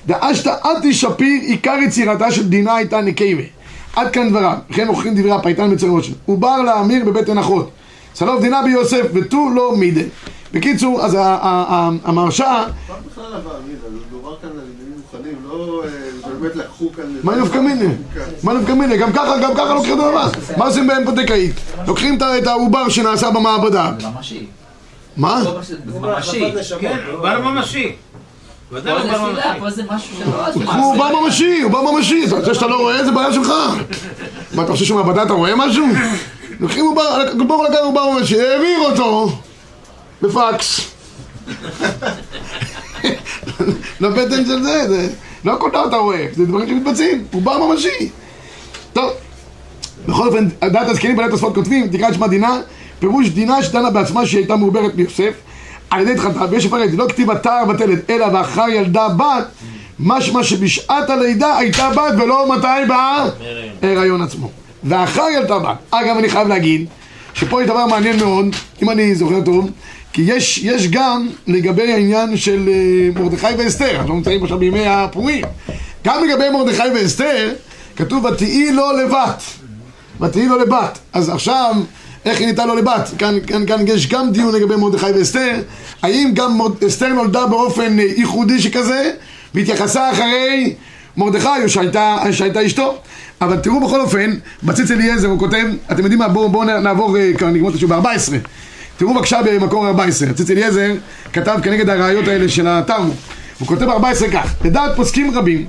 דאשתא 0.07 0.55
אתי 0.79 0.95
שפיר 0.95 1.41
עיקר 1.43 1.77
יצירתה 1.87 2.31
של 2.31 2.49
דינה 2.49 2.75
הייתה 2.75 3.01
נקבה. 3.01 3.43
עד 3.97 4.11
כאן 4.11 4.31
דבריו, 4.31 4.59
וכן 4.71 4.87
מוכרים 4.87 5.15
דברי 5.15 5.33
הפייטן 5.33 5.75
בצל 5.75 5.87
רוטשן. 5.89 6.13
הוא 6.27 6.39
בר 6.39 6.63
להמיר 6.63 7.05
בבטן 7.05 7.39
אחות. 7.39 7.71
צלוב 8.13 8.41
דינה 8.41 8.63
ביוסף 8.63 9.07
ותו 9.15 9.51
לא 9.55 9.77
מידה. 9.77 10.03
בקיצור, 10.53 11.05
אז 11.05 11.17
המרשה, 12.05 12.65
מה 12.89 12.95
בכלל 13.11 13.35
אבל? 13.35 13.57
מדובר 14.09 14.37
כאן 14.43 14.49
על 14.49 14.57
עניינים 14.57 15.01
מוכנים, 15.03 15.37
לא 15.49 15.83
אה, 15.85 16.06
באמת 16.41 16.57
לקחו 16.57 16.93
כאן... 16.93 17.05
מה 17.23 17.37
נפקא 17.37 17.59
מיני? 17.59 17.95
מה 18.43 18.53
נפקא 18.53 18.73
מיני? 18.73 18.97
גם 18.97 19.13
ככה, 19.13 19.39
גם 19.43 19.55
ככה 19.55 19.75
לוקחים 19.75 19.95
את 19.95 20.05
הדבר. 20.05 20.29
מה 20.57 20.65
עושים 20.65 20.87
בהם 20.87 21.05
פונדקאית? 21.05 21.55
לוקחים 21.87 22.19
את 22.39 22.47
העובר 22.47 22.89
שנעשה 22.89 23.31
במעבדה. 23.31 23.93
זה 24.01 24.09
ממשי. 24.17 24.47
מה? 25.17 25.43
זה 25.43 26.01
ממשי. 26.01 26.53
כן, 26.81 26.97
ממשי. 27.45 27.93
לא 28.73 28.81
זה 28.81 28.91
ממשי. 28.93 29.73
זה 29.75 29.83
משהו 29.91 30.17
שלא... 30.19 30.73
הוא 30.73 30.97
בא 30.97 31.11
ממשי, 31.23 31.61
הוא 31.63 31.71
בא 31.73 31.79
ממשי, 31.81 32.25
רוצה 32.31 32.55
שאתה 32.55 32.67
לא 32.67 32.81
רואה? 32.81 33.05
זה 33.05 33.11
בעיה 33.13 33.33
שלך. 33.33 33.53
מה, 34.55 34.63
אתה 34.63 34.73
חושב 34.73 34.85
שמעבדה 34.85 35.23
אתה 35.23 35.33
רואה 35.33 35.57
משהו? 35.57 35.87
לוקחים 36.61 36.85
עובר, 36.87 37.03
הקדוש 37.03 37.61
לקח 37.69 37.79
עובר 37.83 38.11
ממשי, 38.11 38.41
העביר 38.41 38.79
אותו 38.81 39.39
בפקס. 40.23 40.81
לבטן 44.01 44.45
של 44.47 44.63
זה, 44.63 44.89
זה 44.89 45.09
לא 45.47 45.87
אתה 45.89 45.97
רואה, 45.97 46.27
זה 46.33 46.47
דברים 46.47 46.69
שמתבצעים, 46.69 47.25
הוא 47.33 47.43
בא 47.43 47.57
ממשי. 47.57 48.09
טוב, 48.93 49.11
בכל 50.09 50.27
אופן, 50.29 50.49
דעת 50.49 50.89
הזקנים 50.89 51.17
בעלי 51.17 51.31
תוספות 51.31 51.55
כותבים, 51.55 51.89
תקרא 51.89 52.09
את 52.09 52.15
שמה 52.15 52.29
דינה, 52.29 52.61
פירוש 52.99 53.29
דינה 53.29 53.63
שדנה 53.63 53.91
בעצמה 53.91 54.27
שהיא 54.27 54.39
הייתה 54.39 54.57
מעוברת 54.57 54.95
מיוסף, 54.95 55.33
על 55.91 56.01
ידי 56.01 56.13
התחלתה, 56.13 56.45
ויש 56.51 56.67
לפרט, 56.67 56.91
לא 56.97 57.07
כתיב 57.09 57.31
התר 57.31 57.65
בטלת, 57.69 58.11
אלא 58.11 58.27
ואחר 58.33 58.69
ילדה 58.69 59.09
בת, 59.09 59.47
משמע 59.99 60.45
שבשעת 60.45 61.11
הלידה 61.11 61.57
הייתה 61.57 61.91
בת 61.91 62.15
ולא 62.19 62.57
מתי 62.57 62.89
בא 62.89 63.29
ההיריון 63.83 64.23
עצמו. 64.23 64.51
ואחר 64.85 65.25
ילדה 65.37 65.59
בת. 65.59 65.77
אגב, 65.91 66.17
אני 66.17 66.29
חייב 66.29 66.49
להגיד, 66.49 66.87
שפה 67.35 67.63
יש 67.63 67.69
דבר 67.69 67.87
מעניין 67.87 68.17
מאוד, 68.17 68.47
אם 68.83 68.91
אני 68.91 69.15
זוכר 69.15 69.41
טוב, 69.41 69.71
כי 70.17 70.23
יש, 70.23 70.59
יש 70.59 70.89
גם 70.89 71.29
לגבי 71.47 71.93
העניין 71.93 72.37
של 72.37 72.69
אה, 72.69 73.23
מרדכי 73.23 73.47
ואסתר, 73.59 73.97
אנחנו 73.97 74.15
נמצאים 74.15 74.43
עכשיו 74.43 74.59
בימי 74.59 74.87
הפורים. 74.87 75.45
גם 76.05 76.25
לגבי 76.25 76.51
מרדכי 76.51 76.83
ואסתר, 76.95 77.53
כתוב 77.97 78.25
ותהי 78.25 78.73
לו 78.73 78.93
לבת. 78.93 79.43
ותהי 80.21 80.47
לו 80.47 80.59
לבת. 80.59 80.99
אז 81.13 81.29
עכשיו, 81.29 81.75
איך 82.25 82.39
היא 82.39 82.47
נהייתה 82.47 82.67
לו 82.67 82.75
לבת? 82.75 83.11
כאן, 83.19 83.35
כאן, 83.47 83.67
כאן 83.67 83.85
יש 83.87 84.09
גם 84.09 84.33
דיון 84.33 84.55
לגבי 84.55 84.77
מרדכי 84.77 85.07
ואסתר, 85.07 85.63
האם 86.03 86.31
גם 86.35 86.59
אסתר 86.87 87.09
נולדה 87.09 87.47
באופן 87.47 87.99
אה, 87.99 88.05
ייחודי 88.17 88.61
שכזה, 88.61 89.11
והתייחסה 89.55 90.11
אחרי 90.11 90.75
מרדכי, 91.17 91.69
שהייתה, 91.69 92.17
שהייתה 92.33 92.67
אשתו. 92.67 92.99
אבל 93.41 93.57
תראו 93.57 93.81
בכל 93.81 94.01
אופן, 94.01 94.35
בציץ 94.63 94.91
אליעזר 94.91 95.29
הוא 95.29 95.39
כותב, 95.39 95.65
אתם 95.93 96.03
יודעים 96.03 96.19
מה, 96.19 96.29
בואו 96.29 96.49
בוא 96.49 96.65
נעבור, 96.65 97.17
אה, 97.17 97.51
נגמור 97.51 97.71
את 97.71 97.75
התשובה, 97.75 97.95
14. 97.97 98.39
תראו 98.97 99.15
בבקשה 99.15 99.41
במקור 99.43 99.87
14, 99.87 100.33
ציץ 100.33 100.51
אליעזר 100.51 100.93
כתב 101.33 101.59
כנגד 101.63 101.89
הראיות 101.89 102.29
האלה 102.29 102.49
של 102.49 102.67
התרמו. 102.69 103.13
הוא 103.59 103.69
כותב 103.69 103.89
14 103.89 104.29
כך, 104.31 104.55
לדעת 104.65 104.97
פוסקים 104.97 105.39
רבים, 105.39 105.67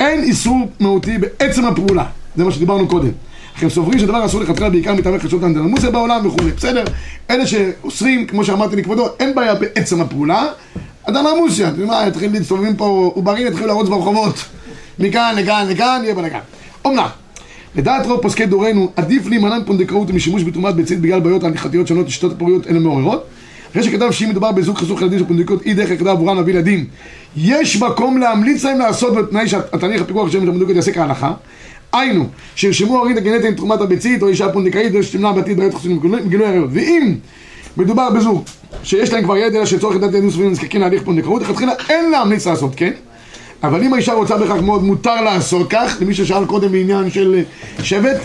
אין 0.00 0.22
איסור 0.22 0.68
מהותי 0.80 1.18
בעצם 1.18 1.64
הפעולה, 1.64 2.04
זה 2.36 2.44
מה 2.44 2.50
שדיברנו 2.50 2.88
קודם. 2.88 3.10
אך 3.56 3.62
הם 3.62 3.68
סוברים 3.68 3.98
שהדבר 3.98 4.26
אסור 4.26 4.40
לכתחילה 4.40 4.70
בעיקר 4.70 4.94
מטעמי 4.94 5.18
חדשות 5.18 5.42
האנדרמוסיה 5.42 5.90
בעולם 5.90 6.26
וכולי, 6.26 6.50
בסדר? 6.50 6.84
אלה 7.30 7.46
שאוסרים, 7.46 8.26
כמו 8.26 8.44
שאמרתי 8.44 8.76
לכבודו, 8.76 9.08
אין 9.20 9.34
בעיה 9.34 9.54
בעצם 9.54 10.00
הפעולה, 10.00 10.46
אנדרמוסיה, 11.08 11.68
אתם 11.68 11.80
יודעים 11.80 11.88
מה, 11.88 12.06
יתחיל 12.08 12.32
להסתובבים 12.32 12.76
פה 12.76 13.12
עוברים, 13.14 13.46
יתחילו 13.46 13.66
לרוץ 13.66 13.88
ברחובות 13.88 14.44
מכאן 14.98 15.34
לכאן 15.36 15.66
לכאן, 15.70 16.00
יהיה 16.02 16.14
בלאגן. 16.14 16.38
אומנם, 16.84 17.08
לדעת 17.76 18.06
רוב 18.06 18.22
פוסקי 18.22 18.46
דורנו, 18.46 18.90
עדיף 18.96 19.26
להימנע 19.26 19.58
מפונדקאות 19.58 20.10
ומשימוש 20.10 20.42
בתרומת 20.42 20.74
ביצית 20.74 21.00
בגלל 21.00 21.20
בעיות 21.20 21.44
הליכתיות 21.44 21.86
שונות 21.86 22.08
ששיטות 22.08 22.32
הפוריות 22.32 22.66
אינן 22.66 22.82
מעוררות. 22.82 23.24
אחרי 23.70 23.82
שכתב 23.82 24.10
שאם 24.10 24.28
מדובר 24.28 24.52
בזוג 24.52 24.78
חסוך 24.78 25.02
ילדים 25.02 25.18
של 25.18 25.24
פונדקאות, 25.24 25.66
אי 25.66 25.74
דרך 25.74 25.90
היחידה 25.90 26.10
עבורם 26.10 26.36
להביא 26.36 26.54
ילדים, 26.54 26.84
יש 27.36 27.82
מקום 27.82 28.18
להמליץ 28.18 28.64
להם 28.64 28.78
לעשות 28.78 29.14
בתנאי 29.14 29.48
שהתהליך 29.48 30.00
הפיקוח 30.00 30.30
של 30.30 30.48
הפונדקאות 30.48 30.76
יעשה 30.76 30.92
כהלכה. 30.92 31.32
היינו, 31.92 32.26
שירשמו 32.54 32.98
הורים 32.98 33.16
הגנטיים 33.16 33.54
תרומת 33.54 33.80
הביצית 33.80 34.22
או 34.22 34.28
אישה 34.28 34.52
פונדקאית 34.52 34.92
ושתמנע 34.94 35.32
בעתיד 35.32 35.56
בעיות 35.56 35.74
חסונים 35.74 36.00
גילוי 36.28 36.46
עריות. 36.46 36.70
ואם 36.72 37.14
מדובר 37.76 38.10
בזוג 38.10 38.44
שיש 38.82 39.12
להם 39.12 39.24
כבר 39.24 39.36
אלא 39.36 39.66
שצורך 39.66 39.96
לדעת 39.96 40.12
ילדים 40.14 40.30
סביבים 40.30 40.50
נזקקים 40.50 40.80
להליך 40.80 41.02
פונדקאות, 41.02 41.42
לכתחילה 41.42 41.72
אין 41.88 42.10
להמליץ 42.10 42.46
לעשות 42.46 42.72
כן. 42.76 42.92
אבל 43.66 43.82
אם 43.82 43.94
האישה 43.94 44.12
רוצה 44.12 44.36
בכך 44.36 44.54
מאוד, 44.62 44.82
מותר 44.84 45.20
לעשות 45.22 45.66
כך, 45.70 45.96
למי 46.00 46.14
ששאל 46.14 46.44
קודם 46.44 46.72
בעניין 46.72 47.10
של 47.10 47.34
אה, 47.78 47.84
שבט, 47.84 48.16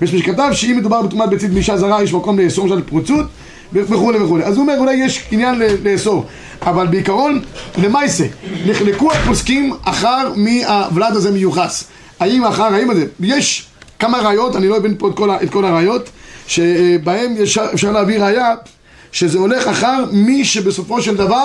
ויש 0.00 0.12
מי 0.12 0.18
שכתב 0.18 0.48
שאם 0.52 0.76
מדובר 0.78 1.02
בתרומת 1.02 1.28
ביצית 1.28 1.50
באישה 1.50 1.76
זרה, 1.76 2.02
יש 2.02 2.12
מקום 2.12 2.38
לאסור 2.38 2.68
של 2.68 2.82
פרוצות 2.82 3.26
וכולי 3.72 4.18
וכולי. 4.18 4.44
אז 4.44 4.54
הוא 4.56 4.62
אומר, 4.62 4.78
אולי 4.78 4.94
יש 4.94 5.24
עניין 5.30 5.54
לאסור, 5.84 6.24
אבל 6.62 6.86
בעיקרון, 6.86 7.42
למעשה, 7.82 8.24
נחלקו 8.66 9.12
הפוסקים 9.12 9.72
אחר 9.82 10.32
מי 10.36 10.64
הוולד 10.64 11.16
הזה 11.16 11.30
מיוחס. 11.30 11.84
האם 12.20 12.44
אחר, 12.44 12.62
האם 12.64 12.90
הזה, 12.90 13.06
יש 13.20 13.66
כמה 13.98 14.18
ראיות, 14.18 14.56
אני 14.56 14.68
לא 14.68 14.76
אבין 14.76 14.94
פה 14.98 15.08
את 15.08 15.14
כל, 15.16 15.30
את 15.30 15.50
כל 15.50 15.64
הראיות, 15.64 16.10
שבהם 16.46 17.34
יש- 17.38 17.58
אפשר 17.58 17.92
להביא 17.92 18.18
ראיה 18.18 18.54
שזה 19.12 19.38
הולך 19.38 19.66
אחר 19.68 20.04
מי 20.12 20.44
שבסופו 20.44 21.02
של 21.02 21.16
דבר 21.16 21.44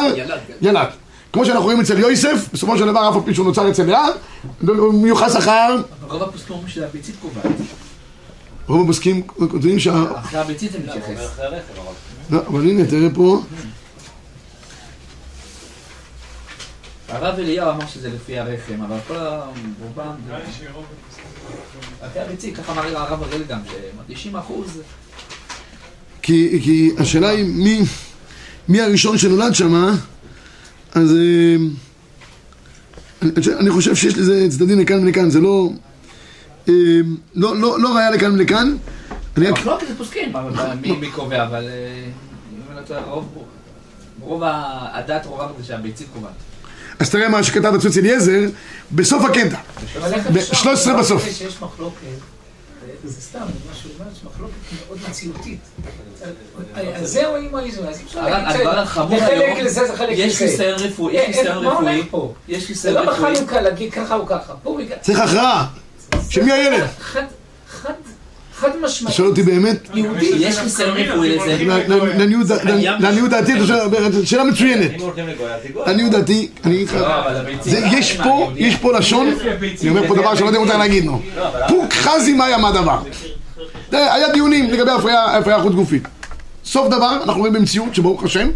ילד. 0.61 0.87
כמו 1.33 1.45
שאנחנו 1.45 1.63
רואים 1.63 1.79
אצל 1.81 1.99
יוסף, 1.99 2.49
בסופו 2.53 2.77
של 2.77 2.85
דבר 2.85 3.09
אף 3.09 3.15
על 3.15 3.21
פי 3.25 3.33
שהוא 3.33 3.45
נוצר 3.45 3.71
אצל 3.71 3.83
לאה, 3.83 4.07
הוא 4.67 4.93
מיוחס 4.93 5.37
אחר, 5.37 5.75
רוב 6.07 6.23
הפוסקים 6.23 6.53
אומרים 6.55 6.69
שזה 6.69 6.85
הביצית 6.85 7.15
קובעת. 7.21 7.45
רוב 8.67 8.83
הפוסקים 8.83 9.27
כותבים 9.27 9.79
שה... 9.79 10.03
אחרי 10.19 10.39
הביצית 10.39 10.71
זה 10.71 10.79
מתייחס. 10.79 11.39
אבל... 11.39 11.57
לא, 12.29 12.39
אבל 12.47 12.61
הנה, 12.61 12.85
תראה 12.87 13.07
פה, 13.15 13.41
הרב 17.09 17.39
אליהו 17.39 17.69
אמר 17.71 17.87
שזה 17.87 18.09
לפי 18.09 18.39
הרחם, 18.39 18.81
אבל 18.87 18.97
כל 19.07 19.17
ה... 19.17 19.45
רובם 19.83 20.11
זה... 20.25 20.31
נראה 20.31 20.39
לי 20.39 20.45
שרוב 20.59 20.85
הפוסקים- 21.05 21.25
אחרי 22.09 22.21
הביצית, 22.21 22.57
ככה 22.57 22.71
אמר 22.71 22.97
הרב 22.97 23.23
אריאל 23.23 23.43
גם, 23.43 23.59
ש-90 23.67 24.39
אחוז... 24.39 24.79
כי, 26.21 26.59
כי 26.63 26.91
השאלה 26.97 27.29
היא 27.29 27.45
מי, 27.45 27.81
מי 28.69 28.81
הראשון 28.81 29.17
שנולד 29.17 29.55
שם, 29.55 29.95
אז 30.93 31.15
אה, 31.15 31.55
אני, 33.21 33.31
אני 33.59 33.69
חושב 33.69 33.95
שיש 33.95 34.17
לזה 34.17 34.47
צדדים 34.49 34.79
לכאן 34.79 35.03
ולכאן, 35.03 35.29
זה 35.29 35.39
לא, 35.39 35.69
אה, 36.69 36.73
לא, 37.35 37.55
לא, 37.57 37.79
לא 37.79 37.95
ראיה 37.95 38.11
לכאן 38.11 38.31
ולכאן. 38.33 38.75
אני 39.37 39.47
רק, 39.47 39.53
מחלוקת 39.53 39.87
זה 39.87 39.95
פוסקים, 39.97 40.33
מי 40.81 40.91
מי 40.91 41.11
קובע, 41.11 41.43
אבל... 41.43 41.67
אה, 41.67 42.09
לא 42.89 43.23
רוב... 44.21 44.43
הדת 44.93 45.25
רובה 45.25 45.47
זה 45.59 45.63
שהביצית 45.63 46.07
קובעת. 46.13 46.31
אז 46.99 47.09
תראה 47.09 47.29
מה 47.29 47.43
שכתב 47.43 47.73
הצוץ 47.75 47.97
אליעזר 47.97 48.39
בסוף 48.91 49.25
הקטע. 49.25 49.57
אבל 49.97 50.13
איך 50.13 50.27
ב- 50.27 50.37
אפשר 50.37 50.53
13 50.53 50.91
לומר 50.93 51.03
בסוף. 51.03 51.23
זה 53.03 53.21
סתם, 53.21 53.39
מה 53.39 53.75
שהוא 53.75 53.91
אומר, 53.99 54.11
יש 54.11 54.19
מחלוקת 54.23 54.53
מאוד 54.87 54.99
מציאותית. 55.09 55.59
אז 56.95 57.11
זהו 57.11 57.35
עם 57.35 57.55
האיזון, 57.55 57.87
אז 57.87 58.01
אפשר 58.05 58.21
להגיד 58.21 58.55
הדבר 58.55 58.79
החמור 58.79 59.19
זה 59.19 59.25
חלק 59.25 59.41
היום, 59.41 59.59
לזה, 59.59 59.87
זה 59.87 59.97
חלק 59.97 60.09
לזה. 60.09 60.21
יש 60.21 60.37
חיסיון 60.37 60.79
רפואי, 60.79 61.13
יש 61.13 61.25
חיסיון 61.37 61.65
מה 61.65 61.73
הולך 61.73 62.05
רפואי? 62.07 62.31
יש 62.47 62.61
זה 62.61 62.67
חיסיון 62.67 62.93
לא 63.05 63.11
רפואי. 63.11 63.33
בחנוכה 63.33 63.61
להגיד 63.61 63.93
ככה 63.93 64.15
או 64.15 64.25
ככה. 64.25 64.53
צריך 65.01 65.19
הכרעה. 65.19 65.67
שמי 66.29 66.51
הילד? 66.51 66.87
חד, 67.67 67.93
חד, 68.59 68.69
משמעית. 68.81 69.15
שואל 69.15 69.27
אותי 69.27 69.43
באמת, 69.43 69.87
יהודי. 69.93 70.25
יש 70.39 70.57
חיסיון 70.59 70.97
רפואי 70.97 71.37
לזה. 71.37 71.57
לעניות 72.17 72.47
דע- 72.47 72.63
לעניות 72.99 73.29
דעתי, 73.29 73.53
אתה 73.57 73.65
שואל- 73.67 74.25
שאלה 74.25 74.43
מצוינת. 74.43 74.91
לעניות 75.87 76.11
דעתי, 76.11 76.47
אני 76.65 76.75
אגיד 76.75 76.87
לך, 76.87 76.95
לא, 76.95 77.07
יש 77.97 78.17
פה, 78.17 78.51
יש 78.55 78.75
פה 78.75 78.93
לשון, 78.97 79.27
אני 79.81 79.89
אומר 79.89 80.07
פה 80.07 80.15
דבר 80.15 80.35
שלא 80.35 80.45
יודע 80.45 80.59
מותר 80.59 80.77
להגיד, 80.77 81.05
נו. 81.05 81.21
לא. 81.37 81.43
פוק 81.67 81.93
חזי 81.93 82.33
מאי 82.33 82.51
מה 82.61 82.71
דבר. 82.71 82.99
תראה, 83.89 84.13
היה 84.13 84.29
דיונים 84.33 84.69
לגבי 84.71 84.91
הפריה 84.91 85.61
חוץ 85.61 85.73
גופית. 85.73 86.03
סוף 86.65 86.87
דבר, 86.87 87.17
אנחנו 87.23 87.39
רואים 87.39 87.53
במציאות 87.53 87.95
שברוך 87.95 88.23
השם, 88.23 88.49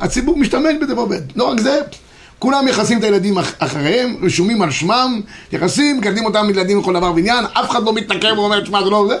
הציבור 0.00 0.36
משתמש 0.38 0.74
בזה 0.82 0.94
ועובד. 0.94 1.20
לא 1.36 1.44
רק 1.44 1.60
זה, 1.60 1.80
כולם 2.38 2.64
מייחסים 2.64 2.98
את 2.98 3.04
הילדים 3.04 3.38
אח- 3.38 3.52
אחריהם, 3.58 4.16
רשומים 4.22 4.62
על 4.62 4.70
שמם, 4.70 5.20
מייחסים, 5.52 5.98
מקדמים 5.98 6.24
אותם 6.24 6.46
ילדים 6.50 6.78
לכל 6.80 6.92
דבר 6.94 7.12
ועניין, 7.14 7.44
אף 7.52 7.70
אחד 7.70 7.82
לא 7.84 7.92
מתנקם 7.94 8.38
ואומר, 8.38 8.60
תשמע, 8.60 8.84
זה 8.84 8.90
לא 8.90 9.06
זה. 9.08 9.14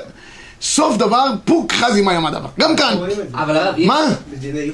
סוף 0.60 0.96
דבר, 0.96 1.24
פוק 1.44 1.72
חזי 1.72 2.02
מה 2.02 2.30
דבר. 2.30 2.48
גם 2.60 2.76
כאן. 2.76 2.94
אבל 3.32 3.56
הרב, 3.56 3.74
מה? 3.78 4.00
בדיני 4.32 4.70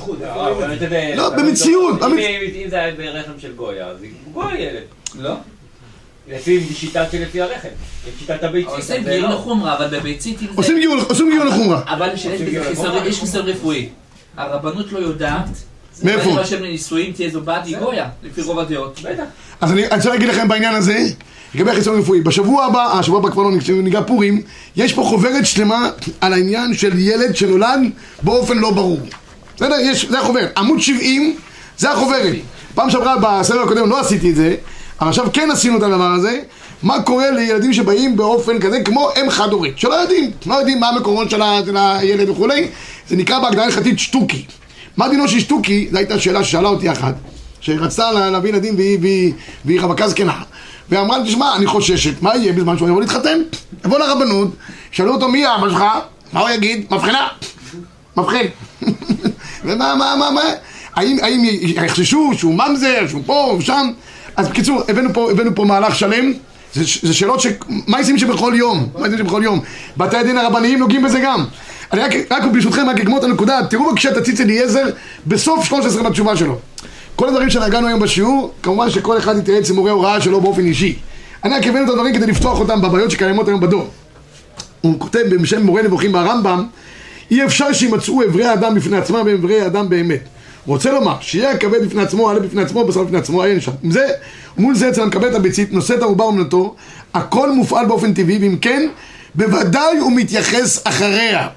ב- 0.90 1.16
לא, 1.16 1.30
במציאות, 1.30 2.02
אם- 2.02 2.70
זה 2.70 2.76
היה 2.76 2.94
ברחם 2.94 3.32
של 3.38 3.52
גויה, 3.52 3.86
אז 3.86 3.96
הוא 4.24 4.32
גויה 4.34 4.60
ילד. 4.60 4.82
לא? 5.18 5.34
לפי 6.32 6.66
שיטת 6.74 7.06
שלפי 7.12 7.40
הרחם. 7.40 7.68
שיטת 8.18 8.42
הביצית. 8.44 8.72
עושים 8.74 9.04
גיור. 9.04 9.28
לחומרה, 9.30 9.76
אבל 9.76 9.98
בביצית. 9.98 10.38
עושים 10.54 10.78
גיור 11.30 11.44
לחומרה. 11.44 11.80
אבל 11.86 12.08
יש 13.06 13.20
חיסיון 13.20 13.48
רפואי. 13.48 13.88
הרבנות 14.36 14.92
לא 14.92 14.98
יודעת. 14.98 15.44
מאיפה? 16.02 16.30
אם 16.30 16.38
השם 16.38 16.62
לנישואים 16.62 17.12
תהיה 17.12 17.30
זו 17.30 17.40
בת 17.40 17.64
היא 17.66 17.78
גויה, 17.78 18.08
לפי 18.22 18.42
רוב 18.42 18.58
הדעות. 18.58 19.00
בטח. 19.02 19.22
אז 19.60 19.72
אני 19.72 19.86
אני 19.86 19.96
רוצה 19.96 20.08
להגיד 20.08 20.28
לכם 20.28 20.48
בעניין 20.48 20.74
הזה, 20.74 20.98
לגבי 21.56 21.70
החיסיון 21.70 21.96
הרפואי. 21.96 22.20
בשבוע 22.20 22.64
הבא, 22.64 22.98
השבוע 22.98 23.18
הבא 23.18 23.30
כבר 23.30 23.42
לא 23.42 23.50
ניגע 23.82 24.00
פורים, 24.06 24.42
יש 24.76 24.92
פה 24.92 25.02
חוברת 25.02 25.46
שלמה 25.46 25.88
על 26.20 26.32
העניין 26.32 26.74
של 26.74 26.98
ילד 26.98 27.36
שנולד 27.36 27.80
באופן 28.22 28.58
לא 28.58 28.70
ברור. 28.70 28.98
בסדר? 29.56 29.74
יש, 29.82 30.06
זה 30.10 30.18
החוברת. 30.18 30.52
עמוד 30.58 30.80
70, 30.80 31.36
זה 31.78 31.90
החוברת. 31.90 32.34
פעם 32.74 32.90
שעברה, 32.90 33.16
בסבב 33.20 33.60
הקודם 33.60 33.90
לא 33.90 34.00
עשיתי 34.00 34.30
את 34.30 34.36
זה, 34.36 34.54
אבל 35.00 35.08
עכשיו 35.08 35.26
כן 35.32 35.48
עשינו 35.52 35.78
את 35.78 35.82
הדבר 35.82 36.12
הזה. 36.12 36.40
מה 36.82 37.02
קורה 37.02 37.30
לילדים 37.30 37.72
שבאים 37.72 38.16
באופן 38.16 38.58
כזה, 38.60 38.80
כמו 38.80 39.08
אם 39.20 39.30
חד-הורית, 39.30 39.78
שלא 39.78 39.94
יודעים, 39.94 40.30
לא 40.46 40.54
יודעים 40.54 40.80
מה 40.80 40.88
המקורות 40.88 41.30
של 41.30 41.42
הילד 41.74 42.28
וכולי, 42.28 42.68
זה 43.08 43.16
נקרא 43.16 43.38
בהגדרה 43.38 43.64
הלכתית 43.64 43.98
שטוקי. 43.98 44.44
מה 44.96 45.08
דינו 45.08 45.28
של 45.28 45.40
שטוקי? 45.40 45.88
זו 45.92 45.98
הייתה 45.98 46.18
שאלה 46.18 46.44
ששאלה 46.44 46.68
אותי 46.68 46.92
אחת, 46.92 47.14
שרצתה 47.60 48.12
לה- 48.12 48.30
להביא 48.30 48.50
ילדים 48.50 48.76
והיא, 48.76 48.98
והיא, 49.00 49.32
והיא 49.64 49.80
רווקה 49.80 50.08
זקנה. 50.08 50.34
ואמרה 50.90 51.18
לי, 51.18 51.28
תשמע, 51.28 51.56
אני 51.56 51.66
חוששת, 51.66 52.22
מה 52.22 52.36
יהיה 52.36 52.52
בזמן 52.52 52.78
שהוא 52.78 52.88
יבוא 52.88 53.00
להתחתן? 53.00 53.38
יבוא 53.84 53.98
לרבנות, 53.98 54.48
שאלו 54.90 55.14
אותו 55.14 55.28
מי 55.28 55.46
אבא 55.46 55.70
שלך, 55.70 55.82
מה 56.32 56.40
הוא 56.40 56.50
יגיד? 56.50 56.86
מבחנה, 56.90 57.28
מבחין. 58.16 58.46
ומה, 59.64 59.94
מה, 59.94 60.16
מה, 60.18 60.30
מה? 60.30 60.42
האם, 60.94 61.16
האם 61.22 61.42
יחששו 61.60 62.30
שהוא 62.36 62.54
ממזר, 62.54 63.06
שהוא 63.08 63.22
פה, 63.26 63.44
הוא 63.44 63.60
שם? 63.60 63.90
אז 64.36 64.48
בקיצור, 64.48 64.82
הבאנו 64.88 65.14
פה, 65.14 65.30
הבאנו 65.30 65.54
פה 65.54 65.64
מהלך 65.64 65.94
שלם. 65.94 66.32
זה, 66.74 66.82
זה 67.02 67.14
שאלות 67.14 67.40
ש... 67.40 67.46
מה 67.68 67.98
עושים 67.98 68.18
שבכל 68.18 68.52
יום? 68.56 68.88
מה 68.94 69.00
עושים 69.00 69.18
שבכל 69.18 69.40
יום? 69.44 69.60
בתי 69.96 70.16
הדין 70.16 70.38
הרבניים 70.38 70.78
נוגעים 70.78 71.02
בזה 71.02 71.20
גם. 71.20 71.44
אני 71.92 72.00
רק, 72.00 72.12
רק 72.30 72.44
ברשותכם, 72.44 72.88
רק 72.88 73.00
אגמור 73.00 73.18
את 73.18 73.24
הנקודה, 73.24 73.60
תראו 73.70 73.90
בבקשה 73.90 74.10
את 74.10 74.16
הציץ 74.16 74.40
אליעזר 74.40 74.84
בסוף 75.26 75.64
13 75.64 76.02
בתשובה 76.02 76.36
שלו. 76.36 76.58
כל 77.16 77.28
הדברים 77.28 77.50
שנגענו 77.50 77.86
היום 77.86 78.00
בשיעור, 78.00 78.52
כמובן 78.62 78.90
שכל 78.90 79.18
אחד 79.18 79.38
יתייעץ 79.38 79.70
עם 79.70 79.76
מורה 79.76 79.90
הוראה 79.90 80.20
שלו 80.20 80.40
באופן 80.40 80.64
אישי. 80.66 80.98
אני 81.44 81.54
רק 81.54 81.66
הבאנו 81.66 81.84
את 81.84 81.88
הדברים 81.88 82.14
כדי 82.14 82.26
לפתוח 82.26 82.60
אותם 82.60 82.82
בבעיות 82.82 83.10
שקיימות 83.10 83.48
היום 83.48 83.60
בדור. 83.60 83.88
הוא 84.80 85.00
כותב 85.00 85.22
בשם 85.42 85.62
מורה 85.62 85.82
נבוכים 85.82 86.12
ברמב"ם, 86.12 86.66
אי 87.30 87.44
אפשר 87.44 87.72
שימצאו 87.72 88.24
אברי 88.24 88.44
האדם 88.44 88.74
בפני 88.74 88.96
עצמם 88.96 89.22
ואברי 89.26 89.60
האדם 89.60 89.88
באמת. 89.88 90.20
רוצה 90.66 90.92
לומר, 90.92 91.16
שיהיה 91.20 91.50
הכבד 91.50 91.84
בפני 91.86 92.02
עצמו, 92.02 92.28
העלה 92.28 92.40
בפני 92.40 92.62
עצמו, 92.62 92.84
בשר 92.84 93.04
בפני 93.04 93.18
עצמו, 93.18 93.44
אין 93.44 93.60
שם. 93.60 93.72
עם 93.82 93.90
זה, 93.90 94.06
מול 94.58 94.74
זה 94.74 94.88
אצל 94.88 95.02
המקבל 95.02 95.28
את 95.28 95.34
הביצית, 95.34 95.72
נושא 95.72 95.94
את 95.94 96.02
העובר 96.02 96.24
ומנתו, 96.26 96.74
הכל 97.14 97.52
מופעל 97.52 97.86
באופן 97.86 98.14
טבעי, 98.14 98.38
ואם 98.38 98.56
כן, 98.60 98.88
בוודאי 99.34 99.98
הוא 99.98 100.12
מתייחס 100.12 100.80
אחריה. 100.84 101.48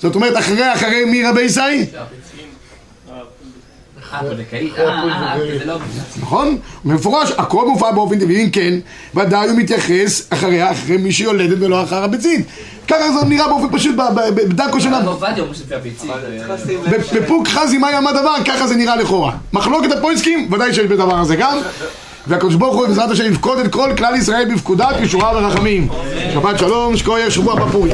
זאת 0.00 0.14
אומרת, 0.14 0.38
אחריה, 0.38 0.74
אחרי 0.74 1.04
מי 1.04 1.24
רבי 1.24 1.42
ישי? 1.42 1.60
אה, 1.60 1.74
פונדקאית? 1.82 1.94
אה, 3.10 3.14
אה, 3.14 3.18
אה, 3.18 3.22
זה 3.94 4.00
לא... 4.00 4.01
נכון? 6.20 6.58
במפורש, 6.84 7.30
הכל 7.38 7.68
מופעל 7.68 7.94
באופן 7.94 8.18
טבעי, 8.18 8.44
אם 8.44 8.50
כן, 8.50 8.74
ודאי 9.14 9.48
הוא 9.48 9.58
מתייחס 9.58 10.26
אחריה, 10.32 10.72
אחרי 10.72 10.96
מי 10.96 11.12
שיולדת 11.12 11.56
ולא 11.60 11.82
אחר 11.82 12.04
הביצית. 12.04 12.46
ככה 12.88 13.12
זה 13.20 13.26
נראה 13.26 13.48
באופן 13.48 13.78
פשוט, 13.78 13.96
ב- 13.96 14.02
ב- 14.14 14.34
בדרכו 14.48 14.80
של 14.80 14.94
הרב. 14.94 15.06
עובדיה 15.08 15.42
אומר 15.42 15.52
שזה 15.52 15.76
הביצית. 15.76 16.10
בפוק 17.14 17.48
חזי 17.48 17.78
מה 17.78 17.92
ימה 17.92 18.12
דבר, 18.12 18.34
ככה 18.44 18.66
זה 18.66 18.76
נראה 18.76 18.96
לכאורה. 18.96 19.32
מחלוקת 19.52 19.92
הפויסקים, 19.92 20.48
ודאי 20.52 20.74
שיש 20.74 20.86
בדבר 20.86 21.18
הזה 21.18 21.36
גם. 21.36 21.58
והקדוש 22.26 22.54
ברוך 22.54 22.76
הוא 22.76 22.86
בעזרת 22.86 23.10
השם 23.10 23.32
יפקוד 23.32 23.58
את 23.58 23.72
כל 23.72 23.90
כלל 23.98 24.14
ישראל 24.16 24.54
בפקודת 24.54 24.94
ישועה 25.00 25.36
ורחמים. 25.36 25.88
שבת 26.34 26.58
שלום, 26.58 26.96
שקויה, 26.96 27.30
שבוע 27.30 27.54
בפורים. 27.54 27.92